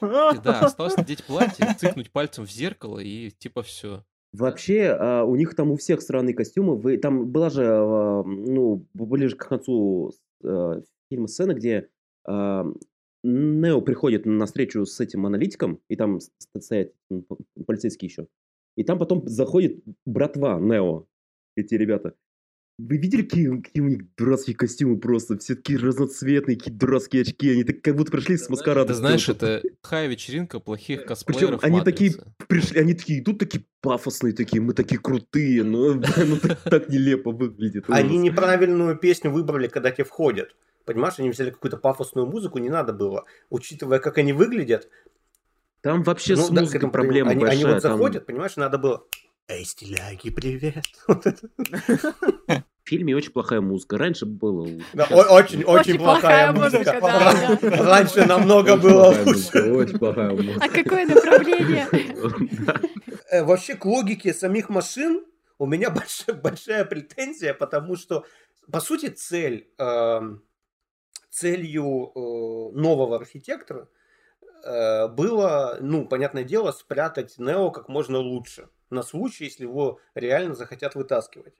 Да, 0.00 0.60
осталось 0.60 0.96
надеть 0.96 1.24
платье, 1.24 1.74
цыкнуть 1.78 2.10
пальцем 2.10 2.44
в 2.46 2.50
зеркало 2.50 2.98
и 2.98 3.30
типа 3.30 3.62
все. 3.62 4.04
Вообще, 4.32 4.96
а, 4.98 5.24
у 5.24 5.34
них 5.34 5.56
там 5.56 5.72
у 5.72 5.76
всех 5.76 6.00
странные 6.02 6.34
костюмы. 6.34 6.76
Вы, 6.76 6.98
там 6.98 7.26
была 7.32 7.50
же, 7.50 7.66
а, 7.66 8.22
ну, 8.22 8.86
ближе 8.94 9.34
к 9.34 9.48
концу 9.48 10.12
а, 10.44 10.80
фильма 11.10 11.26
сцена, 11.26 11.52
где 11.54 11.88
Нео 13.22 13.80
приходит 13.82 14.24
на 14.24 14.46
встречу 14.46 14.86
с 14.86 14.98
этим 15.00 15.26
аналитиком, 15.26 15.80
и 15.88 15.96
там 15.96 16.20
стоят 16.58 16.92
п- 17.08 17.36
полицейские 17.66 18.08
еще. 18.08 18.28
И 18.76 18.84
там 18.84 18.98
потом 18.98 19.26
заходит 19.26 19.82
братва 20.04 20.58
Нео, 20.58 21.06
эти 21.56 21.74
ребята. 21.74 22.14
Вы 22.78 22.96
видели, 22.96 23.22
какие, 23.22 23.60
какие 23.60 23.82
у 23.82 23.88
них 23.88 24.14
дурацкие 24.16 24.56
костюмы 24.56 24.98
просто? 24.98 25.36
Все 25.38 25.54
такие 25.54 25.78
разноцветные, 25.78 26.56
какие 26.56 26.72
дурацкие 26.72 27.22
очки. 27.22 27.50
Они 27.50 27.62
так 27.62 27.82
как 27.82 27.94
будто 27.94 28.10
пришли 28.10 28.38
с 28.38 28.48
маскарада. 28.48 28.88
Ты 28.88 28.94
знаешь, 28.94 29.28
это 29.28 29.60
плохая 29.82 30.06
вечеринка 30.06 30.60
плохих 30.60 31.00
Причем 31.00 31.08
косплееров 31.08 31.64
они 31.64 31.82
такие 31.82 32.12
«Матрицы». 32.12 32.34
пришли, 32.48 32.80
они 32.80 32.94
такие 32.94 33.20
идут 33.20 33.38
такие 33.38 33.64
пафосные, 33.82 34.32
такие, 34.32 34.62
мы 34.62 34.72
такие 34.72 34.98
крутые, 34.98 35.62
но 35.62 35.92
ну, 35.94 36.36
так, 36.40 36.62
так 36.62 36.88
нелепо 36.88 37.32
выглядит. 37.32 37.84
Они 37.88 38.16
неправильную 38.16 38.96
песню 38.96 39.30
выбрали, 39.30 39.68
когда 39.68 39.90
те 39.90 40.02
входят. 40.02 40.56
Понимаешь, 40.86 41.18
они 41.18 41.28
взяли 41.28 41.50
какую-то 41.50 41.76
пафосную 41.76 42.26
музыку, 42.26 42.58
не 42.58 42.70
надо 42.70 42.94
было. 42.94 43.26
Учитывая, 43.50 43.98
как 43.98 44.16
они 44.16 44.32
выглядят, 44.32 44.88
Там 45.82 46.02
вообще 46.02 46.36
ну, 46.36 46.42
с 46.42 46.48
да, 46.50 46.60
музыкой 46.60 46.78
этому 46.78 46.92
проблема 46.92 47.30
они, 47.30 47.44
они 47.44 47.64
большая. 47.64 47.74
вот 47.74 47.82
там 47.82 47.92
заходят, 47.92 48.26
понимаешь, 48.26 48.56
надо 48.56 48.78
было 48.78 49.06
Эй, 49.48 49.64
стиляги, 49.64 50.30
привет. 50.30 50.84
В 51.08 52.88
фильме 52.90 53.16
очень 53.16 53.32
плохая 53.32 53.60
музыка. 53.60 53.98
Раньше 53.98 54.24
было... 54.24 54.68
Да, 54.92 55.06
очень, 55.06 55.64
очень 55.64 55.98
плохая 55.98 56.52
музыка. 56.52 56.98
да, 57.00 57.58
да. 57.60 57.76
Раньше 57.84 58.26
намного 58.26 58.74
Очень 58.74 58.82
было 58.82 59.08
лучше. 59.08 59.24
музыка, 59.24 59.72
Очень 59.72 59.98
плохая 59.98 60.30
музыка. 60.30 60.64
А 60.64 60.68
какое 60.68 61.06
направление? 61.06 61.88
Да. 62.64 62.80
Э, 63.30 63.44
Вообще 63.44 63.74
к 63.74 63.84
логике 63.84 64.34
самих 64.34 64.68
машин 64.68 65.24
у 65.58 65.66
меня 65.66 65.90
большая, 65.90 66.36
большая 66.36 66.84
претензия, 66.84 67.52
потому 67.54 67.96
что, 67.96 68.24
по 68.70 68.80
сути, 68.80 69.06
цель, 69.06 69.68
эм, 69.78 70.42
целью 71.28 72.12
э, 72.14 72.78
нового 72.78 73.16
архитектора 73.16 73.88
было, 74.64 75.78
ну, 75.80 76.06
понятное 76.06 76.44
дело, 76.44 76.72
спрятать 76.72 77.38
Нео 77.38 77.70
как 77.70 77.88
можно 77.88 78.18
лучше. 78.18 78.68
на 78.90 79.02
случай, 79.02 79.44
если 79.44 79.64
его 79.64 80.00
реально 80.14 80.54
захотят 80.54 80.94
вытаскивать. 80.94 81.54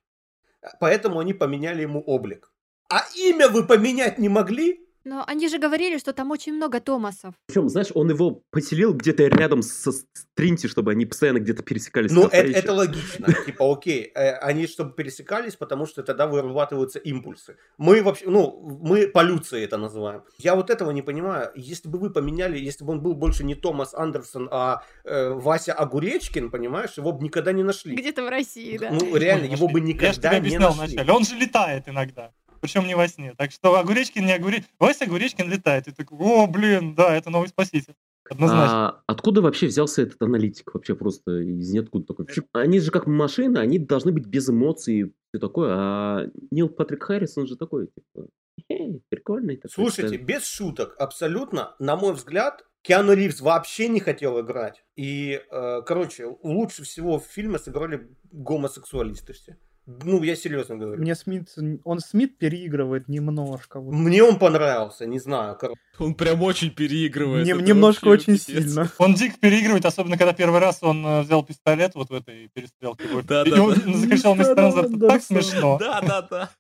Поэтому 0.78 1.20
они 1.20 1.32
поменяли 1.32 1.82
ему 1.82 2.00
облик. 2.00 2.52
А 2.88 3.02
имя 3.16 3.48
вы 3.48 3.66
поменять 3.66 4.18
не 4.18 4.28
могли? 4.28 4.79
Но 5.04 5.24
они 5.26 5.48
же 5.48 5.58
говорили, 5.58 5.98
что 5.98 6.12
там 6.12 6.30
очень 6.30 6.52
много 6.52 6.80
Томасов. 6.80 7.34
Причем, 7.46 7.68
знаешь, 7.68 7.88
он 7.94 8.10
его 8.10 8.42
поселил 8.50 8.92
где-то 8.92 9.26
рядом 9.28 9.62
со 9.62 9.92
Тринти, 10.34 10.66
чтобы 10.66 10.92
они 10.92 11.06
постоянно 11.06 11.38
где-то 11.38 11.62
пересекались. 11.62 12.12
Ну, 12.12 12.26
это, 12.26 12.58
это 12.58 12.72
логично. 12.72 13.32
Типа, 13.46 13.72
окей, 13.72 14.10
э, 14.14 14.32
они 14.36 14.66
чтобы 14.66 14.92
пересекались, 14.92 15.56
потому 15.56 15.86
что 15.86 16.02
тогда 16.02 16.26
вырабатываются 16.26 16.98
импульсы. 16.98 17.56
Мы 17.78 18.02
вообще, 18.02 18.28
ну, 18.28 18.78
мы 18.82 19.06
полюцией 19.06 19.64
это 19.64 19.78
называем. 19.78 20.22
Я 20.38 20.54
вот 20.54 20.70
этого 20.70 20.90
не 20.90 21.02
понимаю. 21.02 21.50
Если 21.54 21.88
бы 21.88 21.98
вы 21.98 22.10
поменяли, 22.10 22.58
если 22.58 22.84
бы 22.84 22.92
он 22.92 23.00
был 23.00 23.14
больше 23.14 23.44
не 23.44 23.54
Томас 23.54 23.94
Андерсон, 23.94 24.48
а 24.50 24.82
э, 25.04 25.30
Вася 25.30 25.72
Огуречкин, 25.72 26.50
понимаешь, 26.50 26.96
его 26.96 27.12
бы 27.12 27.24
никогда 27.24 27.52
не 27.52 27.62
нашли. 27.62 27.96
Где-то 27.96 28.24
в 28.24 28.28
России, 28.28 28.76
да. 28.76 28.90
Ну, 28.90 29.16
реально, 29.16 29.46
его 29.46 29.68
бы 29.68 29.80
никогда 29.80 30.32
не 30.32 30.38
объяснял 30.38 30.74
нашли. 30.74 31.10
Он 31.10 31.24
же 31.24 31.34
летает 31.36 31.88
иногда. 31.88 32.32
Причем 32.60 32.86
не 32.86 32.94
во 32.94 33.08
сне. 33.08 33.34
Так 33.36 33.52
что 33.52 33.78
Огуречкин 33.78 34.26
не 34.26 34.32
Огуречкин. 34.32 34.70
Вася 34.78 35.04
Огуречкин 35.04 35.50
летает. 35.50 35.88
И 35.88 35.92
такой, 35.92 36.18
о, 36.20 36.46
блин, 36.46 36.94
да, 36.94 37.14
это 37.14 37.30
новый 37.30 37.48
спаситель. 37.48 37.94
Однозначно. 38.28 38.88
А 38.88 39.02
откуда 39.06 39.40
вообще 39.40 39.66
взялся 39.66 40.02
этот 40.02 40.22
аналитик? 40.22 40.72
Вообще 40.72 40.94
просто 40.94 41.38
из 41.40 41.72
ниоткуда 41.72 42.06
такой. 42.06 42.26
Они 42.52 42.78
же 42.78 42.90
как 42.90 43.06
машины, 43.06 43.58
они 43.58 43.78
должны 43.78 44.12
быть 44.12 44.26
без 44.26 44.48
эмоций 44.48 44.94
и 45.00 45.04
все 45.04 45.40
такое. 45.40 45.74
А 45.74 46.26
Нил 46.50 46.68
Патрик 46.68 47.02
Харрис, 47.02 47.36
он 47.36 47.46
же 47.46 47.56
такой, 47.56 47.88
типа, 47.88 48.28
«Эй, 48.68 49.02
прикольный 49.08 49.56
такой. 49.56 49.70
Слушайте, 49.70 50.18
да». 50.18 50.24
без 50.24 50.46
шуток, 50.46 50.94
абсолютно, 50.98 51.74
на 51.78 51.96
мой 51.96 52.14
взгляд, 52.14 52.64
Киану 52.82 53.14
Ривз 53.14 53.40
вообще 53.40 53.88
не 53.88 54.00
хотел 54.00 54.40
играть. 54.40 54.84
И, 54.96 55.42
э, 55.50 55.82
короче, 55.84 56.26
лучше 56.42 56.84
всего 56.84 57.18
в 57.18 57.24
фильме 57.24 57.58
сыграли 57.58 58.08
гомосексуалисты 58.30 59.32
все. 59.32 59.58
Ну, 60.04 60.22
я 60.22 60.36
серьезно 60.36 60.76
говорю. 60.76 61.00
Мне 61.02 61.14
Смит, 61.14 61.48
он 61.84 62.00
Смит 62.00 62.38
переигрывает 62.38 63.08
немножко. 63.08 63.80
вот. 63.80 63.92
Мне 63.92 64.22
он 64.22 64.38
понравился, 64.38 65.06
не 65.06 65.18
знаю. 65.18 65.56
кор- 65.56 65.74
Он 65.98 66.14
прям 66.14 66.42
очень 66.42 66.70
переигрывает. 66.70 67.46
Нем- 67.46 67.64
немножко 67.64 68.06
вообще 68.08 68.32
очень 68.32 68.38
пипец. 68.46 68.64
сильно. 68.64 68.90
Он 68.98 69.14
дико 69.14 69.34
переигрывает, 69.40 69.84
особенно 69.84 70.16
когда 70.16 70.32
первый 70.32 70.60
раз 70.60 70.82
он 70.82 71.04
э, 71.04 71.22
взял 71.22 71.42
пистолет 71.44 71.94
вот 71.94 72.10
в 72.10 72.14
этой 72.14 72.48
перестрелке. 72.54 73.04
Да, 73.24 73.42
И 73.42 73.50
да, 73.50 73.62
он 73.62 73.74
да. 73.74 73.92
закричал 73.98 74.34
мистер 74.34 74.54
Да, 74.56 74.70
да, 74.88 75.08
так 75.08 75.22
смешно. 75.22 75.78
Да, 75.78 76.00
да, 76.00 76.22
да. 76.22 76.50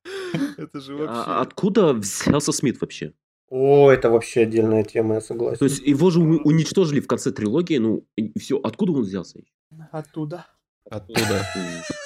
Это 0.58 0.80
же 0.80 0.94
А 0.94 0.98
вообще... 1.06 1.30
откуда 1.42 1.92
взялся 1.94 2.52
Смит 2.52 2.80
вообще? 2.80 3.12
О, 3.48 3.90
это 3.90 4.10
вообще 4.10 4.42
отдельная 4.42 4.84
тема, 4.84 5.14
я 5.16 5.20
согласен. 5.20 5.58
То 5.58 5.64
есть 5.64 5.82
его 5.82 6.10
же 6.10 6.20
уничтожили 6.20 7.00
в 7.00 7.06
конце 7.06 7.32
трилогии, 7.32 7.78
ну, 7.78 8.04
и 8.16 8.38
все. 8.38 8.58
Откуда 8.58 8.92
он 8.92 9.02
взялся? 9.02 9.40
Оттуда. 9.90 10.46
Оттуда. 10.88 11.44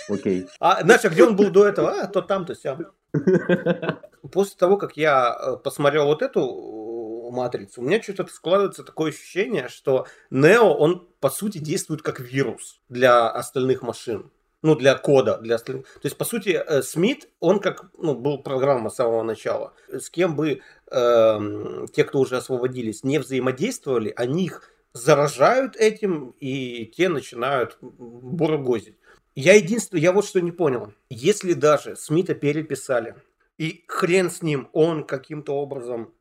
Окей. 0.09 0.47
А, 0.61 0.79
а 0.79 1.09
где 1.09 1.25
он 1.25 1.37
был 1.37 1.51
до 1.51 1.67
этого? 1.67 2.03
А, 2.03 2.07
то 2.07 2.23
там, 2.23 2.45
то 2.45 2.55
сям. 2.55 2.87
После 4.33 4.57
того, 4.59 4.77
как 4.77 4.97
я 4.97 5.37
э, 5.39 5.57
посмотрел 5.63 6.07
вот 6.07 6.23
эту 6.23 6.41
э, 6.41 7.35
матрицу, 7.35 7.81
у 7.81 7.85
меня 7.85 8.03
что-то 8.03 8.33
складывается 8.33 8.83
такое 8.83 9.11
ощущение, 9.11 9.69
что 9.69 10.07
Нео, 10.31 10.75
он 10.75 11.07
по 11.21 11.31
сути 11.31 11.59
действует 11.59 12.03
как 12.03 12.21
вирус 12.21 12.81
для 12.89 13.29
остальных 13.29 13.83
машин. 13.83 14.31
Ну, 14.63 14.75
для 14.75 14.95
кода, 14.95 15.37
для 15.37 15.57
остальных. 15.57 15.85
То 15.85 16.01
есть, 16.05 16.17
по 16.17 16.25
сути, 16.25 16.51
э, 16.51 16.83
Смит, 16.83 17.29
он 17.39 17.61
как, 17.61 17.91
ну, 17.99 18.15
был 18.15 18.39
программа 18.39 18.89
с 18.89 18.97
самого 18.97 19.23
начала. 19.23 19.75
С 19.89 20.09
кем 20.09 20.37
бы 20.37 20.63
эм, 20.91 21.87
те, 21.89 22.05
кто 22.05 22.21
уже 22.21 22.39
освободились, 22.39 23.05
не 23.05 23.19
взаимодействовали, 23.19 24.13
они 24.17 24.45
их 24.45 24.74
заражают 24.95 25.77
этим, 25.77 26.35
и 26.41 26.87
те 26.87 27.09
начинают 27.09 27.77
бургозить. 27.81 28.97
Я 29.35 29.55
единственное, 29.55 30.01
я 30.01 30.13
вот 30.13 30.25
что 30.25 30.41
не 30.41 30.53
понял. 30.53 30.93
Если 31.11 31.53
даже 31.53 31.97
Смита 31.97 32.35
переписали, 32.35 33.17
и 33.59 33.85
хрен 33.89 34.31
с 34.31 34.43
ним, 34.43 34.69
он 34.73 35.05
каким-то 35.05 35.55
образом 35.55 36.13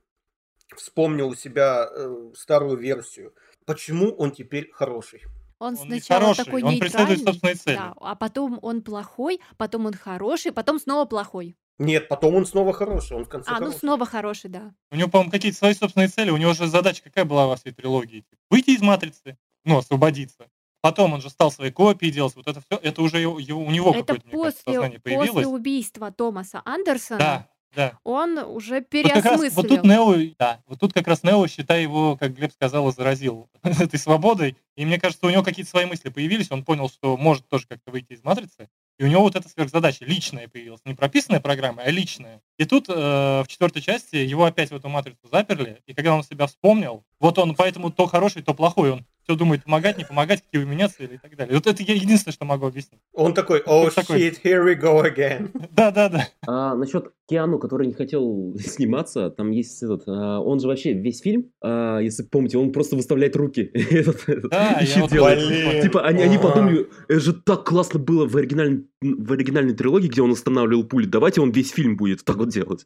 вспомнил 0.76 1.30
у 1.30 1.36
себя 1.36 1.88
э, 1.90 2.32
старую 2.36 2.78
версию, 2.78 3.34
почему 3.66 4.12
он 4.12 4.32
теперь 4.32 4.72
хороший? 4.72 5.22
Он, 5.60 5.78
Он 5.80 5.88
не 5.88 6.00
сначала 6.00 6.22
хороший, 6.22 6.46
такой 6.46 6.64
он 6.64 6.74
нейтральный, 6.74 7.40
да, 7.66 7.94
а 7.98 8.16
потом 8.16 8.60
он 8.62 8.82
плохой, 8.82 9.40
потом 9.58 9.86
он 9.86 9.94
хороший, 9.94 10.52
потом 10.52 10.80
снова 10.80 11.06
плохой. 11.06 11.56
Нет, 11.80 12.08
потом 12.08 12.36
он 12.36 12.46
снова 12.46 12.72
хороший, 12.74 13.18
он 13.18 13.26
в 13.26 13.30
конце 13.30 13.50
А, 13.50 13.54
ну 13.56 13.60
хороший. 13.66 13.80
снова 13.80 14.06
хороший, 14.06 14.50
да. 14.50 14.74
У 14.92 14.96
него, 14.96 15.10
по-моему, 15.10 15.32
какие-то 15.32 15.58
свои 15.58 15.74
собственные 15.74 16.08
цели. 16.10 16.30
У 16.30 16.38
него 16.38 16.54
же 16.54 16.68
задача 16.68 17.02
какая 17.04 17.26
была 17.26 17.48
во 17.48 17.56
всей 17.56 17.72
трилогии? 17.72 18.26
Выйти 18.50 18.72
из 18.72 18.82
матрицы, 18.82 19.38
ну, 19.66 19.78
освободиться. 19.80 20.48
Потом 20.82 21.14
он 21.14 21.22
же 21.22 21.30
стал 21.30 21.52
свои 21.52 21.72
копии 21.72 22.08
делать. 22.12 22.36
Вот 22.36 22.48
это 22.48 22.62
все, 22.62 22.78
это 22.78 23.02
уже 23.02 23.18
его, 23.20 23.40
его- 23.40 23.62
у 23.64 23.72
него 23.72 23.90
Это 23.92 24.00
какое-то, 24.00 24.28
мне 24.28 24.38
кажется, 24.44 24.64
после, 24.64 24.74
сознание 24.74 25.00
после 25.00 25.18
появилось. 25.18 25.48
убийства 25.48 26.12
Томаса 26.12 26.62
Андерсона 26.66 27.20
Да, 27.20 27.50
да. 27.74 28.00
он 28.04 28.38
уже 28.38 28.76
Вот 28.76 28.88
как 28.92 29.04
раз, 29.16 29.24
переосмыслил. 29.24 29.52
вот 29.56 29.68
тут 29.70 29.84
Нео, 29.86 30.34
да, 30.38 30.62
вот 30.68 30.80
тут 30.80 30.94
как 30.94 31.08
раз 31.08 31.24
Нео, 31.24 31.48
считай 31.48 31.82
его, 31.84 32.18
как 32.18 32.36
Глеб 32.36 32.52
сказал, 32.52 32.92
заразил 32.92 33.50
этой 33.64 33.98
свободой. 33.98 34.58
И 34.76 34.86
мне 34.86 35.00
кажется, 35.00 35.26
у 35.26 35.30
него 35.30 35.42
какие-то 35.42 35.72
свои 35.72 35.86
мысли 35.86 36.10
появились, 36.10 36.52
он 36.52 36.64
понял, 36.66 36.90
что 36.90 37.16
может 37.18 37.48
тоже 37.48 37.66
как-то 37.68 37.90
выйти 37.90 38.14
из 38.14 38.24
матрицы. 38.24 38.70
И 39.00 39.04
у 39.04 39.08
него 39.08 39.24
вот 39.24 39.36
эта 39.36 39.50
сверхзадача 39.50 40.06
личная 40.06 40.48
появилась. 40.48 40.82
Не 40.86 40.94
прописанная 40.94 41.40
программа, 41.40 41.82
а 41.84 41.90
личная. 41.90 42.42
И 42.58 42.66
тут 42.66 42.88
э, 42.90 42.94
в 42.94 43.46
четвертой 43.48 43.82
части 43.82 44.16
его 44.16 44.46
опять 44.46 44.70
в 44.70 44.76
эту 44.76 44.88
матрицу 44.90 45.28
заперли. 45.32 45.82
И 45.88 45.94
когда 45.94 46.14
он 46.14 46.24
себя 46.24 46.46
вспомнил, 46.48 47.04
вот 47.20 47.40
он 47.40 47.56
поэтому 47.56 47.92
то 47.92 48.06
хороший, 48.06 48.44
то 48.44 48.54
плохой. 48.54 48.92
Он 48.92 49.06
все 49.24 49.36
думает, 49.36 49.64
помогать, 49.64 49.98
не 49.98 50.06
помогать, 50.06 50.44
какие 50.44 50.64
у 50.64 50.68
меня 50.68 50.90
цели 50.90 51.16
и 51.16 51.18
так 51.18 51.36
далее. 51.36 51.56
Вот 51.56 51.66
это 51.68 51.82
я 51.84 51.94
единственное, 51.94 52.34
что 52.34 52.46
могу 52.46 52.68
объяснить. 52.68 53.02
Он 53.14 53.34
такой, 53.34 53.62
такой. 53.62 54.20
shit, 54.20 54.38
here 54.44 54.66
we 54.66 54.80
go 54.80 55.04
again. 55.04 55.50
Да-да-да. 55.72 56.28
А 56.46 56.76
насчет 56.76 57.12
Киану, 57.30 57.58
который 57.58 57.88
не 57.88 57.94
хотел 57.94 58.56
сниматься, 58.60 59.30
там 59.30 59.52
есть 59.52 59.82
этот, 59.82 60.04
а, 60.08 60.40
он 60.40 60.60
же 60.60 60.68
вообще 60.68 60.94
весь 60.94 61.22
фильм, 61.22 61.52
а, 61.62 62.00
если 62.00 62.24
помните, 62.24 62.58
он 62.58 62.72
просто 62.72 62.96
выставляет 62.96 63.36
руки. 63.36 63.62
Этот- 63.74 64.28
этот, 64.28 64.52
Да, 64.52 64.80
я 64.82 65.02
вот 65.02 65.12
делает. 65.12 65.48
Блин. 65.48 65.82
Типа 65.82 66.06
они, 66.06 66.22
они 66.24 66.38
подумали, 66.38 66.88
это 67.08 67.20
же 67.20 67.34
так 67.34 67.64
классно 67.64 68.00
было 68.00 68.28
в 68.28 68.36
оригинальной, 68.36 68.86
в 69.02 69.32
оригинальной 69.32 69.74
трилогии, 69.74 70.08
где 70.08 70.22
он 70.22 70.32
останавливал 70.32 70.84
пули, 70.84 71.06
давайте 71.06 71.42
он 71.42 71.52
весь 71.52 71.72
фильм 71.72 71.96
будет 71.96 72.26
так 72.26 72.38
вот 72.38 72.50
делать. 72.50 72.84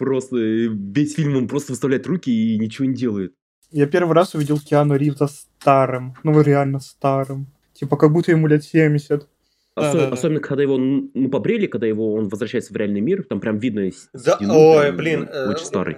Просто 0.00 0.36
э, 0.38 0.68
весь 0.68 1.14
фильм 1.14 1.36
он 1.36 1.46
просто 1.46 1.72
выставляет 1.72 2.06
руки 2.06 2.30
и 2.30 2.58
ничего 2.58 2.86
не 2.86 2.94
делает. 2.94 3.34
Я 3.70 3.86
первый 3.86 4.14
раз 4.14 4.34
увидел 4.34 4.58
Киану 4.58 4.96
Ривза 4.96 5.28
старым. 5.28 6.14
Ну, 6.22 6.40
реально 6.40 6.80
старым. 6.80 7.46
Типа, 7.72 7.96
как 7.96 8.12
будто 8.12 8.30
ему 8.32 8.46
лет 8.46 8.64
70. 8.64 9.28
Да, 9.76 9.90
Осо- 9.90 9.98
да, 9.98 10.06
да. 10.08 10.12
Особенно, 10.12 10.40
когда 10.40 10.62
его 10.62 10.76
ну, 10.76 11.30
побрили, 11.30 11.66
когда 11.66 11.86
его 11.86 12.14
он 12.14 12.28
возвращается 12.28 12.72
в 12.72 12.76
реальный 12.76 13.00
мир, 13.00 13.22
там 13.22 13.40
прям 13.40 13.58
видно 13.58 13.90
Да, 14.12 14.36
седину, 14.36 14.54
ой, 14.54 14.82
прям, 14.86 14.96
блин. 14.96 15.20
ну, 15.20 15.26
э, 15.38 15.48
Очень 15.50 15.64
старый. 15.64 15.96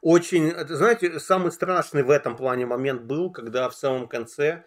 Очень, 0.00 0.52
знаете, 0.68 1.18
самый 1.20 1.52
страшный 1.52 2.02
в 2.02 2.10
этом 2.10 2.36
плане 2.36 2.66
момент 2.66 3.02
был, 3.02 3.30
когда 3.30 3.68
в 3.68 3.74
самом 3.74 4.08
конце 4.08 4.64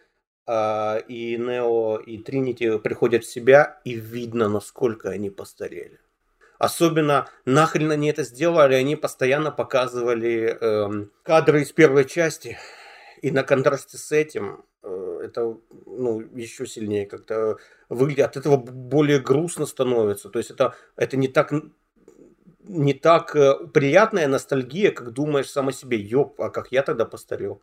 а, 0.47 0.97
и 1.07 1.37
Нео, 1.37 1.97
и 1.97 2.17
Тринити 2.19 2.77
приходят 2.79 3.23
в 3.23 3.31
себя, 3.31 3.79
и 3.83 3.95
видно, 3.95 4.47
насколько 4.47 5.09
они 5.09 5.29
постарели. 5.29 5.99
Особенно, 6.65 7.27
нахрен 7.45 7.91
они 7.91 8.09
это 8.09 8.23
сделали, 8.23 8.73
они 8.73 8.95
постоянно 8.95 9.51
показывали 9.51 10.57
эм, 10.59 11.11
кадры 11.21 11.61
из 11.61 11.71
первой 11.71 12.05
части, 12.05 12.57
и 13.21 13.29
на 13.29 13.43
контрасте 13.43 13.99
с 13.99 14.11
этим 14.11 14.65
э, 14.81 15.19
это 15.25 15.57
ну, 15.85 16.21
еще 16.33 16.65
сильнее 16.65 17.05
как-то 17.05 17.57
выглядит, 17.87 18.25
от 18.25 18.37
этого 18.37 18.57
более 18.57 19.19
грустно 19.19 19.67
становится. 19.67 20.29
То 20.29 20.39
есть 20.39 20.49
это, 20.49 20.73
это 20.95 21.17
не 21.17 21.27
так 21.27 21.53
не 22.63 22.95
так 22.95 23.35
э, 23.35 23.67
приятная 23.71 24.27
ностальгия, 24.27 24.91
как 24.91 25.11
думаешь 25.11 25.51
сам 25.51 25.67
о 25.67 25.71
себе. 25.71 25.99
Ёп, 25.99 26.41
а 26.41 26.49
как 26.49 26.71
я 26.71 26.81
тогда 26.81 27.05
постарел. 27.05 27.61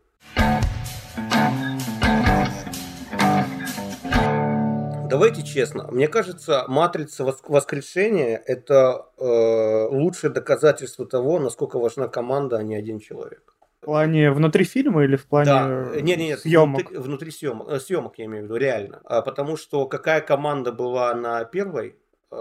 Давайте 5.13 5.43
честно, 5.43 5.89
мне 5.91 6.09
кажется, 6.09 6.65
матрица 6.69 7.25
вос- 7.25 7.45
воскрешения 7.47 8.43
это 8.47 9.07
э, 9.19 9.87
лучшее 9.91 10.31
доказательство 10.31 11.07
того, 11.07 11.39
насколько 11.39 11.79
важна 11.79 12.09
команда, 12.09 12.57
а 12.59 12.63
не 12.63 12.75
один 12.75 12.99
человек. 12.99 13.55
В 13.81 13.85
плане 13.85 14.31
внутри 14.31 14.65
фильма 14.65 15.05
или 15.05 15.17
в 15.17 15.27
плане 15.27 15.47
Да, 15.47 16.01
нет, 16.01 16.19
нет, 16.19 16.41
съемок? 16.41 16.81
Внутри, 16.81 16.99
внутри 16.99 17.31
съемок, 17.31 17.69
э, 17.69 17.81
съемок 17.81 18.19
я 18.19 18.25
имею 18.27 18.45
в 18.45 18.47
виду, 18.47 18.57
реально. 18.57 19.01
А, 19.05 19.23
потому 19.23 19.57
что 19.57 19.87
какая 19.87 20.21
команда 20.21 20.73
была 20.73 21.13
на 21.15 21.45
первой 21.45 21.97
э, 22.31 22.37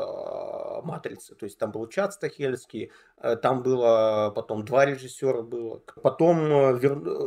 матрице, 0.83 1.35
то 1.35 1.45
есть 1.45 1.57
там 1.57 1.71
был 1.71 1.87
Чад 1.87 2.13
Стахельский, 2.13 2.91
э, 3.21 3.35
там 3.35 3.63
было 3.63 4.31
потом 4.35 4.63
два 4.63 4.85
режиссера 4.85 5.41
было, 5.41 5.81
потом, 6.01 6.37
э, 6.39 6.79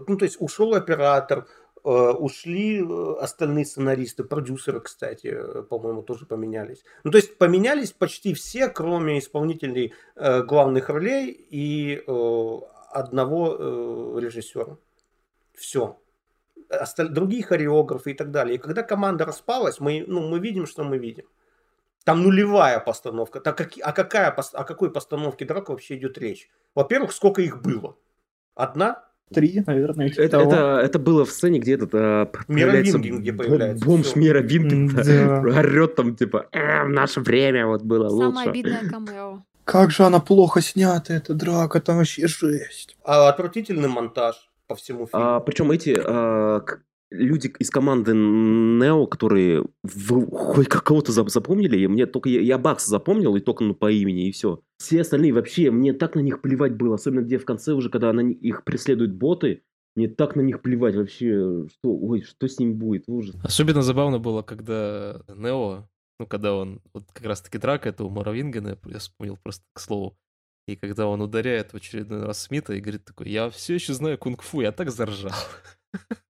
ну 0.07 0.17
то 0.17 0.25
есть 0.25 0.37
ушел 0.41 0.75
оператор, 0.75 1.41
э, 1.41 1.64
ушли 1.91 2.81
э, 2.83 3.15
остальные 3.21 3.67
сценаристы, 3.67 4.25
продюсеры, 4.25 4.81
кстати, 4.81 5.27
э, 5.27 5.63
по-моему, 5.63 6.03
тоже 6.03 6.27
поменялись. 6.27 6.85
Ну 7.05 7.11
то 7.11 7.19
есть 7.19 7.39
поменялись 7.39 7.93
почти 7.93 8.33
все, 8.35 8.69
кроме 8.69 9.19
исполнителей 9.19 9.93
э, 10.17 10.43
главных 10.43 10.89
ролей 10.89 11.31
и 11.31 12.03
э, 12.07 12.59
одного 12.91 13.57
э, 13.59 14.21
режиссера. 14.21 14.77
Все. 15.55 15.99
осталь- 16.71 17.09
другие 17.11 17.43
хореографы 17.43 18.13
и 18.13 18.15
так 18.15 18.31
далее. 18.31 18.57
И 18.57 18.59
когда 18.59 18.83
команда 18.83 19.25
распалась, 19.25 19.81
мы, 19.81 20.05
ну, 20.07 20.29
мы 20.29 20.39
видим, 20.41 20.67
что 20.67 20.85
мы 20.85 20.99
видим. 20.99 21.27
Там 22.05 22.23
нулевая 22.23 22.81
постановка. 22.81 23.41
Так 23.41 23.57
как, 23.57 23.73
а 23.83 23.93
какая, 23.93 24.31
о 24.31 24.65
какой 24.65 24.91
постановке 24.91 25.45
драк 25.45 25.69
вообще 25.69 25.97
идет 25.97 26.19
речь? 26.19 26.51
Во-первых, 26.75 27.13
сколько 27.13 27.43
их 27.43 27.63
было? 27.63 27.97
Одна? 28.55 29.05
Три, 29.35 29.63
наверное. 29.67 30.09
типа 30.11 30.21
Это, 30.23 30.39
того. 30.39 30.53
это, 30.53 30.81
это 30.85 30.99
было 30.99 31.25
в 31.25 31.31
сцене, 31.31 31.59
где 31.59 31.75
этот 31.75 31.91
а, 31.95 32.27
появляется 32.47 32.99
где 32.99 33.33
появляется, 33.33 33.85
бомж. 33.85 34.15
Мира 34.17 34.41
Вингин, 34.41 34.89
Да. 34.89 35.41
орет 35.59 35.95
там, 35.97 36.15
типа, 36.17 36.47
«Э, 36.53 36.85
в 36.85 36.89
наше 36.89 37.21
время 37.21 37.67
вот 37.67 37.83
было 37.83 38.09
Самое 38.09 38.27
лучше. 38.29 38.49
обидное 38.51 38.89
камео. 38.91 39.43
Как 39.65 39.91
же 39.91 40.03
она 40.05 40.21
плохо 40.21 40.61
снята, 40.61 41.15
эта 41.15 41.33
драка, 41.35 41.81
там 41.81 41.97
вообще 41.97 42.27
жесть. 42.29 42.97
А 43.05 43.29
отвратительный 43.29 43.89
монтаж 43.89 44.37
по 44.67 44.75
всему 44.77 45.07
фильму. 45.07 45.25
А, 45.37 45.41
причем 45.41 45.71
эти 45.71 45.97
а, 45.99 46.63
люди 47.11 47.53
из 47.59 47.71
команды 47.71 48.13
Нео, 48.15 49.07
которые 49.07 49.65
вы 49.83 50.27
хоть 50.27 50.69
какого-то 50.69 51.13
зап- 51.13 51.29
запомнили, 51.29 51.79
и 51.79 51.87
мне 51.87 52.07
только 52.07 52.29
я, 52.29 52.41
я 52.41 52.59
Бакса 52.59 52.91
запомнил, 52.91 53.37
и 53.37 53.41
только 53.41 53.65
ну, 53.65 53.75
по 53.75 53.91
имени, 53.91 54.29
и 54.29 54.33
все. 54.33 54.61
Все 54.79 55.01
остальные 55.01 55.33
вообще, 55.33 55.71
мне 55.71 55.93
так 55.93 56.15
на 56.15 56.21
них 56.21 56.41
плевать 56.41 56.77
было, 56.77 56.97
особенно 56.97 57.23
где 57.23 57.39
в 57.39 57.45
конце 57.45 57.73
уже, 57.73 57.91
когда 57.91 58.13
на 58.13 58.21
ни- 58.21 58.35
их 58.35 58.65
преследуют 58.65 59.13
боты, 59.13 59.63
мне 59.97 60.09
так 60.09 60.35
на 60.35 60.41
них 60.41 60.61
плевать 60.61 60.97
вообще, 60.97 61.67
что, 61.69 61.97
ой, 61.97 62.23
что 62.23 62.49
с 62.49 62.59
ними 62.59 62.73
будет, 62.73 63.05
ужас. 63.07 63.37
Особенно 63.45 63.83
забавно 63.83 64.19
было, 64.19 64.43
когда 64.43 65.21
Нео, 65.29 65.89
ну, 66.19 66.27
когда 66.27 66.55
он, 66.55 66.81
вот 66.93 67.05
как 67.13 67.27
раз-таки 67.27 67.59
драка 67.59 67.89
этого 67.89 68.09
Моровингена, 68.09 68.79
я 68.87 68.99
вспомнил 68.99 69.39
просто 69.43 69.65
к 69.73 69.81
слову, 69.81 70.17
и 70.67 70.77
когда 70.77 71.07
он 71.07 71.21
ударяет 71.21 71.73
в 71.73 71.77
очередной 71.77 72.25
раз 72.25 72.43
Смита 72.43 72.73
и 72.73 72.81
говорит 72.81 73.05
такой, 73.05 73.29
я 73.29 73.51
все 73.51 73.75
еще 73.75 73.93
знаю 73.93 74.19
кунг-фу, 74.19 74.63
я 74.63 74.73
так 74.73 74.91
заржал. 74.91 75.33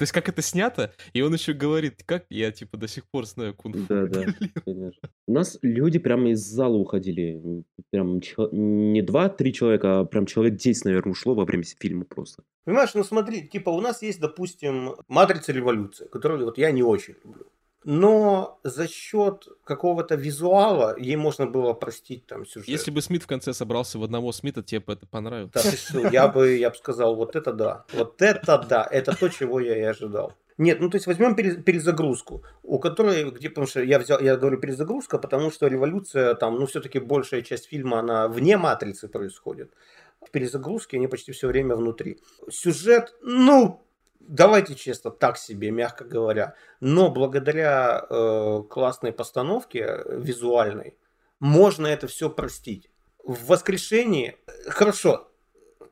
То 0.00 0.04
есть 0.04 0.12
как 0.12 0.30
это 0.30 0.40
снято, 0.40 0.94
и 1.12 1.20
он 1.20 1.34
еще 1.34 1.52
говорит, 1.52 2.04
как 2.06 2.24
я 2.30 2.50
типа 2.52 2.78
до 2.78 2.88
сих 2.88 3.04
пор 3.10 3.26
знаю 3.26 3.54
кунг-фу. 3.54 3.84
Да, 3.86 4.06
да, 4.06 4.32
конечно. 4.64 5.10
У 5.26 5.32
нас 5.34 5.58
люди 5.60 5.98
прямо 5.98 6.30
из 6.30 6.40
зала 6.40 6.74
уходили, 6.76 7.62
прям 7.90 8.18
не 8.50 9.02
два-три 9.02 9.52
человека, 9.52 10.00
а 10.00 10.04
прям 10.06 10.24
человек 10.24 10.56
10, 10.56 10.86
наверное, 10.86 11.12
ушло 11.12 11.34
во 11.34 11.44
время 11.44 11.64
фильма 11.78 12.06
просто. 12.06 12.42
Понимаешь, 12.64 12.94
ну 12.94 13.04
смотри, 13.04 13.46
типа 13.46 13.68
у 13.68 13.82
нас 13.82 14.00
есть, 14.00 14.20
допустим, 14.20 14.94
матрица 15.06 15.52
революция, 15.52 16.08
которую 16.08 16.46
вот 16.46 16.56
я 16.56 16.70
не 16.70 16.82
очень 16.82 17.16
люблю. 17.22 17.52
Но 17.84 18.60
за 18.62 18.86
счет 18.88 19.48
какого-то 19.64 20.14
визуала 20.14 20.94
ей 20.98 21.16
можно 21.16 21.46
было 21.46 21.72
простить 21.72 22.26
там 22.26 22.44
сюжет. 22.44 22.68
Если 22.68 22.90
бы 22.90 23.00
Смит 23.00 23.22
в 23.22 23.26
конце 23.26 23.54
собрался 23.54 23.98
в 23.98 24.04
одного 24.04 24.32
Смита, 24.32 24.62
тебе 24.62 24.80
бы 24.80 24.92
это 24.92 25.06
понравилось. 25.06 25.52
Да 25.54 25.62
ты 25.62 25.76
что, 25.76 26.08
я 26.08 26.28
бы, 26.28 26.56
я 26.56 26.70
бы 26.70 26.76
сказал, 26.76 27.16
вот 27.16 27.36
это 27.36 27.52
да. 27.52 27.84
Вот 27.94 28.20
это 28.20 28.58
да. 28.58 28.86
Это 28.90 29.16
то, 29.16 29.28
чего 29.28 29.60
я 29.60 29.78
и 29.78 29.82
ожидал. 29.82 30.34
Нет, 30.58 30.78
ну 30.78 30.90
то 30.90 30.96
есть 30.96 31.06
возьмем 31.06 31.34
пере- 31.34 31.56
перезагрузку, 31.56 32.44
у 32.62 32.78
которой, 32.78 33.30
где, 33.30 33.48
потому 33.48 33.66
что 33.66 33.82
я 33.82 33.98
взял, 33.98 34.20
я 34.20 34.36
говорю 34.36 34.58
перезагрузка, 34.58 35.16
потому 35.18 35.50
что 35.50 35.66
революция 35.66 36.34
там, 36.34 36.56
ну 36.56 36.66
все-таки 36.66 36.98
большая 36.98 37.40
часть 37.40 37.68
фильма, 37.68 38.00
она 38.00 38.28
вне 38.28 38.58
матрицы 38.58 39.08
происходит. 39.08 39.72
В 40.20 40.30
перезагрузке 40.30 40.98
они 40.98 41.06
почти 41.06 41.32
все 41.32 41.48
время 41.48 41.76
внутри. 41.76 42.20
Сюжет, 42.50 43.14
ну, 43.22 43.82
давайте 44.20 44.74
честно, 44.74 45.10
так 45.10 45.36
себе, 45.38 45.70
мягко 45.70 46.04
говоря. 46.04 46.54
Но 46.80 47.10
благодаря 47.10 48.04
э, 48.08 48.62
классной 48.70 49.12
постановке 49.12 49.80
э, 49.80 50.20
визуальной 50.20 50.96
можно 51.40 51.86
это 51.86 52.06
все 52.06 52.30
простить. 52.30 52.90
В 53.24 53.46
воскрешении, 53.46 54.36
хорошо, 54.66 55.30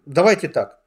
давайте 0.07 0.49
так. 0.49 0.81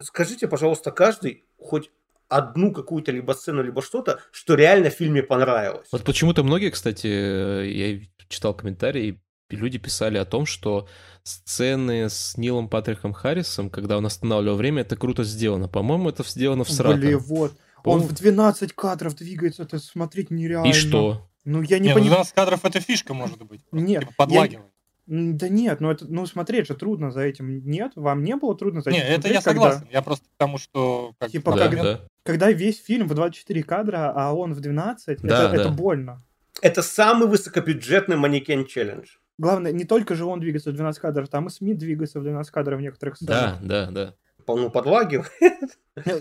Скажите, 0.00 0.48
пожалуйста, 0.48 0.90
каждый 0.90 1.44
хоть 1.58 1.90
одну 2.28 2.72
какую-то 2.72 3.10
либо 3.10 3.32
сцену, 3.32 3.62
либо 3.62 3.82
что-то, 3.82 4.20
что 4.30 4.54
реально 4.54 4.90
в 4.90 4.94
фильме 4.94 5.22
понравилось. 5.22 5.88
Вот 5.92 6.04
почему-то 6.04 6.42
многие, 6.42 6.70
кстати, 6.70 7.06
э, 7.06 7.66
я 7.66 8.00
читал 8.28 8.54
комментарии, 8.54 9.20
люди 9.56 9.78
писали 9.78 10.18
о 10.18 10.24
том, 10.24 10.46
что 10.46 10.88
сцены 11.22 12.08
с 12.08 12.36
Нилом 12.36 12.68
Патриком 12.68 13.12
Харрисом, 13.12 13.70
когда 13.70 13.96
он 13.98 14.06
останавливал 14.06 14.56
время, 14.56 14.82
это 14.82 14.96
круто 14.96 15.24
сделано. 15.24 15.68
По-моему, 15.68 16.08
это 16.08 16.22
сделано 16.24 16.64
в 16.64 16.70
срато. 16.70 16.96
Блин, 16.98 17.18
вот. 17.18 17.54
Он 17.84 18.00
в 18.00 18.12
12 18.12 18.72
кадров 18.72 19.14
двигается, 19.14 19.62
это 19.62 19.78
смотреть 19.78 20.30
нереально. 20.30 20.68
И 20.68 20.72
что? 20.72 21.28
Ну, 21.44 21.62
я 21.62 21.78
не 21.78 21.84
Не, 21.84 21.88
ну, 21.90 21.94
понимаю. 22.00 22.10
12 22.24 22.34
кадров 22.34 22.64
это 22.64 22.80
фишка 22.80 23.14
может 23.14 23.42
быть. 23.44 23.60
Нет, 23.72 24.00
Типа 24.00 24.12
подлагивает. 24.16 24.66
М, 25.08 25.38
Да 25.38 25.48
нет, 25.48 25.80
ну 25.80 25.90
это, 25.90 26.04
ну 26.06 26.26
смотреть 26.26 26.66
же 26.66 26.74
трудно 26.74 27.10
за 27.10 27.20
этим. 27.22 27.64
Нет, 27.66 27.92
вам 27.94 28.22
не 28.24 28.36
было 28.36 28.54
трудно 28.54 28.82
за 28.82 28.90
Не, 28.90 28.98
этим 28.98 29.14
это 29.20 29.28
я 29.28 29.40
когда- 29.40 29.50
согласен. 29.70 29.88
Я 29.90 30.02
просто 30.02 30.26
к 30.26 30.36
тому, 30.36 30.58
что... 30.58 31.12
Как, 31.18 31.30
Типа, 31.30 31.52
Да, 31.56 31.68
когда- 31.68 31.82
да. 31.82 32.00
Когда 32.24 32.52
весь 32.52 32.82
фильм 32.84 33.08
в 33.08 33.14
24 33.14 33.62
кадра, 33.62 34.12
а 34.14 34.34
он 34.34 34.52
в 34.52 34.60
12, 34.60 35.20
Да, 35.22 35.46
это, 35.46 35.54
это 35.54 35.64
да. 35.70 35.74
больно. 35.74 36.22
Это 36.60 36.82
самый 36.82 37.26
высокобюджетный 37.26 38.16
манекен 38.16 38.66
челлендж. 38.66 39.06
Главное, 39.38 39.72
не 39.72 39.84
только 39.84 40.14
же 40.14 40.24
он 40.24 40.40
двигается 40.40 40.70
в 40.70 40.74
12 40.74 41.00
кадров, 41.00 41.28
там 41.28 41.46
и 41.46 41.50
Смит 41.50 41.78
двигается 41.78 42.18
в 42.20 42.22
12 42.24 42.50
кадров 42.52 42.78
в 42.78 42.82
некоторых 42.82 43.16
сценах. 43.16 43.58
Да, 43.62 43.86
да, 43.86 43.90
да. 43.90 44.14
Ну, 44.46 44.70
подлагивает. 44.70 45.30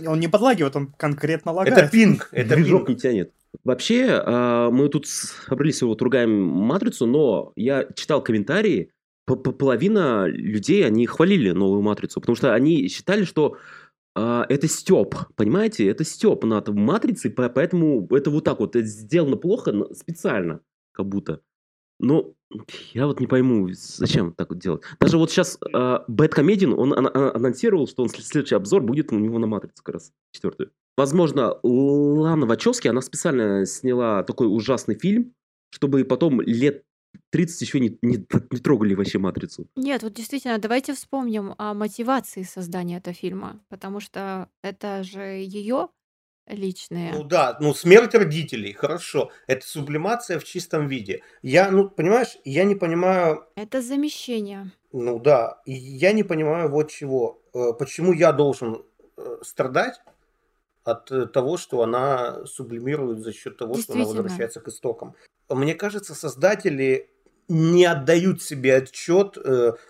Он 0.08 0.20
не 0.20 0.28
подлагивает, 0.28 0.76
он 0.76 0.88
конкретно 0.98 1.52
Это 1.52 1.56
лагает. 1.58 1.92
пинг. 1.92 2.30
Это 2.32 2.56
Движок 2.56 2.86
пинг. 2.86 2.90
не 2.90 2.96
тянет. 3.02 3.34
Вообще, 3.64 4.22
а, 4.24 4.70
мы 4.70 4.90
тут 4.90 5.08
собрались 5.08 5.82
вот 5.82 6.02
ругаем 6.02 6.32
матрицу, 6.44 7.06
но 7.06 7.54
я 7.56 7.86
читал 7.96 8.22
комментарии, 8.24 8.92
половина 9.26 10.26
людей, 10.28 10.86
они 10.86 11.06
хвалили 11.06 11.52
новую 11.52 11.82
матрицу, 11.82 12.20
потому 12.22 12.36
что 12.36 12.54
они 12.54 12.88
считали, 12.88 13.24
что 13.24 13.58
а, 14.16 14.46
это 14.50 14.68
степ, 14.68 15.16
понимаете, 15.36 15.88
это 15.88 16.04
степ 16.04 16.44
над 16.44 16.68
матрицей, 16.70 17.32
по- 17.32 17.50
поэтому 17.50 18.08
это 18.12 18.30
вот 18.30 18.44
так 18.44 18.60
вот 18.60 18.76
это 18.76 18.86
сделано 18.88 19.38
плохо, 19.38 19.72
но 19.72 19.94
специально, 19.94 20.60
как 20.92 21.08
будто. 21.08 21.42
Но 22.00 22.34
я 22.94 23.08
вот 23.08 23.20
не 23.20 23.28
пойму, 23.28 23.70
зачем 23.72 24.34
так 24.34 24.50
вот 24.50 24.60
делать. 24.60 24.84
Даже 25.00 25.18
вот 25.18 25.32
сейчас 25.32 25.60
Бэт 26.08 26.34
Комедин, 26.34 26.74
он 26.74 26.94
ан- 26.94 27.08
анонсировал, 27.36 27.88
что 27.88 28.04
он 28.04 28.10
след- 28.10 28.26
следующий 28.26 28.56
обзор 28.56 28.84
будет 28.84 29.12
у 29.12 29.18
него 29.20 29.40
на 29.40 29.48
матрицу 29.48 29.82
как 29.84 29.96
раз, 29.96 30.12
четвертую. 30.32 30.72
Возможно, 30.96 31.60
Лана 31.64 32.46
Вачовски, 32.46 32.88
она 32.88 33.02
специально 33.02 33.66
сняла 33.66 34.24
такой 34.24 34.48
ужасный 34.48 34.96
фильм, 34.96 35.34
чтобы 35.72 36.04
потом 36.06 36.42
лет 36.42 36.84
30 37.32 37.62
еще 37.62 37.80
не, 37.80 37.98
не, 38.02 38.18
не 38.52 38.60
трогали 38.60 38.94
вообще 38.94 39.18
«Матрицу». 39.20 39.68
Нет, 39.76 40.04
вот 40.04 40.14
действительно, 40.14 40.58
давайте 40.60 40.94
вспомним 40.94 41.54
о 41.58 41.74
мотивации 41.74 42.44
создания 42.44 42.98
этого 42.98 43.14
фильма, 43.14 43.60
потому 43.70 44.00
что 44.00 44.50
это 44.64 45.04
же 45.04 45.22
ее 45.22 45.90
личные. 46.48 47.12
Ну 47.14 47.24
да, 47.24 47.58
ну 47.60 47.74
смерть 47.74 48.16
родителей, 48.16 48.74
хорошо. 48.74 49.32
Это 49.48 49.66
сублимация 49.68 50.40
в 50.40 50.44
чистом 50.44 50.88
виде. 50.88 51.22
Я, 51.42 51.72
ну, 51.72 51.90
понимаешь, 51.90 52.38
я 52.46 52.64
не 52.64 52.76
понимаю, 52.76 53.46
Это 53.56 53.82
замещение. 53.82 54.72
ну 54.92 55.20
да, 55.20 55.62
и 55.66 55.74
я 55.74 56.12
не 56.14 56.24
понимаю 56.24 56.70
вот 56.70 56.90
чего. 56.92 57.42
Э, 57.54 57.74
Почему 57.78 58.14
я 58.14 58.32
должен 58.32 58.84
э, 59.18 59.38
страдать 59.44 60.00
от 60.84 61.12
э, 61.12 61.26
того, 61.26 61.58
что 61.58 61.82
она 61.82 62.46
сублимирует 62.46 63.20
за 63.20 63.34
счет 63.34 63.58
того, 63.58 63.76
что 63.78 63.94
она 63.94 64.06
возвращается 64.06 64.62
к 64.62 64.68
истокам. 64.70 65.16
Мне 65.50 65.76
кажется, 65.76 66.16
создатели 66.16 67.10
не 67.50 67.86
отдают 67.86 68.42
себе 68.44 68.76
отчет, 68.76 69.38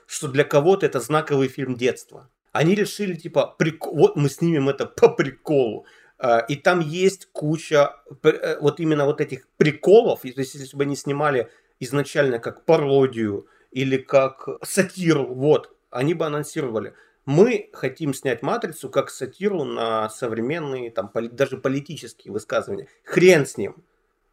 что 0.05 0.27
для 0.27 0.43
кого-то 0.43 0.85
это 0.85 0.99
знаковый 0.99 1.47
фильм 1.47 1.75
детства. 1.75 2.29
Они 2.51 2.75
решили, 2.75 3.15
типа, 3.15 3.55
прик- 3.59 3.91
вот 3.91 4.15
мы 4.15 4.29
снимем 4.29 4.69
это 4.69 4.85
по 4.85 5.09
приколу. 5.09 5.85
А, 6.19 6.39
И 6.39 6.55
там 6.55 6.79
есть 6.79 7.27
куча 7.31 7.95
э, 8.23 8.57
вот 8.59 8.79
именно 8.79 9.05
вот 9.05 9.21
этих 9.21 9.47
приколов. 9.57 10.21
То 10.21 10.27
есть, 10.27 10.55
если 10.55 10.75
бы 10.75 10.83
они 10.83 10.95
снимали 10.95 11.49
изначально 11.79 12.39
как 12.39 12.65
пародию 12.65 13.47
или 13.71 13.97
как 13.97 14.47
сатиру, 14.63 15.25
вот, 15.25 15.75
они 15.89 16.13
бы 16.13 16.25
анонсировали. 16.25 16.93
Мы 17.25 17.69
хотим 17.73 18.13
снять 18.13 18.41
«Матрицу» 18.41 18.89
как 18.89 19.09
сатиру 19.09 19.65
на 19.65 20.09
современные, 20.09 20.91
там, 20.91 21.11
даже 21.13 21.57
политические 21.57 22.31
высказывания. 22.31 22.87
Хрен 23.03 23.45
с 23.45 23.57
ним. 23.57 23.83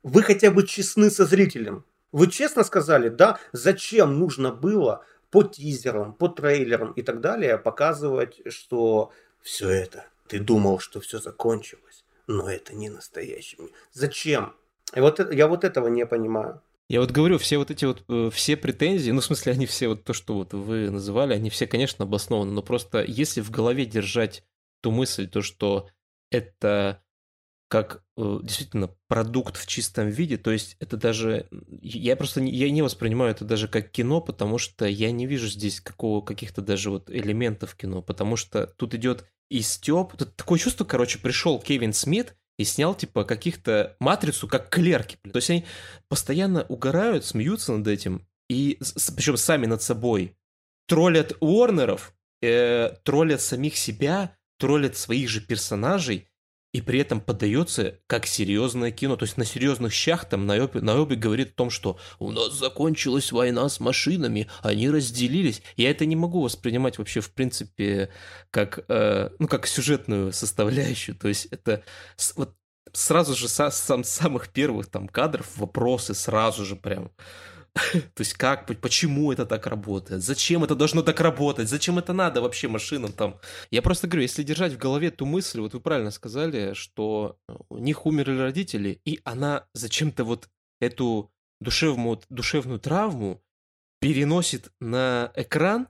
Вы 0.05 0.22
хотя 0.22 0.51
бы 0.51 0.66
честны 0.66 1.11
со 1.11 1.24
зрителем. 1.24 1.85
Вы 2.12 2.30
честно 2.30 2.62
сказали, 2.62 3.09
да, 3.09 3.41
зачем 3.51 4.18
нужно 4.20 4.53
было 4.53 5.05
по 5.30 5.43
тизерам, 5.43 6.12
по 6.12 6.28
трейлерам 6.28 6.93
и 6.93 7.03
так 7.03 7.20
далее 7.20 7.59
показывать, 7.59 8.41
что 8.53 9.11
все 9.43 9.70
это, 9.70 10.07
ты 10.35 10.41
думал, 10.41 10.80
что 10.80 11.01
все 11.01 11.20
закончилось, 11.20 12.05
но 12.26 12.51
это 12.51 12.74
не 12.74 12.89
настоящий 12.89 13.57
мир. 13.61 13.70
Зачем? 13.93 14.53
И 14.93 15.01
вот 15.01 15.20
это- 15.20 15.32
я 15.32 15.47
вот 15.47 15.62
этого 15.62 15.87
не 15.87 16.05
понимаю. 16.07 16.61
Я 16.89 17.01
вот 17.01 17.12
говорю, 17.12 17.39
все 17.39 17.57
вот 17.57 17.70
эти 17.70 17.85
вот, 17.85 18.03
э, 18.09 18.30
все 18.32 18.57
претензии, 18.57 19.12
ну, 19.12 19.20
в 19.20 19.24
смысле, 19.24 19.53
они 19.53 19.66
все, 19.66 19.87
вот 19.87 20.03
то, 20.03 20.12
что 20.12 20.35
вот 20.35 20.53
вы 20.53 20.91
называли, 20.91 21.35
они 21.35 21.51
все, 21.51 21.68
конечно, 21.68 22.05
обоснованы, 22.05 22.51
но 22.51 22.62
просто 22.62 23.05
если 23.05 23.43
в 23.43 23.53
голове 23.53 23.87
держать 23.87 24.43
ту 24.80 24.91
мысль, 24.91 25.28
то, 25.28 25.41
что 25.41 25.89
это 26.32 27.01
как 27.68 28.03
э, 28.16 28.41
действительно 28.43 28.91
продукт 29.07 29.57
в 29.57 29.66
чистом 29.68 30.09
виде, 30.09 30.37
то 30.37 30.51
есть 30.51 30.76
это 30.80 30.97
даже, 30.97 31.49
я 31.80 32.16
просто 32.16 32.41
не, 32.41 32.53
я 32.53 32.70
не 32.70 32.82
воспринимаю 32.82 33.30
это 33.30 33.45
даже 33.45 33.68
как 33.68 33.93
кино, 33.93 34.20
потому 34.20 34.59
что 34.59 34.85
я 34.85 35.12
не 35.12 35.26
вижу 35.26 35.47
здесь 35.47 35.80
какого, 35.80 36.22
каких-то 36.22 36.61
даже 36.61 36.91
вот 36.91 37.09
элементов 37.09 37.76
кино, 37.76 38.03
потому 38.03 38.35
что 38.35 38.66
тут 38.66 38.95
идет 38.95 39.24
и 39.51 39.62
Степ. 39.62 40.16
Такое 40.36 40.59
чувство, 40.59 40.84
короче, 40.84 41.18
пришел 41.18 41.61
Кевин 41.61 41.92
Смит 41.92 42.34
и 42.59 42.64
снял, 42.64 42.95
типа, 42.95 43.24
каких-то 43.24 43.97
матрицу, 44.01 44.49
как 44.49 44.68
клерки. 44.68 45.18
То 45.30 45.36
есть 45.36 45.51
они 45.51 45.64
постоянно 46.09 46.64
угорают, 46.64 47.24
смеются 47.24 47.72
над 47.72 47.86
этим, 47.86 48.26
и 48.49 48.78
причем 49.16 49.36
сами 49.36 49.66
над 49.66 49.82
собой. 49.82 50.36
Троллят 50.86 51.32
Уорнеров, 51.40 52.14
э, 52.42 52.95
троллят 53.03 53.40
самих 53.40 53.76
себя, 53.76 54.36
троллят 54.59 54.97
своих 54.97 55.28
же 55.28 55.40
персонажей, 55.40 56.28
и 56.75 56.81
при 56.81 56.99
этом 56.99 57.20
подается 57.20 58.01
как 58.09 58.27
серьезное 58.27 58.91
кино. 58.91 59.16
То 59.16 59.25
есть 59.25 59.37
на 59.37 59.45
серьезных 59.45 59.93
щах 59.93 60.29
там 60.29 60.45
Найоби, 60.45 60.81
Найоби 60.81 61.14
говорит 61.14 61.51
о 61.51 61.55
том, 61.55 61.70
что 61.70 61.99
у 62.18 62.33
нас 62.33 62.53
закончилась 62.53 63.31
война 63.31 63.68
с 63.68 63.79
машинами, 63.79 64.49
они 64.61 64.91
разделились. 64.91 65.62
Я 65.77 65.93
это 65.93 66.05
не 66.05 66.16
могу 66.16 66.43
воспринимать 66.43 66.99
вообще 66.99 67.20
в 67.20 67.33
принципе 67.33 68.11
как, 68.51 68.85
э, 68.89 69.31
ну, 69.39 69.47
как 69.47 69.68
сюжетную 69.68 70.33
составляющую. 70.33 71.14
То 71.14 71.29
есть 71.29 71.47
это 71.53 71.85
вот 72.35 72.57
сразу 72.93 73.37
же 73.37 73.47
с 73.47 73.70
сам, 73.70 74.03
самых 74.03 74.49
первых 74.49 74.91
там 74.91 75.07
кадров 75.07 75.57
вопросы 75.57 76.12
сразу 76.12 76.64
же 76.64 76.75
прям 76.75 77.12
То 77.75 78.20
есть 78.20 78.35
как, 78.35 78.66
почему 78.81 79.33
это 79.33 79.47
так 79.47 79.66
работает, 79.66 80.22
зачем 80.22 80.62
это 80.62 80.77
должно 80.77 81.03
так 81.03 81.20
работать, 81.20 81.68
зачем 81.68 81.99
это 81.99 82.12
надо 82.12 82.41
вообще 82.41 82.68
машинам 82.68 83.12
там. 83.12 83.41
Я 83.70 83.83
просто 83.83 84.07
говорю, 84.07 84.22
если 84.22 84.45
держать 84.45 84.72
в 84.72 84.79
голове 84.79 85.11
ту 85.11 85.27
мысль, 85.27 85.61
вот 85.61 85.75
вы 85.75 85.81
правильно 85.81 86.12
сказали, 86.12 86.75
что 86.75 87.37
у 87.68 87.79
них 87.79 88.07
умерли 88.07 88.39
родители, 88.39 89.01
и 89.05 89.20
она 89.25 89.66
зачем-то 89.75 90.25
вот 90.25 90.49
эту 90.81 91.33
душевную, 91.61 92.20
душевную 92.29 92.79
травму 92.79 93.43
переносит 94.01 94.70
на 94.81 95.33
экран 95.35 95.89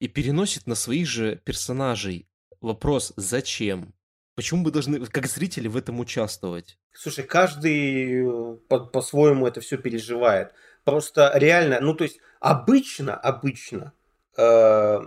и 0.00 0.06
переносит 0.06 0.66
на 0.66 0.74
своих 0.76 1.08
же 1.08 1.40
персонажей. 1.44 2.28
Вопрос, 2.60 3.12
зачем? 3.16 3.94
Почему 4.36 4.64
мы 4.64 4.70
должны, 4.70 5.04
как 5.06 5.26
зрители, 5.26 5.68
в 5.68 5.76
этом 5.76 6.00
участвовать? 6.00 6.78
Слушай, 6.92 7.24
каждый 7.24 8.22
э, 8.22 8.56
по- 8.68 8.86
по-своему 8.86 9.46
это 9.46 9.60
все 9.60 9.78
переживает. 9.78 10.52
Просто 10.84 11.32
реально, 11.34 11.80
ну 11.80 11.94
то 11.94 12.04
есть 12.04 12.18
обычно, 12.40 13.14
обычно 13.16 13.92
э, 14.36 15.00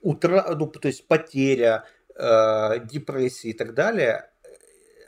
утра, 0.00 0.54
ну, 0.54 0.66
то 0.66 0.88
есть 0.88 1.06
потеря, 1.06 1.84
э, 2.14 2.80
депрессия 2.84 3.50
и 3.50 3.52
так 3.52 3.74
далее, 3.74 4.30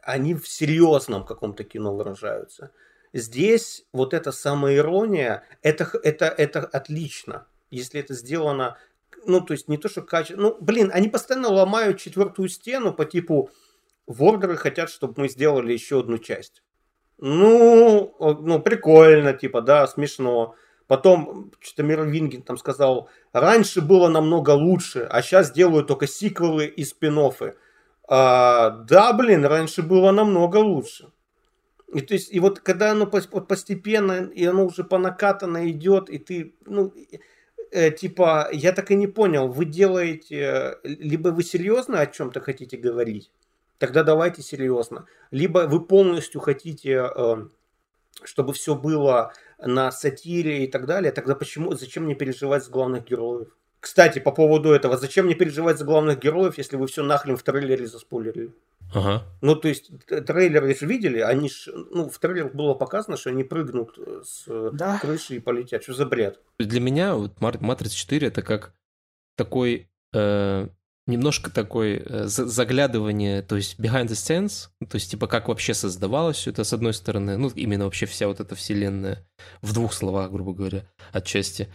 они 0.03 0.35
в 0.35 0.49
серьезном 0.49 1.25
каком-то 1.25 1.65
кино 1.65 1.95
выражаются. 1.95 2.73
Здесь 3.13 3.87
вот 3.93 4.15
эта 4.15 4.33
самоирония, 4.33 5.45
это, 5.63 5.91
это, 6.03 6.27
это 6.27 6.61
отлично, 6.61 7.47
если 7.71 8.01
это 8.01 8.15
сделано, 8.15 8.79
ну, 9.27 9.41
то 9.41 9.53
есть 9.53 9.69
не 9.69 9.77
то, 9.77 9.89
что 9.89 10.03
качество, 10.03 10.41
ну, 10.41 10.57
блин, 10.61 10.91
они 10.93 11.09
постоянно 11.09 11.49
ломают 11.49 12.01
четвертую 12.01 12.49
стену 12.49 12.93
по 12.93 13.05
типу, 13.05 13.51
вордеры 14.07 14.57
хотят, 14.57 14.91
чтобы 14.91 15.15
мы 15.23 15.29
сделали 15.29 15.73
еще 15.73 16.01
одну 16.01 16.19
часть. 16.19 16.63
Ну, 17.21 18.15
ну, 18.19 18.61
прикольно, 18.61 19.35
типа, 19.35 19.61
да, 19.61 19.87
смешно. 19.87 20.55
Потом 20.87 21.53
что-то 21.61 21.83
Мировингин 21.83 22.43
там 22.43 22.57
сказал, 22.57 23.09
раньше 23.33 23.81
было 23.83 24.09
намного 24.09 24.51
лучше, 24.51 25.07
а 25.11 25.23
сейчас 25.23 25.53
делают 25.53 25.87
только 25.87 26.07
сиквелы 26.07 26.67
и 26.67 26.85
спин 26.85 27.19
-оффы. 27.19 27.55
а, 28.09 28.71
Да, 28.71 29.13
блин, 29.13 29.45
раньше 29.45 29.83
было 29.83 30.13
намного 30.13 30.57
лучше. 30.57 31.13
И, 31.95 32.01
то 32.01 32.15
есть, 32.15 32.33
и 32.33 32.41
вот 32.41 32.61
когда 32.61 32.93
оно 32.93 33.07
постепенно, 33.07 34.31
и 34.35 34.45
оно 34.47 34.67
уже 34.67 34.85
по 34.85 34.99
накатанной 34.99 35.71
идет, 35.71 36.09
и 36.11 36.19
ты, 36.19 36.55
ну, 36.67 36.93
э, 37.73 37.91
типа, 37.91 38.49
я 38.53 38.73
так 38.73 38.91
и 38.91 38.95
не 38.97 39.09
понял, 39.09 39.49
вы 39.49 39.65
делаете, 39.65 40.79
либо 40.85 41.29
вы 41.31 41.43
серьезно 41.43 42.01
о 42.01 42.07
чем-то 42.07 42.41
хотите 42.41 42.77
говорить, 42.77 43.31
тогда 43.81 44.05
давайте 44.05 44.43
серьезно. 44.43 45.07
Либо 45.33 45.67
вы 45.67 45.85
полностью 45.85 46.41
хотите, 46.41 46.93
эм, 46.93 47.51
чтобы 48.23 48.53
все 48.53 48.77
было 48.77 49.33
на 49.59 49.91
сатире 49.91 50.65
и 50.65 50.67
так 50.69 50.87
далее, 50.87 51.11
тогда 51.11 51.35
почему, 51.35 51.73
зачем 51.73 52.05
мне 52.05 52.15
переживать 52.15 52.65
за 52.65 52.71
главных 52.71 53.07
героев? 53.07 53.49
Кстати, 53.81 54.19
по 54.19 54.33
поводу 54.33 54.71
этого, 54.71 54.99
зачем 54.99 55.25
мне 55.25 55.35
переживать 55.35 55.79
за 55.79 55.87
главных 55.87 56.21
героев, 56.21 56.59
если 56.59 56.77
вы 56.77 56.87
все 56.87 57.03
нахрен 57.03 57.39
в 57.39 57.43
трейлере 57.43 57.87
заспойлерили? 57.87 58.53
Ага. 58.93 59.23
Ну, 59.41 59.57
то 59.57 59.69
есть, 59.69 59.91
трейлеры 60.07 60.75
же 60.75 60.85
видели, 60.85 61.21
они 61.21 61.49
ж, 61.49 61.71
ну, 61.91 62.11
в 62.11 62.19
трейлерах 62.19 62.53
было 62.53 62.75
показано, 62.75 63.17
что 63.17 63.31
они 63.31 63.45
прыгнут 63.45 63.99
с 64.25 64.45
да. 64.73 64.99
крыши 64.99 65.37
и 65.37 65.41
полетят. 65.41 65.83
Что 65.83 65.95
за 65.95 66.05
бред? 66.05 66.39
Для 66.59 66.81
меня 66.81 67.15
вот 67.15 67.41
Матрица 67.41 67.97
4 67.97 68.29
это 68.29 68.43
как 68.43 68.75
такой 69.37 69.89
э, 70.13 70.69
немножко 71.07 71.51
такой 71.51 72.03
э, 72.05 72.27
заглядывание, 72.27 73.43
то 73.43 73.57
есть 73.57 73.79
behind 73.79 74.07
the 74.07 74.13
scenes, 74.13 74.69
то 74.89 74.97
есть 74.97 75.11
типа 75.11 75.27
как 75.27 75.49
вообще 75.49 75.75
создавалось 75.75 76.37
все 76.37 76.51
это 76.51 76.65
с 76.65 76.73
одной 76.73 76.95
стороны, 76.95 77.37
ну 77.37 77.49
именно 77.49 77.85
вообще 77.85 78.07
вся 78.07 78.27
вот 78.29 78.41
эта 78.41 78.55
вселенная 78.55 79.27
в 79.63 79.73
двух 79.73 79.93
словах, 79.93 80.31
грубо 80.31 80.53
говоря, 80.53 80.85
отчасти. 81.13 81.69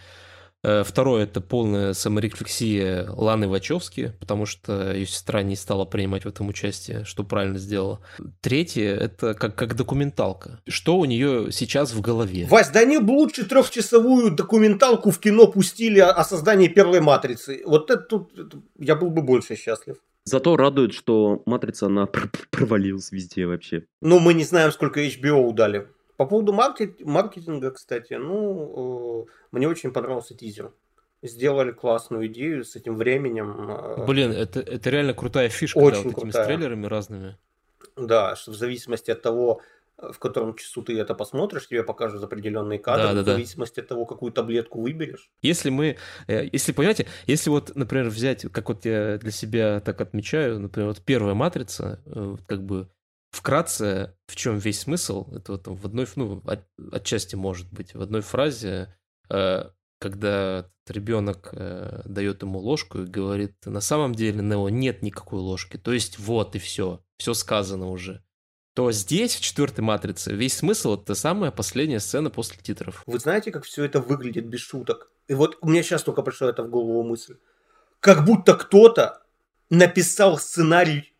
Э, 0.65 0.83
второе– 0.83 1.23
это 1.25 1.41
полная 1.41 1.93
саморефлексия 1.93 3.07
Ланы 3.11 3.47
Вачовски, 3.47 4.13
потому 4.19 4.47
что 4.47 4.93
ее 4.93 5.05
сестра 5.05 5.43
не 5.43 5.55
стала 5.55 5.85
принимать 5.85 6.25
в 6.25 6.27
этом 6.27 6.47
участие, 6.47 7.05
что 7.05 7.23
правильно 7.23 7.59
сделала. 7.59 7.99
Третье– 8.41 8.95
это 8.99 9.35
как, 9.35 9.55
как 9.55 9.75
документалка. 9.75 10.59
Что 10.67 10.97
у 10.97 11.05
нее 11.05 11.51
сейчас 11.51 11.93
в 11.93 12.01
голове? 12.01 12.47
Вась, 12.49 12.69
да 12.69 12.79
они 12.79 12.97
бы 12.97 13.11
лучше 13.11 13.45
трехчасовую 13.45 14.31
документалку 14.31 15.11
в 15.11 15.19
кино 15.19 15.45
пустили 15.45 15.99
о, 15.99 16.09
о 16.09 16.23
создании 16.23 16.67
первой 16.67 16.99
«Матрицы». 16.99 17.61
Вот 17.63 17.91
это 17.91 18.01
тут 18.01 18.31
я 18.79 18.95
был 18.95 19.11
бы 19.11 19.21
больше 19.21 19.55
счастлив. 19.55 19.97
Зато 20.23 20.57
радует, 20.57 20.95
что 20.95 21.43
«Матрица», 21.45 21.85
она 21.85 22.07
провалилась 22.49 23.11
везде 23.11 23.45
вообще. 23.45 23.83
Ну, 24.01 24.19
мы 24.19 24.33
не 24.33 24.43
знаем, 24.43 24.71
сколько 24.71 24.99
HBO 24.99 25.45
удали. 25.45 25.85
По 26.17 26.25
поводу 26.25 26.53
маркет... 26.53 27.05
маркетинга, 27.05 27.71
кстати, 27.71 28.13
ну, 28.13 29.25
э, 29.27 29.31
мне 29.51 29.67
очень 29.67 29.91
понравился 29.91 30.33
тизер. 30.35 30.71
Сделали 31.21 31.71
классную 31.71 32.27
идею 32.27 32.63
с 32.63 32.75
этим 32.75 32.95
временем. 32.95 33.69
Э, 33.69 34.05
Блин, 34.05 34.31
это, 34.31 34.59
это 34.59 34.89
реально 34.89 35.13
крутая 35.13 35.49
фишка, 35.49 35.77
очень 35.79 36.03
да, 36.03 36.09
вот 36.09 36.15
крутая. 36.15 36.43
этими 36.43 36.55
трейлерами 36.55 36.85
разными. 36.85 37.37
Да, 37.97 38.35
что 38.35 38.51
в 38.51 38.55
зависимости 38.55 39.11
от 39.11 39.21
того, 39.21 39.61
в 39.97 40.17
котором 40.19 40.55
часу 40.55 40.83
ты 40.83 40.97
это 40.99 41.15
посмотришь, 41.15 41.67
тебе 41.67 41.83
покажут 41.83 42.23
определенные 42.23 42.79
кадры, 42.79 43.07
да, 43.07 43.13
да, 43.13 43.21
в 43.21 43.25
зависимости 43.25 43.77
да. 43.77 43.81
от 43.81 43.87
того, 43.87 44.05
какую 44.05 44.31
таблетку 44.31 44.81
выберешь. 44.81 45.29
Если 45.41 45.69
мы, 45.69 45.97
э, 46.27 46.47
если 46.51 46.71
понимаете, 46.71 47.07
если 47.27 47.49
вот, 47.49 47.75
например, 47.75 48.09
взять, 48.09 48.45
как 48.51 48.69
вот 48.69 48.85
я 48.85 49.17
для 49.17 49.31
себя 49.31 49.81
так 49.81 49.99
отмечаю, 49.99 50.59
например, 50.59 50.89
вот 50.89 51.01
первая 51.01 51.33
матрица, 51.33 51.99
как 52.47 52.63
бы 52.63 52.87
Вкратце, 53.35 54.15
в 54.27 54.37
чем 54.37 54.59
весь 54.59 54.79
смысл? 54.79 55.27
Это 55.35 55.51
вот 55.51 55.67
в 55.67 55.85
одной, 55.85 56.07
ну, 56.15 56.41
от, 56.45 56.65
отчасти 56.93 57.35
может 57.35 57.69
быть, 57.69 57.93
в 57.93 58.01
одной 58.01 58.21
фразе, 58.21 58.95
э, 59.29 59.65
когда 59.99 60.71
ребенок 60.87 61.49
э, 61.51 62.01
дает 62.05 62.43
ему 62.43 62.59
ложку 62.59 62.99
и 62.99 63.05
говорит, 63.05 63.53
на 63.65 63.81
самом 63.81 64.15
деле 64.15 64.41
Нео 64.41 64.69
нет 64.69 65.01
никакой 65.01 65.41
ложки, 65.41 65.75
то 65.75 65.91
есть 65.91 66.17
вот 66.17 66.55
и 66.55 66.59
все, 66.59 67.03
все 67.17 67.33
сказано 67.33 67.89
уже. 67.89 68.23
То 68.73 68.93
здесь, 68.93 69.35
в 69.35 69.41
четвертой 69.41 69.83
матрице, 69.83 70.33
весь 70.33 70.55
смысл 70.55 70.95
это 70.95 71.13
самая 71.13 71.51
последняя 71.51 71.99
сцена 71.99 72.29
после 72.29 72.61
титров. 72.61 73.03
Вы 73.05 73.19
знаете, 73.19 73.51
как 73.51 73.65
все 73.65 73.83
это 73.83 73.99
выглядит 73.99 74.45
без 74.45 74.61
шуток? 74.61 75.11
И 75.27 75.33
вот 75.33 75.57
у 75.59 75.67
меня 75.67 75.83
сейчас 75.83 76.03
только 76.03 76.21
пришла 76.21 76.51
это 76.51 76.63
в 76.63 76.69
голову 76.69 77.03
мысль. 77.03 77.35
Как 77.99 78.23
будто 78.23 78.55
кто-то 78.55 79.23
написал 79.69 80.37
сценарий 80.37 81.13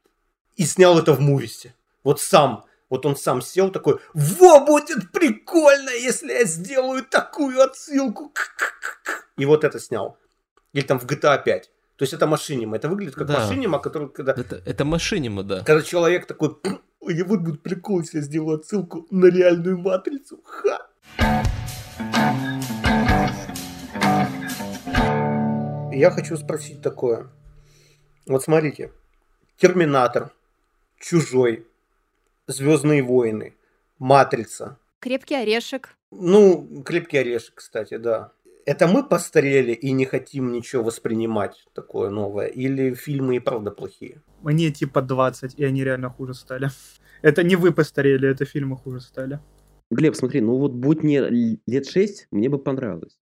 и 0.56 0.64
снял 0.64 0.98
это 0.98 1.12
в 1.12 1.20
мувисе. 1.20 1.76
Вот 2.06 2.22
сам, 2.22 2.64
вот 2.88 3.06
он 3.08 3.16
сам 3.16 3.42
сел 3.42 3.72
такой, 3.72 4.00
во, 4.14 4.64
будет 4.64 5.12
прикольно, 5.12 5.90
если 5.90 6.32
я 6.32 6.46
сделаю 6.46 7.04
такую 7.04 7.60
отсылку. 7.60 8.32
И 9.38 9.46
вот 9.46 9.64
это 9.64 9.80
снял. 9.80 10.18
Или 10.72 10.86
там 10.86 11.00
в 11.00 11.06
GTA 11.06 11.44
5. 11.44 11.72
То 11.98 12.04
есть 12.04 12.14
это 12.14 12.28
машинима. 12.28 12.76
Это 12.78 12.90
выглядит 12.90 13.16
как 13.16 13.26
да. 13.26 13.40
машинима, 13.40 13.80
который 13.80 14.10
когда... 14.10 14.34
Это, 14.34 14.62
это 14.64 14.86
машинима, 14.86 15.42
да. 15.42 15.64
Когда 15.64 15.82
человек 15.82 16.28
такой, 16.28 16.56
и 17.02 17.24
вот 17.24 17.40
будет 17.40 17.64
прикол, 17.64 18.02
если 18.02 18.20
я 18.20 18.24
сделаю 18.24 18.60
отсылку 18.60 19.08
на 19.10 19.26
реальную 19.26 19.80
матрицу. 19.80 20.44
Ха! 20.46 20.88
Я 25.92 26.12
хочу 26.12 26.38
спросить 26.38 26.84
такое. 26.84 27.32
Вот 28.28 28.44
смотрите. 28.44 28.92
Терминатор, 29.58 30.32
Чужой, 31.00 31.66
Звездные 32.48 33.02
войны, 33.02 33.56
Матрица. 33.98 34.78
Крепкий 35.00 35.36
орешек. 35.36 35.98
Ну, 36.12 36.84
крепкий 36.84 37.18
орешек, 37.18 37.56
кстати, 37.56 37.98
да. 37.98 38.34
Это 38.66 38.88
мы 38.88 39.04
постарели 39.04 39.72
и 39.72 39.92
не 39.92 40.06
хотим 40.06 40.52
ничего 40.52 40.84
воспринимать 40.84 41.66
такое 41.74 42.10
новое? 42.10 42.48
Или 42.48 42.94
фильмы 42.94 43.38
и 43.38 43.40
правда 43.40 43.72
плохие? 43.72 44.22
Мне 44.42 44.72
типа 44.72 45.02
20, 45.02 45.56
и 45.58 45.64
они 45.66 45.84
реально 45.84 46.10
хуже 46.10 46.36
стали. 46.36 46.70
Это 47.24 47.44
не 47.44 47.56
вы 47.56 47.72
постарели, 47.72 48.30
это 48.30 48.46
фильмы 48.46 48.78
хуже 48.78 49.02
стали. 49.02 49.40
Глеб, 49.90 50.16
смотри, 50.16 50.42
ну 50.42 50.58
вот 50.58 50.72
будь 50.72 51.04
мне 51.04 51.22
лет 51.68 51.88
6, 51.88 52.28
мне 52.32 52.50
бы 52.50 52.60
понравилось. 52.60 53.18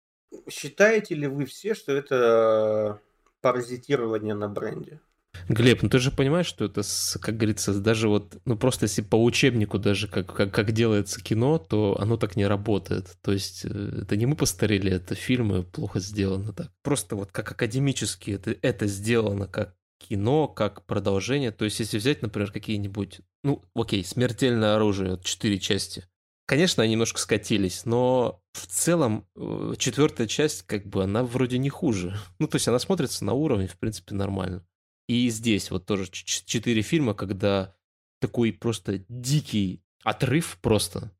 Считаете 0.50 1.14
ли 1.14 1.28
вы 1.28 1.46
все, 1.46 1.76
что 1.76 1.92
это 1.92 3.00
паразитирование 3.42 4.34
на 4.34 4.48
бренде? 4.48 5.00
Глеб, 5.48 5.82
ну 5.82 5.90
ты 5.90 6.00
же 6.00 6.12
понимаешь, 6.12 6.46
что 6.46 6.66
это, 6.66 6.82
как 7.20 7.38
говорится, 7.38 7.74
даже 7.74 8.08
вот, 8.10 8.38
ну 8.46 8.58
просто 8.58 8.86
если 8.86 9.02
по 9.02 9.22
учебнику 9.22 9.80
даже 9.80 10.08
как, 10.08 10.34
как, 10.34 10.54
как 10.54 10.72
делается 10.72 11.22
кино, 11.22 11.58
то 11.58 11.98
оно 12.00 12.18
так 12.18 12.36
не 12.36 12.46
работает. 12.46 13.18
То 13.22 13.32
есть 13.32 13.66
э, 13.66 14.02
это 14.04 14.16
не 14.16 14.26
мы 14.26 14.36
постарели, 14.36 14.92
это 14.92 15.16
фильмы 15.16 15.64
плохо 15.64 16.00
сделаны 16.00 16.54
так. 16.54 16.72
Просто 16.84 17.16
вот 17.16 17.32
как 17.32 17.52
академически 17.52 18.32
это, 18.32 18.56
это 18.62 18.88
сделано 18.88 19.48
как 19.48 19.76
кино, 20.00 20.48
как 20.48 20.86
продолжение. 20.86 21.52
То 21.52 21.66
есть 21.66 21.80
если 21.80 21.98
взять, 21.98 22.22
например, 22.22 22.52
какие-нибудь, 22.52 23.22
ну 23.44 23.64
окей, 23.76 24.04
«Смертельное 24.04 24.76
оружие», 24.76 25.20
четыре 25.24 25.60
части. 25.60 26.06
Конечно, 26.48 26.84
они 26.84 26.94
немножко 26.94 27.20
скатились, 27.20 27.86
но 27.86 28.42
в 28.52 28.68
целом 28.68 29.26
э, 29.38 29.74
четвертая 29.78 30.28
часть, 30.28 30.64
как 30.64 30.86
бы, 30.86 31.04
она 31.04 31.24
вроде 31.24 31.58
не 31.58 31.70
хуже. 31.70 32.18
Ну, 32.40 32.48
то 32.48 32.56
есть 32.56 32.68
она 32.68 32.80
смотрится 32.80 33.24
на 33.24 33.34
уровне, 33.34 33.68
в 33.68 33.78
принципе, 33.78 34.16
нормально. 34.16 34.66
И 35.12 35.28
здесь 35.28 35.72
вот 35.72 35.86
тоже 35.86 36.10
четыре 36.10 36.82
фильма, 36.82 37.14
когда 37.14 37.76
такой 38.22 38.54
просто 38.54 39.04
дикий 39.10 39.84
отрыв 40.06 40.58
просто. 40.62 41.12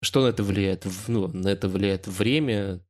Что 0.00 0.22
на 0.22 0.28
это 0.28 0.44
влияет? 0.44 0.86
Ну, 1.08 1.26
на 1.26 1.48
это 1.48 1.68
влияет 1.68 2.06
время, 2.06 2.80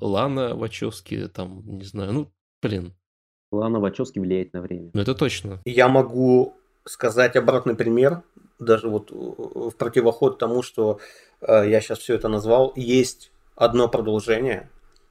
Лана 0.00 0.56
Вачовски, 0.56 1.28
там, 1.28 1.62
не 1.66 1.84
знаю, 1.84 2.14
ну, 2.14 2.32
блин. 2.62 2.94
Лана 3.52 3.78
Вачовски 3.78 4.20
влияет 4.20 4.54
на 4.54 4.62
время. 4.62 4.90
Ну, 4.94 5.02
это 5.02 5.14
точно. 5.14 5.60
Я 5.66 5.88
могу 5.88 6.56
сказать 6.86 7.36
обратный 7.36 7.74
пример, 7.74 8.22
даже 8.58 8.88
вот 8.88 9.10
в 9.10 9.72
противоход 9.72 10.38
тому, 10.38 10.62
что 10.62 10.98
э, 11.42 11.68
я 11.68 11.82
сейчас 11.82 11.98
все 11.98 12.14
это 12.14 12.28
назвал. 12.28 12.72
Есть 12.74 13.32
одно 13.54 13.86
продолжение, 13.86 14.70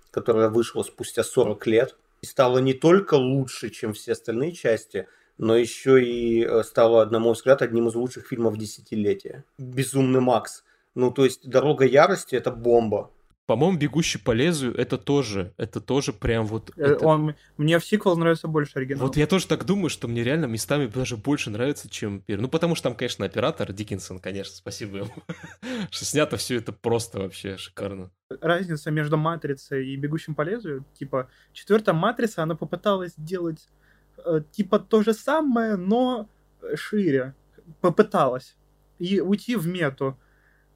которое 0.09 0.49
вышло 0.49 0.81
спустя 0.81 1.23
40 1.23 1.67
лет, 1.67 1.95
и 2.25 2.27
стало 2.27 2.57
не 2.57 2.73
только 2.73 3.13
лучше, 3.13 3.69
чем 3.69 3.93
все 3.93 4.13
остальные 4.13 4.53
части, 4.53 5.07
но 5.37 5.55
еще 5.55 6.03
и 6.03 6.43
э, 6.43 6.63
стало, 6.63 7.05
на 7.05 7.19
мой 7.19 7.33
взгляд, 7.33 7.61
одним 7.61 7.87
из 7.87 7.93
лучших 7.93 8.25
фильмов 8.25 8.57
десятилетия. 8.57 9.45
«Безумный 9.59 10.21
Макс». 10.21 10.63
Ну, 10.95 11.11
то 11.11 11.23
есть 11.23 11.47
«Дорога 11.47 11.85
ярости»— 11.85 12.35
это 12.37 12.51
бомба. 12.51 13.11
По-моему, 13.45 13.77
«Бегущий 13.77 14.17
по 14.17 14.31
лезвию» 14.31 14.75
это 14.75 14.97
тоже, 14.97 15.53
это 15.57 15.79
тоже 15.79 16.13
прям 16.13 16.47
вот... 16.47 16.71
Э, 16.77 16.93
это... 16.93 17.05
Он, 17.05 17.35
мне 17.57 17.77
в 17.77 17.85
сиквел 17.85 18.17
нравится 18.17 18.47
больше 18.47 18.79
оригинала. 18.79 19.05
Вот 19.05 19.17
я 19.17 19.27
тоже 19.27 19.45
так 19.45 19.65
думаю, 19.65 19.89
что 19.91 20.07
мне 20.07 20.23
реально 20.23 20.45
местами 20.45 20.87
даже 20.87 21.15
больше 21.15 21.51
нравится, 21.51 21.87
чем 21.87 22.21
первый. 22.21 22.41
Ну, 22.41 22.47
потому 22.47 22.73
что 22.73 22.89
там, 22.89 22.95
конечно, 22.95 23.23
оператор 23.23 23.71
Диккенсон, 23.71 24.17
конечно, 24.17 24.55
спасибо 24.55 24.97
ему. 24.97 25.13
что 25.91 26.05
снято 26.05 26.37
все 26.37 26.55
это 26.55 26.71
просто 26.73 27.19
вообще 27.19 27.57
шикарно. 27.57 28.09
Разница 28.29 28.89
между 28.89 29.17
«Матрицей» 29.17 29.87
и 29.87 29.95
«Бегущим 29.95 30.33
по 30.33 30.41
лезвию», 30.41 30.83
типа, 30.93 31.29
четвертая 31.53 31.93
«Матрица», 31.93 32.41
она 32.41 32.55
попыталась 32.55 33.13
сделать 33.17 33.69
э, 34.17 34.41
типа 34.51 34.79
то 34.79 35.03
же 35.03 35.13
самое, 35.13 35.75
но 35.75 36.27
шире. 36.73 37.35
Попыталась. 37.81 38.55
И 38.97 39.21
уйти 39.21 39.55
в 39.55 39.67
мету. 39.67 40.17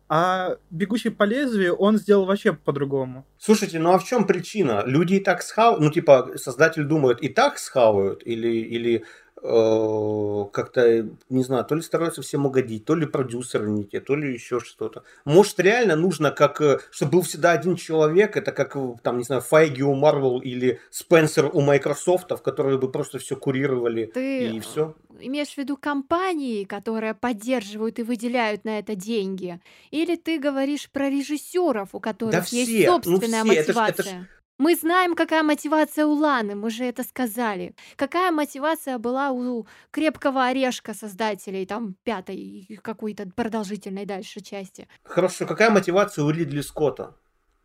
А 0.07 0.57
«Бегущий 0.69 1.09
по 1.09 1.23
лезвию» 1.23 1.73
он 1.73 1.97
сделал 1.97 2.25
вообще 2.25 2.53
по-другому. 2.53 3.25
Слушайте, 3.39 3.79
ну 3.79 3.93
а 3.93 3.97
в 3.97 4.03
чем 4.03 4.27
причина? 4.27 4.83
Люди 4.85 5.15
и 5.15 5.19
так 5.19 5.41
схавают, 5.41 5.81
ну 5.81 5.89
типа 5.89 6.33
создатель 6.35 6.83
думает, 6.83 7.19
и 7.23 7.29
так 7.29 7.57
схавают, 7.57 8.21
или, 8.25 8.49
или 8.49 9.05
Э, 9.28 9.28
как-то, 9.41 11.09
не 11.29 11.43
знаю, 11.43 11.65
то 11.65 11.75
ли 11.75 11.81
стараются 11.81 12.21
всем 12.21 12.45
угодить, 12.45 12.85
то 12.85 12.95
ли 12.95 13.05
продюсеры 13.05 13.69
не 13.69 13.85
те, 13.85 13.99
то 13.99 14.15
ли 14.15 14.33
еще 14.33 14.59
что-то. 14.59 15.03
Может, 15.25 15.59
реально 15.59 15.95
нужно, 15.95 16.31
как, 16.31 16.61
э, 16.61 16.79
чтобы 16.91 17.13
был 17.13 17.21
всегда 17.21 17.51
один 17.51 17.75
человек, 17.75 18.35
это 18.37 18.51
как, 18.51 18.75
э, 18.75 18.95
там, 19.01 19.17
не 19.17 19.23
знаю, 19.23 19.41
Файги 19.41 19.83
у 19.83 19.95
Marvel 19.95 20.41
или 20.41 20.79
Спенсер 20.89 21.49
у 21.53 21.61
Microsoft, 21.61 22.27
которые 22.41 22.77
бы 22.77 22.91
просто 22.91 23.19
все 23.19 23.35
курировали 23.35 24.11
Ты 24.13 24.49
и 24.49 24.59
все. 24.59 24.95
имеешь 25.19 25.53
в 25.53 25.57
виду 25.57 25.77
компании, 25.77 26.63
которые 26.65 27.13
поддерживают 27.13 27.99
и 27.99 28.03
выделяют 28.03 28.65
на 28.65 28.79
это 28.79 28.95
деньги? 28.95 29.59
Или 29.91 30.15
ты 30.15 30.39
говоришь 30.39 30.89
про 30.89 31.09
режиссеров, 31.09 31.89
у 31.93 31.99
которых 31.99 32.33
Да 32.33 32.45
есть 32.49 32.69
все, 32.69 32.87
ну 32.87 33.03
собственная 33.03 33.43
все, 33.43 33.53
это 33.53 33.73
ж, 33.73 33.77
это 33.77 34.03
ж 34.03 34.05
мотивация? 34.05 34.29
Мы 34.59 34.75
знаем, 34.75 35.15
какая 35.15 35.41
мотивация 35.41 36.05
у 36.05 36.11
Ланы, 36.11 36.53
мы 36.53 36.69
же 36.69 36.83
это 36.83 37.03
сказали. 37.03 37.73
Какая 37.95 38.29
мотивация 38.29 38.97
была 38.97 39.31
у 39.31 39.65
крепкого 39.89 40.47
орешка 40.47 40.93
создателей, 40.93 41.65
там, 41.65 41.95
пятой 42.03 42.67
какой-то 42.83 43.25
продолжительной 43.33 44.05
дальше 44.05 44.41
части. 44.41 44.89
Хорошо, 45.03 45.45
какая 45.45 45.69
мотивация 45.69 46.25
у 46.25 46.29
Ридли 46.29 46.59
Скотта? 46.59 47.15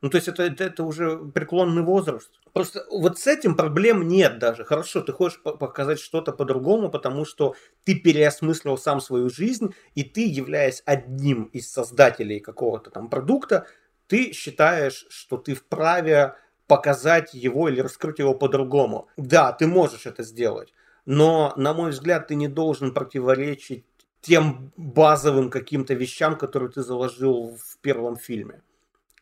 Ну, 0.03 0.11
то 0.11 0.19
есть 0.19 0.29
это, 0.29 0.45
это, 0.45 0.63
это 0.63 0.85
уже 0.85 1.19
преклонный 1.35 1.83
возраст. 1.83 2.31
Просто 2.53 2.87
вот 2.89 3.19
с 3.19 3.27
этим 3.27 3.57
проблем 3.57 4.07
нет 4.07 4.39
даже. 4.39 4.65
Хорошо, 4.65 5.01
ты 5.01 5.13
хочешь 5.13 5.43
показать 5.43 5.99
что-то 5.99 6.31
по-другому, 6.31 6.91
потому 6.91 7.25
что 7.25 7.57
ты 7.85 7.97
переосмыслил 7.97 8.79
сам 8.79 9.01
свою 9.01 9.31
жизнь, 9.31 9.75
и 9.97 10.05
ты, 10.05 10.29
являясь 10.29 10.81
одним 10.87 11.45
из 11.55 11.73
создателей 11.73 12.39
какого-то 12.39 12.91
там 12.91 13.11
продукта, 13.11 13.67
ты 14.07 14.33
считаешь, 14.33 15.07
что 15.09 15.39
ты 15.39 15.55
вправе 15.55 16.37
показать 16.75 17.35
его 17.35 17.69
или 17.69 17.81
раскрыть 17.81 18.19
его 18.19 18.35
по-другому. 18.35 19.07
Да, 19.17 19.53
ты 19.53 19.69
можешь 19.69 20.07
это 20.07 20.25
сделать, 20.25 20.75
но, 21.07 21.53
на 21.57 21.73
мой 21.73 21.91
взгляд, 21.91 22.27
ты 22.27 22.35
не 22.35 22.49
должен 22.49 22.93
противоречить 22.93 23.85
тем 24.21 24.73
базовым 24.77 25.51
каким-то 25.51 25.95
вещам, 25.95 26.37
которые 26.37 26.71
ты 26.71 26.83
заложил 26.83 27.57
в 27.57 27.79
первом 27.79 28.17
фильме. 28.17 28.61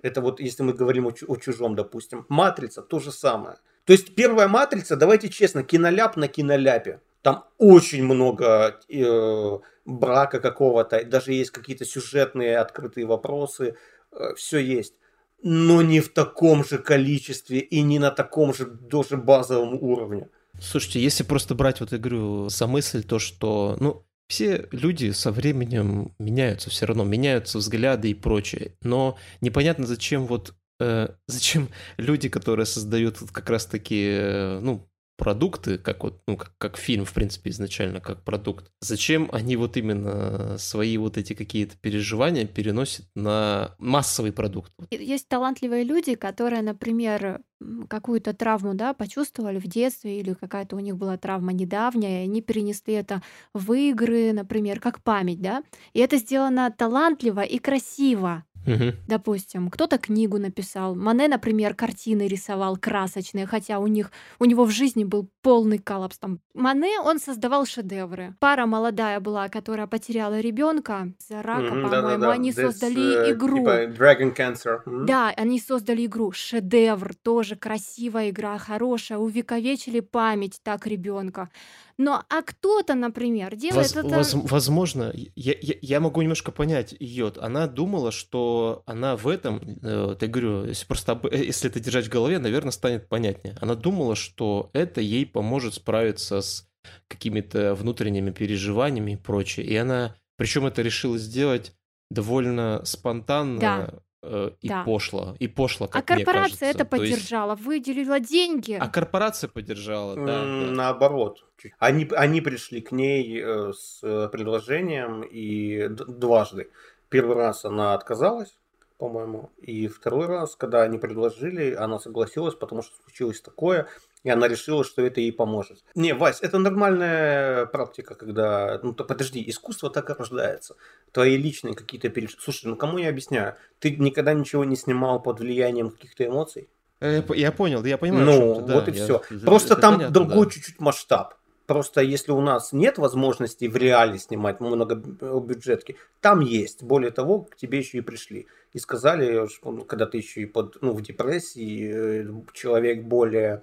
Это 0.01 0.23
вот 0.23 0.41
если 0.41 0.63
мы 0.63 0.73
говорим 0.73 1.07
о, 1.07 1.13
о 1.29 1.37
чужом, 1.37 1.75
допустим. 1.75 2.25
Матрица 2.31 2.81
то 2.81 3.01
же 3.01 3.13
самое. 3.13 3.57
То 3.85 3.93
есть 3.93 4.15
первая 4.15 4.49
матрица, 4.49 4.97
давайте 4.97 5.29
честно, 5.29 5.63
киноляп 5.63 6.17
на 6.17 6.29
киноляпе. 6.29 7.01
Там 7.21 7.45
очень 7.59 8.05
много 8.05 8.81
э, 8.89 9.59
брака 9.85 10.41
какого-то, 10.41 11.05
даже 11.05 11.35
есть 11.35 11.51
какие-то 11.51 11.85
сюжетные 11.85 12.59
открытые 12.59 13.05
вопросы, 13.05 13.77
э, 14.13 14.35
все 14.37 14.59
есть 14.59 14.95
но 15.43 15.83
не 15.83 16.01
в 16.01 16.13
таком 16.13 16.65
же 16.65 16.79
количестве 16.79 17.59
и 17.59 17.83
не 17.83 17.99
на 17.99 18.11
таком 18.11 18.55
же 18.55 18.67
даже 18.67 19.17
базовом 19.17 19.75
уровне. 19.75 20.29
Слушайте, 20.61 21.01
если 21.01 21.25
просто 21.25 21.55
брать, 21.55 21.81
вот 21.81 21.93
я 21.93 21.99
говорю, 21.99 22.49
за 22.49 22.67
мысль, 22.67 23.03
то, 23.03 23.19
что, 23.19 23.77
ну, 23.81 24.05
все 24.29 24.69
люди 24.71 25.11
со 25.11 25.33
временем 25.33 26.15
меняются 26.19 26.71
все 26.71 26.87
равно, 26.87 27.05
меняются 27.05 27.59
взгляды 27.59 28.11
и 28.11 28.15
прочее. 28.15 28.77
Но 28.83 29.19
непонятно, 29.41 29.87
зачем 29.87 30.27
вот 30.27 30.55
э, 30.81 31.09
зачем 31.27 31.69
люди, 31.97 32.29
которые 32.29 32.67
создают 32.67 33.19
как 33.33 33.51
раз-таки, 33.51 34.05
э, 34.11 34.61
ну, 34.61 34.89
продукты, 35.23 35.79
как 35.79 36.03
вот, 36.03 36.21
ну, 36.27 36.37
как, 36.37 36.53
как 36.59 36.77
фильм, 36.77 37.05
в 37.05 37.13
принципе, 37.13 37.51
изначально, 37.51 38.01
как 38.01 38.25
продукт, 38.25 38.73
зачем 38.81 39.29
они 39.31 39.55
вот 39.55 39.77
именно 39.77 40.59
свои 40.59 40.97
вот 40.99 41.17
эти 41.17 41.33
какие-то 41.33 41.77
переживания 41.77 42.45
переносят 42.45 43.07
на 43.15 43.77
массовый 43.79 44.33
продукт? 44.33 44.73
Есть 44.91 45.29
талантливые 45.29 45.85
люди, 45.85 46.17
которые, 46.17 46.63
например, 46.63 47.41
какую-то 47.89 48.35
травму, 48.35 48.75
да, 48.75 48.95
почувствовали 48.95 49.61
в 49.61 49.69
детстве 49.69 50.19
или 50.19 50.33
какая-то 50.33 50.75
у 50.75 50.81
них 50.81 50.97
была 50.97 51.17
травма 51.17 51.53
недавняя, 51.53 52.23
и 52.23 52.25
они 52.25 52.43
перенесли 52.43 52.95
это 52.95 53.23
в 53.55 53.73
игры, 53.75 54.33
например, 54.33 54.81
как 54.81 55.05
память, 55.05 55.41
да, 55.41 55.63
и 55.93 56.01
это 56.01 56.17
сделано 56.17 56.75
талантливо 56.77 57.43
и 57.43 57.59
красиво. 57.59 58.45
Мгм. 58.67 58.95
Допустим, 59.09 59.71
кто-то 59.71 59.99
книгу 59.99 60.39
написал. 60.39 60.95
Мане, 60.95 61.29
например, 61.29 61.75
картины 61.75 62.29
рисовал 62.29 62.77
красочные, 62.77 63.47
хотя 63.47 63.79
у 63.79 63.87
них 63.87 64.11
у 64.39 64.45
него 64.45 64.65
в 64.65 64.71
жизни 64.71 65.05
был 65.05 65.29
полный 65.43 65.79
коллапс. 65.79 66.19
Там. 66.19 66.39
Мане, 66.55 67.01
он 67.01 67.19
создавал 67.19 67.67
шедевры. 67.67 68.35
Пара 68.39 68.67
молодая 68.67 69.19
была, 69.21 69.49
которая 69.49 69.87
потеряла 69.87 70.39
ребенка 70.41 71.13
из-за 71.21 71.43
рака, 71.43 71.63
Мгм, 71.63 71.83
по-моему. 71.83 71.91
да-да-да. 71.91 72.33
Они 72.33 72.51
This, 72.51 72.63
создали 72.63 73.29
э, 73.29 73.33
игру. 73.33 73.59
Типа 73.59 73.85
Dragon 73.87 74.35
Cancer. 74.37 74.81
М? 74.87 75.07
Да, 75.07 75.31
они 75.37 75.59
создали 75.59 76.07
игру. 76.07 76.31
Шедевр, 76.33 77.15
тоже 77.15 77.57
красивая 77.57 78.31
игра, 78.31 78.57
хорошая. 78.59 79.19
Увековечили 79.19 80.01
память 80.01 80.61
так 80.63 80.87
ребенка. 80.87 81.51
Но 81.99 82.25
а 82.29 82.43
кто-то, 82.43 82.95
например, 82.95 83.57
делает 83.57 83.95
Воз- 83.95 84.05
это... 84.05 84.17
воз- 84.17 84.35
возможно, 84.35 85.13
я, 85.15 85.55
я, 85.61 85.75
я 85.81 86.01
могу 86.01 86.23
немножко 86.23 86.53
понять 86.53 86.95
ее. 86.99 87.33
Она 87.41 87.67
думала, 87.67 88.11
что 88.11 88.83
она 88.87 89.17
в 89.17 89.29
этом, 89.29 89.61
э, 89.83 90.17
я 90.21 90.29
говорю, 90.29 90.65
если 90.67 90.87
просто 90.87 91.13
об- 91.13 91.27
э, 91.27 91.45
если 91.45 91.71
это 91.71 91.81
держать 91.81 92.07
в 92.07 92.11
голове, 92.11 92.39
наверное, 92.39 92.73
станет 92.73 93.09
понятнее. 93.09 93.57
Она 93.61 93.75
думала, 93.75 94.17
что 94.17 94.71
это 94.73 95.01
ей 95.01 95.27
поможет 95.27 95.75
справиться 95.75 96.41
с 96.41 96.69
какими-то 97.09 97.75
внутренними 97.75 98.31
переживаниями 98.31 99.13
и 99.13 99.17
прочее. 99.17 99.67
И 99.67 99.77
она, 99.77 100.17
причем 100.37 100.67
это 100.67 100.83
решила 100.83 101.19
сделать 101.19 101.73
довольно 102.11 102.83
спонтанно 102.85 103.61
Да. 103.61 103.95
Э, 104.23 104.51
и 104.61 104.69
Да. 104.69 104.85
пошло. 104.85 105.37
И 105.41 105.49
пошло, 105.49 105.87
А 105.87 105.89
как 106.03 106.11
мне 106.11 106.25
корпорация 106.25 106.49
кажется. 106.51 106.65
это 106.67 106.85
То 106.85 106.97
есть- 107.03 107.15
поддержала, 107.15 107.55
выделила 107.55 108.21
деньги. 108.21 108.79
А 108.81 108.89
корпорация 108.89 109.49
поддержала, 109.49 110.15
да, 110.17 110.23
да. 110.25 110.45
Наоборот. 110.45 111.45
Они, 111.79 112.09
они 112.17 112.41
пришли 112.41 112.81
к 112.81 112.93
ней 112.93 113.41
э, 113.41 113.73
с 113.73 114.01
э, 114.03 114.29
предложением 114.33 115.23
и 115.23 115.89
дважды. 115.89 116.71
Первый 117.09 117.37
раз 117.37 117.65
она 117.65 117.95
отказалась, 117.95 118.57
по-моему. 118.99 119.51
И 119.61 119.87
второй 119.89 120.27
раз, 120.27 120.57
когда 120.57 120.83
они 120.83 120.99
предложили, 120.99 121.73
она 121.75 121.99
согласилась, 121.99 122.55
потому 122.55 122.83
что 122.83 122.95
случилось 123.05 123.41
такое, 123.41 123.87
и 124.25 124.31
она 124.31 124.49
решила, 124.49 124.85
что 124.85 125.03
это 125.03 125.21
ей 125.21 125.33
поможет. 125.33 125.83
Не, 125.95 126.15
Вась, 126.15 126.41
это 126.43 126.59
нормальная 126.59 127.67
практика, 127.67 128.15
когда... 128.15 128.79
Ну, 128.83 128.93
то 128.93 129.05
подожди, 129.05 129.43
искусство 129.49 129.91
так 129.91 130.11
и 130.11 130.13
рождается. 130.13 130.77
Твои 131.11 131.37
личные 131.37 131.75
какие-то 131.75 132.09
переж... 132.09 132.37
Слушай, 132.39 132.67
ну 132.67 132.77
кому 132.77 132.99
я 132.99 133.09
объясняю? 133.09 133.57
Ты 133.81 133.97
никогда 133.97 134.33
ничего 134.33 134.65
не 134.65 134.77
снимал 134.77 135.21
под 135.21 135.41
влиянием 135.41 135.91
каких-то 135.91 136.25
эмоций? 136.25 136.69
Э, 137.01 137.23
Я 137.35 137.51
понял, 137.51 137.85
я 137.85 137.99
понимаю. 137.99 138.25
Ну, 138.27 138.61
да, 138.67 138.75
вот 138.75 138.89
и 138.89 138.93
я- 138.93 139.05
все. 139.05 139.23
Просто 139.45 139.73
это 139.75 139.83
там 139.83 139.95
понятно, 139.95 140.15
другой 140.15 140.47
да. 140.47 140.53
чуть-чуть 140.53 140.81
масштаб. 140.81 141.35
Просто 141.67 142.01
если 142.03 142.33
у 142.33 142.41
нас 142.41 142.73
нет 142.73 142.99
возможности 142.99 143.67
в 143.67 143.77
реале 143.77 144.19
снимать 144.19 144.61
много 144.61 144.95
бюджетки, 144.95 145.97
там 146.21 146.41
есть. 146.41 146.83
Более 146.83 147.11
того, 147.11 147.41
к 147.43 147.57
тебе 147.57 147.79
еще 147.79 147.99
и 147.99 148.03
пришли. 148.03 148.47
И 148.73 148.79
сказали, 148.79 149.49
что 149.49 149.71
ну, 149.73 149.85
когда 149.85 150.07
ты 150.07 150.19
еще 150.19 150.43
и 150.43 150.47
под, 150.47 150.81
ну, 150.81 150.93
в 150.93 151.03
депрессии, 151.03 151.93
э, 152.25 152.27
человек 152.53 153.05
более 153.05 153.63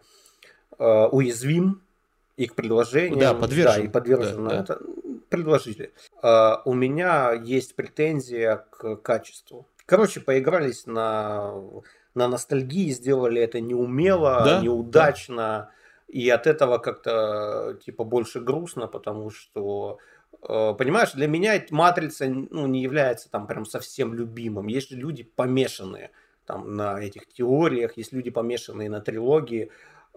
э, 0.79 1.07
уязвим 1.11 1.81
и 2.37 2.47
к 2.47 2.55
предложениям. 2.55 3.19
Да, 3.19 3.33
подвержен. 3.33 3.85
и 3.85 3.87
подвержен. 3.87 4.47
Да, 4.47 4.49
да. 4.49 4.59
Это 4.61 4.79
предложили. 5.29 5.93
Э, 6.23 6.55
у 6.65 6.73
меня 6.73 7.33
есть 7.33 7.75
претензия 7.75 8.65
к 8.71 8.95
качеству. 8.97 9.67
Короче, 9.85 10.19
поигрались 10.19 10.85
на, 10.85 11.53
на 12.13 12.27
ностальгии, 12.27 12.89
сделали 12.91 13.41
это 13.41 13.59
неумело, 13.59 14.41
Да, 14.45 14.61
неудачно. 14.61 15.71
И 16.07 16.29
от 16.29 16.47
этого 16.47 16.79
как-то 16.79 17.77
типа 17.85 18.03
больше 18.03 18.39
грустно, 18.39 18.87
потому 18.87 19.29
что 19.29 19.99
э, 20.41 20.73
понимаешь, 20.77 21.11
для 21.13 21.27
меня 21.27 21.63
матрица 21.69 22.27
ну, 22.27 22.67
не 22.67 22.81
является 22.81 23.29
там 23.29 23.47
прям 23.47 23.65
совсем 23.65 24.13
любимым. 24.13 24.67
Есть 24.67 24.91
люди 24.91 25.23
помешанные 25.23 26.11
там 26.45 26.75
на 26.75 26.99
этих 26.99 27.27
теориях, 27.27 27.97
есть 27.97 28.11
люди 28.11 28.31
помешанные 28.31 28.89
на 28.89 29.01
трилогии. 29.01 29.71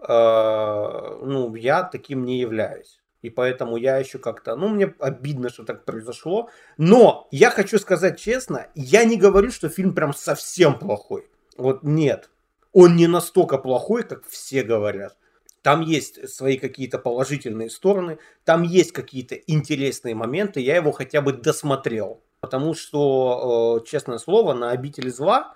Э, 0.07 1.19
ну, 1.21 1.55
я 1.55 1.83
таким 1.83 2.25
не 2.25 2.39
являюсь. 2.39 2.99
И 3.21 3.29
поэтому 3.29 3.77
я 3.77 3.97
еще 3.97 4.19
как-то, 4.19 4.55
ну, 4.55 4.67
мне 4.67 4.93
обидно, 4.99 5.49
что 5.49 5.63
так 5.63 5.85
произошло. 5.85 6.49
Но 6.77 7.27
я 7.31 7.49
хочу 7.49 7.79
сказать 7.79 8.19
честно, 8.19 8.67
я 8.75 9.05
не 9.05 9.17
говорю, 9.17 9.49
что 9.49 9.69
фильм 9.69 9.95
прям 9.95 10.13
совсем 10.13 10.77
плохой. 10.77 11.27
Вот 11.57 11.83
нет. 11.83 12.29
Он 12.73 12.95
не 12.95 13.07
настолько 13.07 13.57
плохой, 13.57 14.03
как 14.03 14.25
все 14.27 14.63
говорят. 14.63 15.15
Там 15.61 15.79
есть 15.79 16.29
свои 16.29 16.57
какие-то 16.57 16.99
положительные 16.99 17.69
стороны, 17.69 18.19
там 18.43 18.63
есть 18.63 18.91
какие-то 18.91 19.35
интересные 19.35 20.13
моменты, 20.13 20.59
я 20.59 20.75
его 20.75 20.91
хотя 20.91 21.21
бы 21.21 21.31
досмотрел. 21.31 22.21
Потому 22.41 22.73
что, 22.73 23.79
э, 23.81 23.89
честное 23.89 24.17
слово, 24.17 24.53
на 24.53 24.71
обители 24.71 25.07
зла 25.07 25.53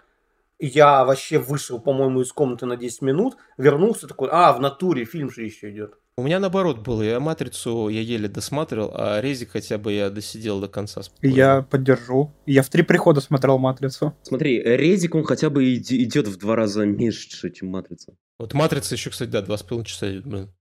я 0.60 1.06
вообще 1.06 1.40
вышел, 1.40 1.80
по-моему, 1.80 2.22
из 2.22 2.32
комнаты 2.32 2.66
на 2.66 2.78
10 2.78 3.02
минут, 3.02 3.38
вернулся 3.58 4.08
такой, 4.08 4.30
а, 4.32 4.54
в 4.54 4.60
натуре 4.60 5.06
фильм 5.06 5.30
же 5.32 5.44
еще 5.44 5.72
идет. 5.72 5.96
У 6.20 6.24
меня 6.24 6.40
наоборот 6.40 6.80
было. 6.80 7.04
Я 7.04 7.20
матрицу 7.20 7.90
я 7.90 8.02
еле 8.02 8.28
досматривал, 8.28 8.92
а 8.96 9.22
резик 9.22 9.52
хотя 9.52 9.78
бы 9.78 9.94
я 9.94 10.10
досидел 10.10 10.60
до 10.60 10.68
конца. 10.68 11.04
спокойно. 11.04 11.36
Я 11.36 11.62
поддержу. 11.62 12.34
Я 12.48 12.64
в 12.64 12.70
три 12.70 12.82
прихода 12.82 13.22
смотрел 13.22 13.60
«Матрицу». 13.60 14.16
Смотри, 14.24 14.60
Резик, 14.64 15.14
он 15.14 15.24
хотя 15.26 15.52
бы 15.52 15.76
иди- 15.76 16.04
идет 16.04 16.28
в 16.28 16.38
два 16.38 16.56
раза 16.56 16.86
меньше, 16.88 17.52
чем 17.52 17.70
Матрица. 17.70 18.16
Вот 18.40 18.54
матрица 18.56 18.96
еще, 18.96 19.12
кстати, 19.12 19.30
да, 19.30 19.44
два 19.44 19.58
с 19.58 19.64
половиной 19.64 19.86
часа 19.86 20.12
идет, 20.12 20.26
блин. 20.26 20.52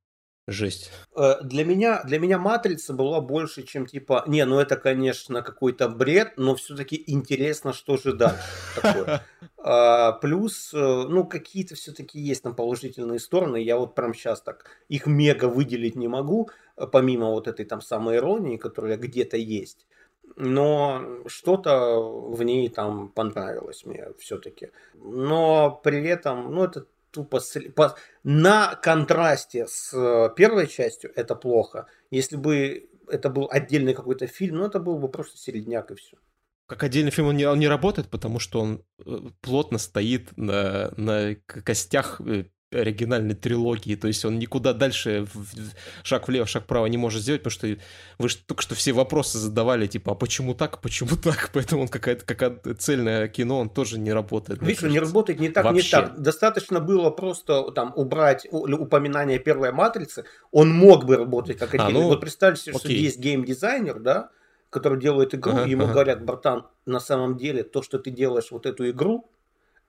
Жесть. 0.48 0.92
Э, 1.16 1.36
Для 1.42 1.64
меня, 1.64 2.04
для 2.04 2.20
меня 2.20 2.38
матрица 2.38 2.92
была 2.92 3.20
больше, 3.20 3.64
чем 3.64 3.84
типа, 3.86 4.22
не, 4.28 4.44
ну 4.44 4.60
это, 4.60 4.76
конечно, 4.76 5.42
какой-то 5.42 5.88
бред, 5.88 6.34
но 6.36 6.54
все-таки 6.54 7.02
интересно, 7.06 7.72
что 7.72 7.96
же 7.96 8.12
дальше 8.12 8.42
такое. 8.80 9.22
А, 9.68 10.12
Плюс, 10.12 10.72
э, 10.72 10.78
ну, 10.78 11.24
какие-то 11.26 11.74
все-таки 11.74 12.20
есть 12.20 12.44
там 12.44 12.54
положительные 12.54 13.18
стороны. 13.18 13.56
Я 13.56 13.78
вот 13.78 13.96
прям 13.96 14.14
сейчас 14.14 14.40
так 14.40 14.70
их 14.88 15.06
мега 15.06 15.46
выделить 15.46 15.96
не 15.96 16.06
могу, 16.06 16.50
э, 16.76 16.86
помимо 16.86 17.30
вот 17.30 17.48
этой 17.48 17.64
там 17.66 17.80
самой 17.80 18.18
иронии, 18.18 18.58
которая 18.58 18.96
где-то 18.96 19.36
есть. 19.36 19.86
Но 20.36 21.02
что-то 21.26 21.98
в 22.00 22.40
ней 22.44 22.68
там 22.68 23.08
понравилось 23.08 23.84
мне 23.84 24.06
все-таки. 24.20 24.70
Но 24.94 25.80
при 25.82 26.06
этом, 26.06 26.54
ну, 26.54 26.62
это 26.64 26.86
тупо 27.10 27.40
по- 27.74 27.96
на 28.22 28.76
контрасте 28.76 29.66
с 29.66 29.92
э, 29.92 30.30
первой 30.36 30.68
частью 30.68 31.10
это 31.16 31.34
плохо. 31.34 31.86
Если 32.12 32.36
бы 32.36 32.88
это 33.08 33.30
был 33.30 33.48
отдельный 33.50 33.94
какой-то 33.94 34.28
фильм, 34.28 34.58
ну 34.58 34.66
это 34.66 34.78
был 34.78 34.98
бы 35.00 35.08
просто 35.08 35.38
середняк 35.38 35.90
и 35.90 35.96
все. 35.96 36.16
Как 36.66 36.82
отдельный 36.82 37.10
фильм 37.12 37.28
он 37.28 37.36
не, 37.36 37.44
он 37.44 37.58
не 37.58 37.68
работает, 37.68 38.08
потому 38.08 38.38
что 38.38 38.60
он 38.60 38.82
э, 39.04 39.18
плотно 39.40 39.78
стоит 39.78 40.36
на, 40.36 40.90
на 40.96 41.36
костях 41.46 42.20
э, 42.20 42.44
оригинальной 42.72 43.34
трилогии. 43.34 43.94
То 43.94 44.08
есть 44.08 44.24
он 44.24 44.38
никуда 44.38 44.72
дальше 44.72 45.26
шаг 46.02 46.26
влево, 46.28 46.46
шаг 46.46 46.64
вправо 46.64 46.86
не 46.86 46.96
может 46.96 47.22
сделать, 47.22 47.42
потому 47.42 47.52
что 47.52 47.82
вы 48.18 48.28
же 48.28 48.36
только 48.38 48.62
что 48.62 48.74
все 48.74 48.92
вопросы 48.92 49.38
задавали, 49.38 49.86
типа, 49.86 50.12
а 50.12 50.14
почему 50.14 50.54
так, 50.54 50.74
а 50.74 50.76
почему 50.78 51.16
так? 51.22 51.50
Поэтому 51.52 51.82
он 51.82 51.88
какая-то 51.88 52.24
какая 52.24 52.58
цельное 52.78 53.28
кино, 53.28 53.60
он 53.60 53.70
тоже 53.70 53.98
не 53.98 54.12
работает. 54.12 54.60
Видишь, 54.62 54.82
не 54.82 54.98
работает 54.98 55.40
не 55.40 55.48
так, 55.48 55.64
Вообще. 55.64 55.84
не 55.84 56.02
так. 56.02 56.20
Достаточно 56.20 56.80
было 56.80 57.10
просто 57.10 57.70
там 57.72 57.92
убрать 57.94 58.46
упоминание 58.50 59.38
первой 59.38 59.72
матрицы, 59.72 60.24
он 60.50 60.72
мог 60.72 61.04
бы 61.04 61.16
работать 61.16 61.58
как 61.58 61.74
А, 61.74 61.84
отдельный. 61.84 62.02
ну, 62.02 62.08
вот 62.08 62.20
представьте 62.20 62.62
себе, 62.62 62.78
что 62.78 62.88
окей. 62.88 63.00
есть 63.00 63.18
геймдизайнер, 63.18 64.00
да, 64.00 64.30
который 64.70 65.00
делает 65.00 65.34
игру, 65.34 65.52
Ага, 65.52 65.64
ему 65.66 65.84
ага. 65.84 65.92
говорят, 65.92 66.24
братан, 66.24 66.66
на 66.86 67.00
самом 67.00 67.36
деле 67.36 67.62
то, 67.62 67.82
что 67.82 67.98
ты 67.98 68.10
делаешь 68.10 68.50
вот 68.50 68.66
эту 68.66 68.88
игру, 68.90 69.30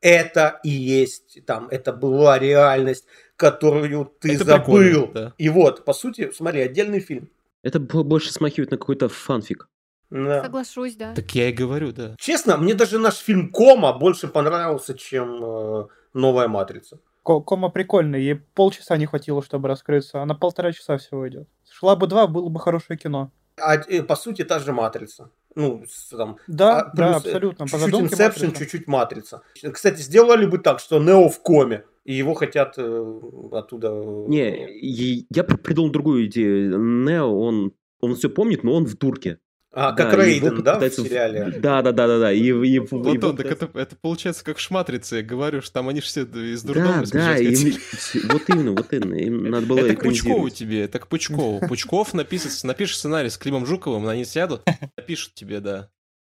это 0.01 0.59
и 0.63 0.69
есть 0.69 1.39
там, 1.45 1.67
это 1.69 1.91
была 1.91 2.37
реальность, 2.39 3.05
которую 3.35 4.05
ты 4.19 4.35
Это 4.35 4.43
забыл. 4.43 5.11
да. 5.13 5.33
И 5.37 5.49
вот, 5.49 5.85
по 5.85 5.93
сути, 5.93 6.31
смотри, 6.31 6.61
отдельный 6.61 6.99
фильм. 6.99 7.29
Это 7.63 7.79
бо- 7.79 8.03
больше 8.03 8.31
смахивает 8.31 8.71
на 8.71 8.77
какой-то 8.77 9.09
фанфик. 9.09 9.67
Да. 10.09 10.43
Соглашусь, 10.43 10.95
да. 10.95 11.13
Так 11.15 11.33
я 11.35 11.49
и 11.49 11.51
говорю, 11.51 11.91
да. 11.91 12.15
Честно, 12.19 12.57
мне 12.57 12.73
даже 12.75 12.97
наш 12.99 13.15
фильм 13.17 13.51
Кома 13.51 13.91
больше 13.93 14.27
понравился, 14.27 14.93
чем 14.93 15.43
э, 15.43 15.87
новая 16.13 16.47
матрица. 16.47 16.99
Ко- 17.23 17.41
Кома 17.41 17.69
прикольная, 17.69 18.19
ей 18.19 18.35
полчаса 18.35 18.95
не 18.97 19.05
хватило, 19.07 19.43
чтобы 19.43 19.67
раскрыться. 19.67 20.21
Она 20.21 20.33
полтора 20.35 20.71
часа 20.71 20.97
всего 20.97 21.27
идет. 21.27 21.49
Шла 21.69 21.95
бы 21.97 22.07
два, 22.07 22.27
было 22.27 22.47
бы 22.47 22.59
хорошее 22.59 22.97
кино. 22.97 23.31
А 23.61 23.75
э, 23.75 24.03
по 24.03 24.15
сути 24.15 24.43
та 24.43 24.59
же 24.59 24.71
матрица. 24.73 25.29
Ну, 25.55 25.83
там, 26.11 26.37
Да, 26.47 26.79
а, 26.79 26.91
да, 26.95 27.13
плюс, 27.13 27.25
э, 27.25 27.29
абсолютно. 27.29 27.65
По 27.65 27.71
Чуть-чуть 27.79 27.93
Inception, 28.11 28.25
«Матрица». 28.45 28.59
чуть-чуть 28.59 28.87
матрица. 28.87 29.41
Кстати, 29.73 30.01
сделали 30.01 30.45
бы 30.45 30.59
так, 30.59 30.79
что 30.79 30.99
Нео 30.99 31.29
в 31.29 31.41
коме, 31.41 31.83
и 32.05 32.13
его 32.13 32.35
хотят 32.35 32.75
э, 32.77 33.19
оттуда... 33.51 33.87
э, 33.91 34.25
Не, 34.27 35.25
я 35.29 35.43
при- 35.43 35.57
придумал 35.57 35.89
другую 35.91 36.25
идею. 36.27 36.77
Нео, 36.79 37.35
он, 37.39 37.71
он 38.01 38.13
все 38.15 38.29
помнит, 38.29 38.63
но 38.63 38.73
он 38.73 38.85
в 38.85 38.95
дурке. 38.97 39.39
А, 39.73 39.91
Да, 39.91 40.05
как 40.05 40.19
Рейден, 40.19 40.63
да, 40.63 40.75
в 40.75 40.75
пытаются 40.75 41.03
сериале? 41.03 41.59
Да, 41.59 41.81
да, 41.81 41.91
да, 41.91 42.07
да, 42.07 42.19
да. 42.19 42.31
И, 42.31 42.39
и- 42.41 42.75
и- 42.75 42.79
Вот 42.79 43.19
так 43.37 43.45
это, 43.45 43.69
это 43.77 43.95
получается 43.97 44.43
как 44.43 44.57
в 44.57 44.61
«Шматрице», 44.61 45.17
я 45.17 45.23
говорю, 45.23 45.61
что 45.61 45.73
там 45.73 45.89
они 45.89 45.99
же 46.01 46.07
все 46.07 46.23
из 46.23 46.63
Да, 46.63 46.73
дурдома 46.73 46.99
да, 47.01 47.05
сбежать 47.05 47.41
им- 47.41 48.29
вот 48.31 48.43
именно, 48.49 48.71
вот 48.71 48.93
именно. 48.93 49.15
Им 49.15 49.43
надо 49.49 49.67
было 49.67 49.79
Это 49.79 49.95
к 49.95 50.03
Пучкову 50.03 50.49
тебе, 50.49 50.81
это 50.83 50.99
к 50.99 51.07
Пучкову. 51.07 51.59
Пучков 51.67 52.13
напишет, 52.13 52.63
напишет 52.63 52.97
сценарий 52.97 53.29
с 53.29 53.37
Климом 53.37 53.65
Жуковым, 53.65 54.07
они 54.07 54.23
сядут, 54.25 54.61
напишут 54.95 55.33
тебе, 55.35 55.59
да. 55.59 55.89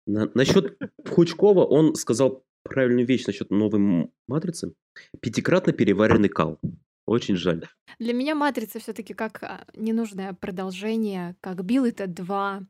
На- 0.08 0.30
насчет 0.34 0.78
Пучкова 1.06 1.66
он 1.66 1.94
сказал 1.96 2.44
правильную 2.64 3.06
вещь 3.06 3.26
насчет 3.28 3.52
новой 3.52 4.10
матрицы. 4.28 4.74
Пятикратно 5.22 5.72
переваренный 5.72 6.30
кал. 6.30 6.60
Очень 7.06 7.38
жаль. 7.38 7.66
Для 7.98 8.14
меня 8.14 8.36
«Матрица» 8.36 8.80
все 8.80 8.94
таки 8.94 9.16
как 9.16 9.42
а, 9.42 9.66
ненужное 9.76 10.34
продолжение, 10.34 11.36
как 11.42 11.64
«Билл 11.66 11.92
Тед 11.92 12.10
2», 12.12 12.62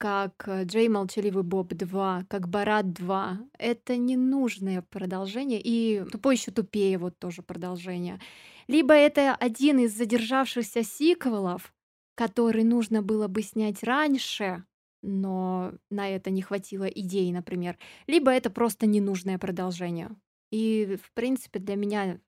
как 0.00 0.48
э, 0.48 0.64
«Джей 0.64 0.88
Молчаливый 0.88 1.42
Боб 1.42 1.74
2», 1.74 2.24
как 2.26 2.48
«Барат 2.48 2.86
2». 2.86 3.50
Это 3.58 3.98
ненужное 3.98 4.80
продолжение. 4.80 5.60
И 5.62 6.02
«Тупой 6.10 6.36
еще 6.36 6.50
тупее» 6.50 6.96
вот 6.96 7.18
тоже 7.18 7.42
продолжение. 7.42 8.18
Либо 8.66 8.94
это 8.94 9.34
один 9.34 9.78
из 9.78 9.94
задержавшихся 9.94 10.84
сиквелов, 10.84 11.74
который 12.14 12.64
нужно 12.64 13.02
было 13.02 13.28
бы 13.28 13.42
снять 13.42 13.82
раньше, 13.82 14.64
но 15.02 15.74
на 15.90 16.08
это 16.08 16.30
не 16.30 16.40
хватило 16.40 16.84
идей, 16.84 17.30
например. 17.30 17.76
Либо 18.06 18.30
это 18.30 18.48
просто 18.48 18.86
ненужное 18.86 19.36
продолжение. 19.36 20.08
И, 20.50 20.96
в 21.02 21.12
принципе, 21.12 21.58
для 21.58 21.76
меня 21.76 22.18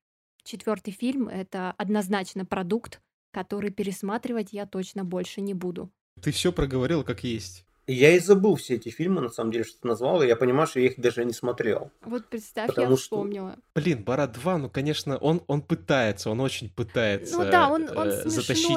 четвертый 0.44 0.90
фильм— 0.90 1.26
это 1.30 1.72
однозначно 1.78 2.44
продукт, 2.44 3.00
который 3.32 3.70
пересматривать 3.70 4.52
я 4.52 4.66
точно 4.66 5.06
больше 5.06 5.40
не 5.40 5.54
буду. 5.54 5.90
Ты 6.22 6.30
все 6.30 6.52
проговорил 6.52 7.02
как 7.04 7.24
есть. 7.24 7.64
Я 7.88 8.14
и 8.14 8.20
забыл 8.20 8.54
все 8.54 8.76
эти 8.76 8.90
фильмы, 8.90 9.20
на 9.22 9.28
самом 9.28 9.50
деле, 9.50 9.64
что 9.64 9.80
ты 9.80 9.88
назвал, 9.88 10.22
и 10.22 10.28
я 10.28 10.36
понимаю, 10.36 10.68
что 10.68 10.78
я 10.78 10.86
их 10.86 11.00
даже 11.00 11.24
не 11.24 11.32
смотрел. 11.32 11.90
Вот 12.04 12.26
представь, 12.28 12.68
я 12.68 12.74
Потому 12.74 12.96
что- 12.96 13.02
вспомнила. 13.02 13.56
Блин, 13.74 14.04
Барат 14.04 14.30
2, 14.32 14.58
ну, 14.58 14.70
конечно, 14.70 15.16
он, 15.18 15.42
он 15.48 15.62
пытается, 15.62 16.30
он 16.30 16.40
очень 16.40 16.70
пытается 16.70 17.38
Ну 17.38 17.50
да, 17.50 17.68
он- 17.68 17.88
он 17.98 18.08
э, 18.08 18.22
смешной. 18.22 18.30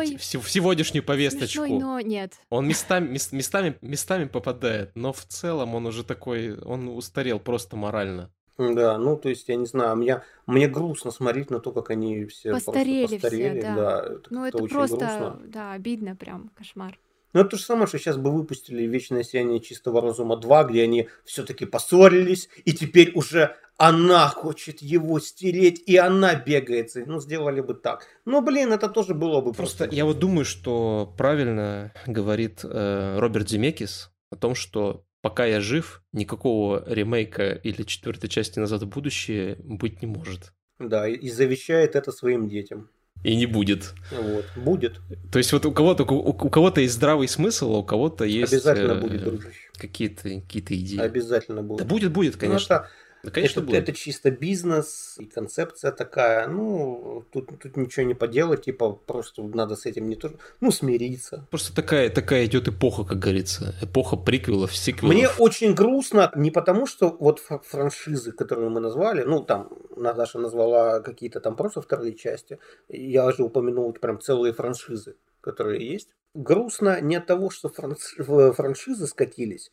затащить 0.07 0.19
в, 0.19 0.41
в 0.43 0.49
сегодняшнюю 0.49 1.03
повесточку. 1.03 1.65
Смешной, 1.65 1.79
но 1.79 1.99
нет. 1.99 2.33
Он 2.49 2.67
местами, 2.67 3.07
мес- 3.09 3.31
местами, 3.31 3.77
местами 3.81 4.25
попадает, 4.25 4.89
но 4.95 5.13
в 5.13 5.23
целом 5.25 5.75
он 5.75 5.85
уже 5.85 6.03
такой, 6.03 6.57
он 6.61 6.87
устарел 6.87 7.39
просто 7.39 7.75
морально. 7.75 8.31
Да, 8.57 8.97
ну, 8.97 9.17
то 9.17 9.29
есть, 9.29 9.47
я 9.49 9.55
не 9.55 9.67
знаю, 9.67 9.97
мне, 9.97 10.23
мне 10.47 10.67
грустно 10.67 11.11
смотреть 11.11 11.51
на 11.51 11.59
то, 11.59 11.71
как 11.71 11.91
они 11.91 12.25
все 12.25 12.49
просто 12.51 12.71
Постарели 12.71 13.05
все, 13.05 13.19
постарели, 13.19 13.61
да. 13.61 13.99
это 14.03 14.21
Ну 14.31 14.45
это 14.45 14.57
просто, 14.65 14.97
грустно. 14.97 15.41
да, 15.45 15.73
обидно 15.73 16.15
прям, 16.15 16.49
кошмар. 16.57 16.97
Ну, 17.35 17.41
это 17.41 17.49
то 17.49 17.57
же 17.57 17.63
самое, 17.63 17.85
что 17.85 17.99
сейчас 17.99 18.15
бы 18.15 18.31
выпустили 18.31 18.83
«Вечное 18.83 19.21
сияние 19.23 19.59
чистого 19.59 20.01
разума 20.01 20.39
2», 20.39 20.69
где 20.69 20.83
они 20.83 21.09
все-таки 21.25 21.65
поссорились, 21.65 22.47
и 22.63 22.71
теперь 22.71 23.11
уже 23.13 23.57
она 23.75 24.29
хочет 24.29 24.81
его 24.81 25.19
стереть, 25.19 25.83
и 25.85 25.97
она 25.97 26.35
бегается. 26.35 27.03
Ну, 27.05 27.19
сделали 27.19 27.59
бы 27.59 27.73
так. 27.73 28.07
Ну, 28.23 28.41
блин, 28.41 28.71
это 28.71 28.87
тоже 28.87 29.13
было 29.13 29.41
бы 29.41 29.51
Просто 29.51 29.79
просто... 29.79 29.95
я 29.97 30.05
вот 30.05 30.17
думаю, 30.17 30.45
что 30.45 31.13
правильно 31.17 31.91
говорит 32.07 32.61
э, 32.63 33.19
Роберт 33.19 33.49
Земекис 33.49 34.11
о 34.29 34.37
том, 34.37 34.55
что 34.55 35.03
пока 35.19 35.45
я 35.45 35.59
жив, 35.59 36.03
никакого 36.13 36.85
ремейка 36.87 37.51
или 37.51 37.83
четвертой 37.83 38.29
части 38.29 38.59
«Назад 38.59 38.83
в 38.83 38.87
будущее» 38.87 39.57
быть 39.59 40.01
не 40.01 40.07
может. 40.07 40.53
Да, 40.79 41.05
и 41.05 41.27
завещает 41.29 41.97
это 41.97 42.13
своим 42.13 42.47
детям. 42.47 42.89
И 43.25 43.35
не 43.35 43.47
будет. 43.47 43.95
Вот, 44.11 44.45
будет. 44.55 44.99
То 45.31 45.39
есть 45.39 45.51
вот 45.51 45.65
у 45.65 45.71
кого-то 45.71 46.03
у, 46.03 46.29
у 46.29 46.33
кого-то 46.49 46.81
есть 46.81 46.93
здравый 46.93 47.27
смысл, 47.27 47.73
а 47.73 47.77
у 47.79 47.83
кого-то 47.83 48.23
есть 48.23 48.53
Обязательно 48.53 48.91
э, 48.91 49.01
будет, 49.01 49.23
дружище. 49.23 49.59
какие-то 49.77 50.21
какие 50.47 50.61
идеи. 50.61 50.99
Обязательно 50.99 51.63
будет. 51.63 51.79
Да 51.79 51.85
будет, 51.85 52.11
будет, 52.11 52.33
Ну, 52.35 52.39
конечно. 52.39 52.73
это- 52.75 52.89
Да, 53.25 53.31
конечно, 53.31 53.61
это, 53.61 53.67
будет. 53.67 53.83
это 53.83 53.93
чисто 53.93 54.29
бизнес 54.29 55.15
и 55.17 55.25
концепция 55.25 55.91
такая. 55.91 56.47
Ну, 56.47 57.25
тут, 57.31 57.49
тут 57.59 57.75
ничего 57.75 58.05
не 58.05 58.13
поделать, 58.13 58.65
типа, 58.65 58.91
просто 58.91 59.41
надо 59.41 59.75
с 59.75 59.87
этим 59.87 60.07
не 60.07 60.15
то, 60.15 60.31
ну, 60.61 60.71
смириться. 60.71 61.47
Просто 61.49 61.73
такая, 61.75 62.11
такая 62.11 62.45
идет 62.45 62.67
эпоха, 62.67 63.03
как 63.03 63.17
говорится. 63.17 63.73
Эпоха 63.81 64.15
приквелов, 64.15 64.75
сиквелов. 64.75 65.15
Мне 65.15 65.27
очень 65.39 65.73
грустно 65.73 66.31
не 66.35 66.51
потому, 66.51 66.85
что 66.85 67.09
вот 67.19 67.39
фра- 67.39 67.63
франшизы, 67.65 68.31
которые 68.31 68.69
мы 68.69 68.79
назвали, 68.79 69.23
ну, 69.23 69.43
там, 69.43 69.71
Наташа 69.95 70.37
назвала 70.37 70.99
какие-то 70.99 71.39
там 71.39 71.55
просто 71.55 71.81
вторые 71.81 72.13
части, 72.13 72.59
я 72.89 73.31
же 73.31 73.43
упомянул 73.43 73.87
вот 73.87 73.99
прям 73.99 74.21
целые 74.21 74.53
франшизы, 74.53 75.15
которые 75.41 75.91
есть. 75.91 76.09
Грустно 76.35 77.01
не 77.01 77.15
от 77.15 77.25
того, 77.25 77.49
что 77.49 77.69
франшизы 77.69 79.07
скатились, 79.07 79.71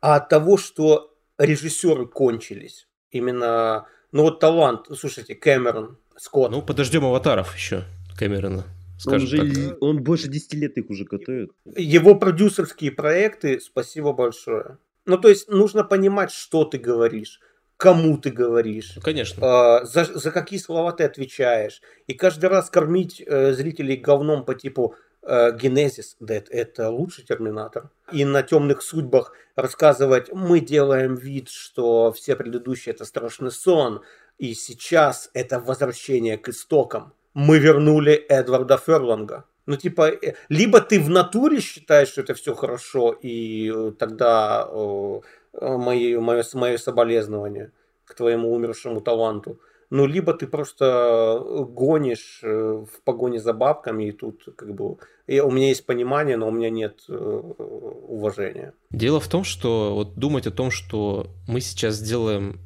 а 0.00 0.16
от 0.16 0.28
того, 0.28 0.56
что 0.56 1.12
режиссеры 1.38 2.06
кончились. 2.06 2.86
Именно, 3.12 3.86
ну 4.10 4.22
вот 4.22 4.40
талант, 4.40 4.86
слушайте, 4.98 5.34
Кэмерон, 5.34 5.96
Скотт, 6.16 6.50
Ну, 6.50 6.62
подождем 6.62 7.04
аватаров 7.04 7.54
еще 7.54 7.84
Кэмерона. 8.18 8.64
Он, 8.64 9.18
Скажем 9.20 9.26
же, 9.28 9.68
так. 9.70 9.82
он 9.82 10.02
больше 10.02 10.28
10 10.28 10.54
лет 10.54 10.76
их 10.78 10.88
уже 10.90 11.04
готовит. 11.04 11.50
его 11.76 12.14
продюсерские 12.14 12.92
проекты, 12.92 13.60
спасибо 13.60 14.12
большое. 14.12 14.78
Ну, 15.06 15.18
то 15.18 15.28
есть 15.28 15.48
нужно 15.48 15.82
понимать, 15.84 16.30
что 16.30 16.64
ты 16.64 16.78
говоришь, 16.78 17.40
кому 17.76 18.16
ты 18.16 18.30
говоришь, 18.30 18.92
Ну, 18.96 19.02
конечно. 19.02 19.44
э, 19.82 19.84
за, 19.86 20.04
за 20.04 20.30
какие 20.30 20.60
слова 20.60 20.92
ты 20.92 21.02
отвечаешь. 21.04 21.80
И 22.06 22.14
каждый 22.14 22.46
раз 22.46 22.70
кормить 22.70 23.20
э, 23.26 23.52
зрителей 23.54 23.96
говном 23.96 24.44
по 24.44 24.54
типу 24.54 24.94
Генезис, 25.24 26.16
да 26.20 26.42
это, 26.50 26.90
лучший 26.90 27.24
Терминатор. 27.24 27.90
И 28.12 28.24
на 28.24 28.42
темных 28.42 28.82
судьбах 28.82 29.32
рассказывать, 29.56 30.32
мы 30.32 30.60
делаем 30.60 31.14
вид, 31.14 31.48
что 31.48 32.12
все 32.12 32.34
предыдущие 32.36 32.94
это 32.94 33.04
страшный 33.04 33.50
сон, 33.50 34.02
и 34.38 34.54
сейчас 34.54 35.30
это 35.34 35.60
возвращение 35.60 36.38
к 36.38 36.48
истокам. 36.48 37.12
Мы 37.34 37.58
вернули 37.58 38.12
Эдварда 38.12 38.76
Ферланга. 38.76 39.44
Ну, 39.66 39.76
типа, 39.76 40.10
э, 40.10 40.34
либо 40.48 40.80
ты 40.80 41.00
в 41.00 41.08
натуре 41.08 41.60
считаешь, 41.60 42.08
что 42.08 42.22
это 42.22 42.34
все 42.34 42.54
хорошо, 42.54 43.12
и 43.12 43.72
э, 43.72 43.92
тогда 43.98 44.68
э, 44.68 45.20
э, 45.52 45.76
мои, 45.76 46.16
мое, 46.16 46.44
мое 46.54 46.78
соболезнование 46.78 47.70
к 48.04 48.14
твоему 48.14 48.52
умершему 48.52 49.00
таланту. 49.00 49.60
Ну, 49.94 50.06
либо 50.06 50.32
ты 50.32 50.46
просто 50.46 51.38
гонишь 51.68 52.40
э, 52.42 52.48
в 52.48 53.02
погоне 53.04 53.38
за 53.40 53.52
бабками, 53.52 54.08
и 54.08 54.12
тут 54.12 54.42
как 54.56 54.74
бы... 54.74 54.96
и 55.26 55.38
у 55.40 55.50
меня 55.50 55.68
есть 55.68 55.84
понимание, 55.84 56.38
но 56.38 56.48
у 56.48 56.50
меня 56.50 56.70
нет 56.70 57.04
э, 57.10 57.14
уважения. 57.14 58.72
Дело 58.90 59.20
в 59.20 59.28
том, 59.28 59.44
что 59.44 59.94
вот 59.94 60.14
думать 60.14 60.46
о 60.46 60.50
том, 60.50 60.70
что 60.70 61.26
мы 61.46 61.60
сейчас 61.60 61.96
сделаем 61.96 62.58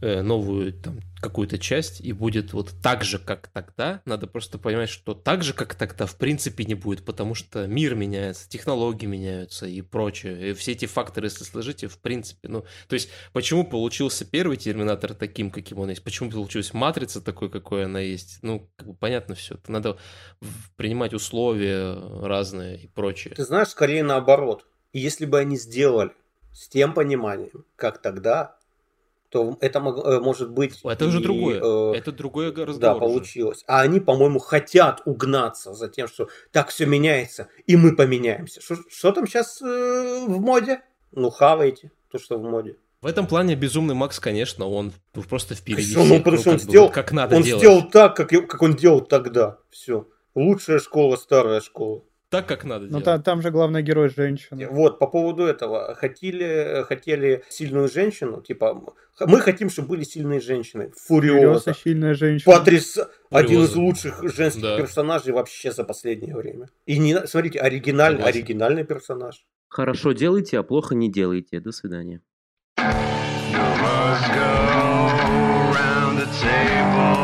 новую 0.00 0.72
там 0.72 1.00
какую-то 1.20 1.58
часть 1.58 2.00
и 2.00 2.12
будет 2.12 2.52
вот 2.52 2.72
так 2.82 3.04
же, 3.04 3.18
как 3.18 3.48
тогда, 3.48 4.00
надо 4.06 4.26
просто 4.26 4.58
понимать, 4.58 4.88
что 4.88 5.14
так 5.14 5.42
же, 5.42 5.52
как 5.52 5.74
тогда, 5.74 6.06
в 6.06 6.16
принципе 6.16 6.64
не 6.64 6.74
будет, 6.74 7.04
потому 7.04 7.34
что 7.34 7.66
мир 7.66 7.94
меняется, 7.94 8.48
технологии 8.48 9.06
меняются 9.06 9.66
и 9.66 9.82
прочее. 9.82 10.50
И 10.50 10.54
все 10.54 10.72
эти 10.72 10.86
факторы, 10.86 11.26
если 11.26 11.44
сложите, 11.44 11.88
в 11.88 11.98
принципе, 11.98 12.48
ну, 12.48 12.64
то 12.88 12.94
есть, 12.94 13.10
почему 13.32 13.64
получился 13.64 14.24
первый 14.24 14.56
Терминатор 14.56 15.14
таким, 15.14 15.50
каким 15.50 15.78
он 15.80 15.90
есть, 15.90 16.02
почему 16.02 16.30
получилась 16.30 16.72
Матрица 16.72 17.20
такой, 17.20 17.50
какой 17.50 17.84
она 17.84 18.00
есть, 18.00 18.38
ну, 18.42 18.70
как 18.76 18.88
бы 18.88 18.94
понятно 18.94 19.34
все. 19.34 19.58
Надо 19.68 19.98
в- 20.40 20.74
принимать 20.76 21.12
условия 21.12 21.94
разные 22.24 22.78
и 22.78 22.86
прочее. 22.86 23.34
Ты 23.34 23.44
знаешь, 23.44 23.68
скорее 23.68 24.02
наоборот. 24.02 24.64
Если 24.92 25.26
бы 25.26 25.38
они 25.38 25.56
сделали 25.56 26.12
с 26.52 26.68
тем 26.68 26.94
пониманием, 26.94 27.64
как 27.76 28.02
тогда, 28.02 28.56
то 29.30 29.56
это 29.60 29.78
э, 29.78 30.20
может 30.20 30.50
быть... 30.50 30.80
Это 30.84 31.06
уже 31.06 31.20
и, 31.20 31.22
другое. 31.22 31.60
э, 31.62 31.96
Это 31.96 32.12
другой 32.12 32.48
разговор. 32.52 32.78
Да, 32.80 32.94
уже. 32.94 33.00
получилось. 33.14 33.64
А 33.66 33.80
они, 33.80 34.00
по-моему, 34.00 34.38
хотят 34.40 35.02
угнаться 35.04 35.72
за 35.72 35.88
тем, 35.88 36.08
что 36.08 36.28
так 36.52 36.68
все 36.68 36.84
меняется, 36.84 37.48
и 37.66 37.76
мы 37.76 37.94
поменяемся. 37.96 38.60
Что, 38.60 39.12
там 39.12 39.26
сейчас 39.26 39.60
в 39.60 40.28
моде? 40.40 40.82
Ну, 41.12 41.30
хавайте 41.30 41.90
то, 42.10 42.18
что 42.18 42.38
в 42.38 42.42
моде. 42.42 42.76
В 43.02 43.06
этом 43.06 43.26
плане 43.26 43.54
Безумный 43.54 43.94
Макс, 43.94 44.20
конечно, 44.20 44.66
он 44.68 44.92
просто 45.28 45.54
впереди 45.54 45.94
Конечно, 45.94 46.14
ну, 46.16 46.22
потому 46.22 46.36
что 46.38 46.50
он 46.50 46.56
как 46.58 46.66
бы 46.66 46.70
сделал- 46.70 46.86
вот 46.88 46.94
как 46.94 47.12
надо 47.12 47.36
он 47.36 47.42
делать. 47.42 47.62
сделал 47.62 47.88
так, 47.88 48.14
как, 48.16 48.28
как 48.28 48.60
он 48.62 48.74
делал 48.74 49.00
тогда. 49.00 49.58
Все. 49.70 50.06
Лучшая 50.34 50.78
школа, 50.80 51.16
старая 51.16 51.60
школа. 51.60 52.02
Так, 52.30 52.46
как 52.46 52.62
надо 52.64 52.84
Ну 52.84 52.88
делать. 52.90 53.04
та- 53.04 53.18
там 53.18 53.42
же 53.42 53.50
главный 53.50 53.82
герой 53.82 54.08
женщина. 54.08 54.68
Вот, 54.70 54.98
по 55.00 55.08
поводу 55.08 55.42
этого. 55.44 55.96
Хотели, 55.96 56.84
хотели 56.86 57.42
сильную 57.48 57.88
женщину, 57.88 58.40
типа, 58.40 58.80
мы 59.26 59.40
хотим, 59.40 59.68
чтобы 59.68 59.88
были 59.88 60.04
сильные 60.04 60.40
женщины. 60.40 60.92
Фуриоза. 60.96 61.40
Фуриоза, 61.40 61.74
сильная 61.74 62.14
женщина. 62.14 62.56
Потряс... 62.56 62.98
Один 63.30 63.62
из 63.64 63.74
лучших 63.74 64.22
женских 64.32 64.62
Да. 64.62 64.76
персонажей 64.78 65.32
вообще 65.32 65.72
за 65.72 65.82
последнее 65.84 66.36
время. 66.36 66.68
И 66.86 66.98
не, 66.98 67.26
смотрите, 67.26 67.58
оригинальный, 67.58 68.22
оригинальный 68.22 68.84
персонаж. 68.84 69.44
Хорошо 69.68 70.12
делайте, 70.12 70.58
а 70.58 70.62
плохо 70.62 70.94
не 70.94 71.10
делайте. 71.10 71.58
До 71.60 71.72
свидания. 71.72 72.20
Go 72.78 72.86
round 75.74 76.18
the 76.18 76.26
table 76.40 77.19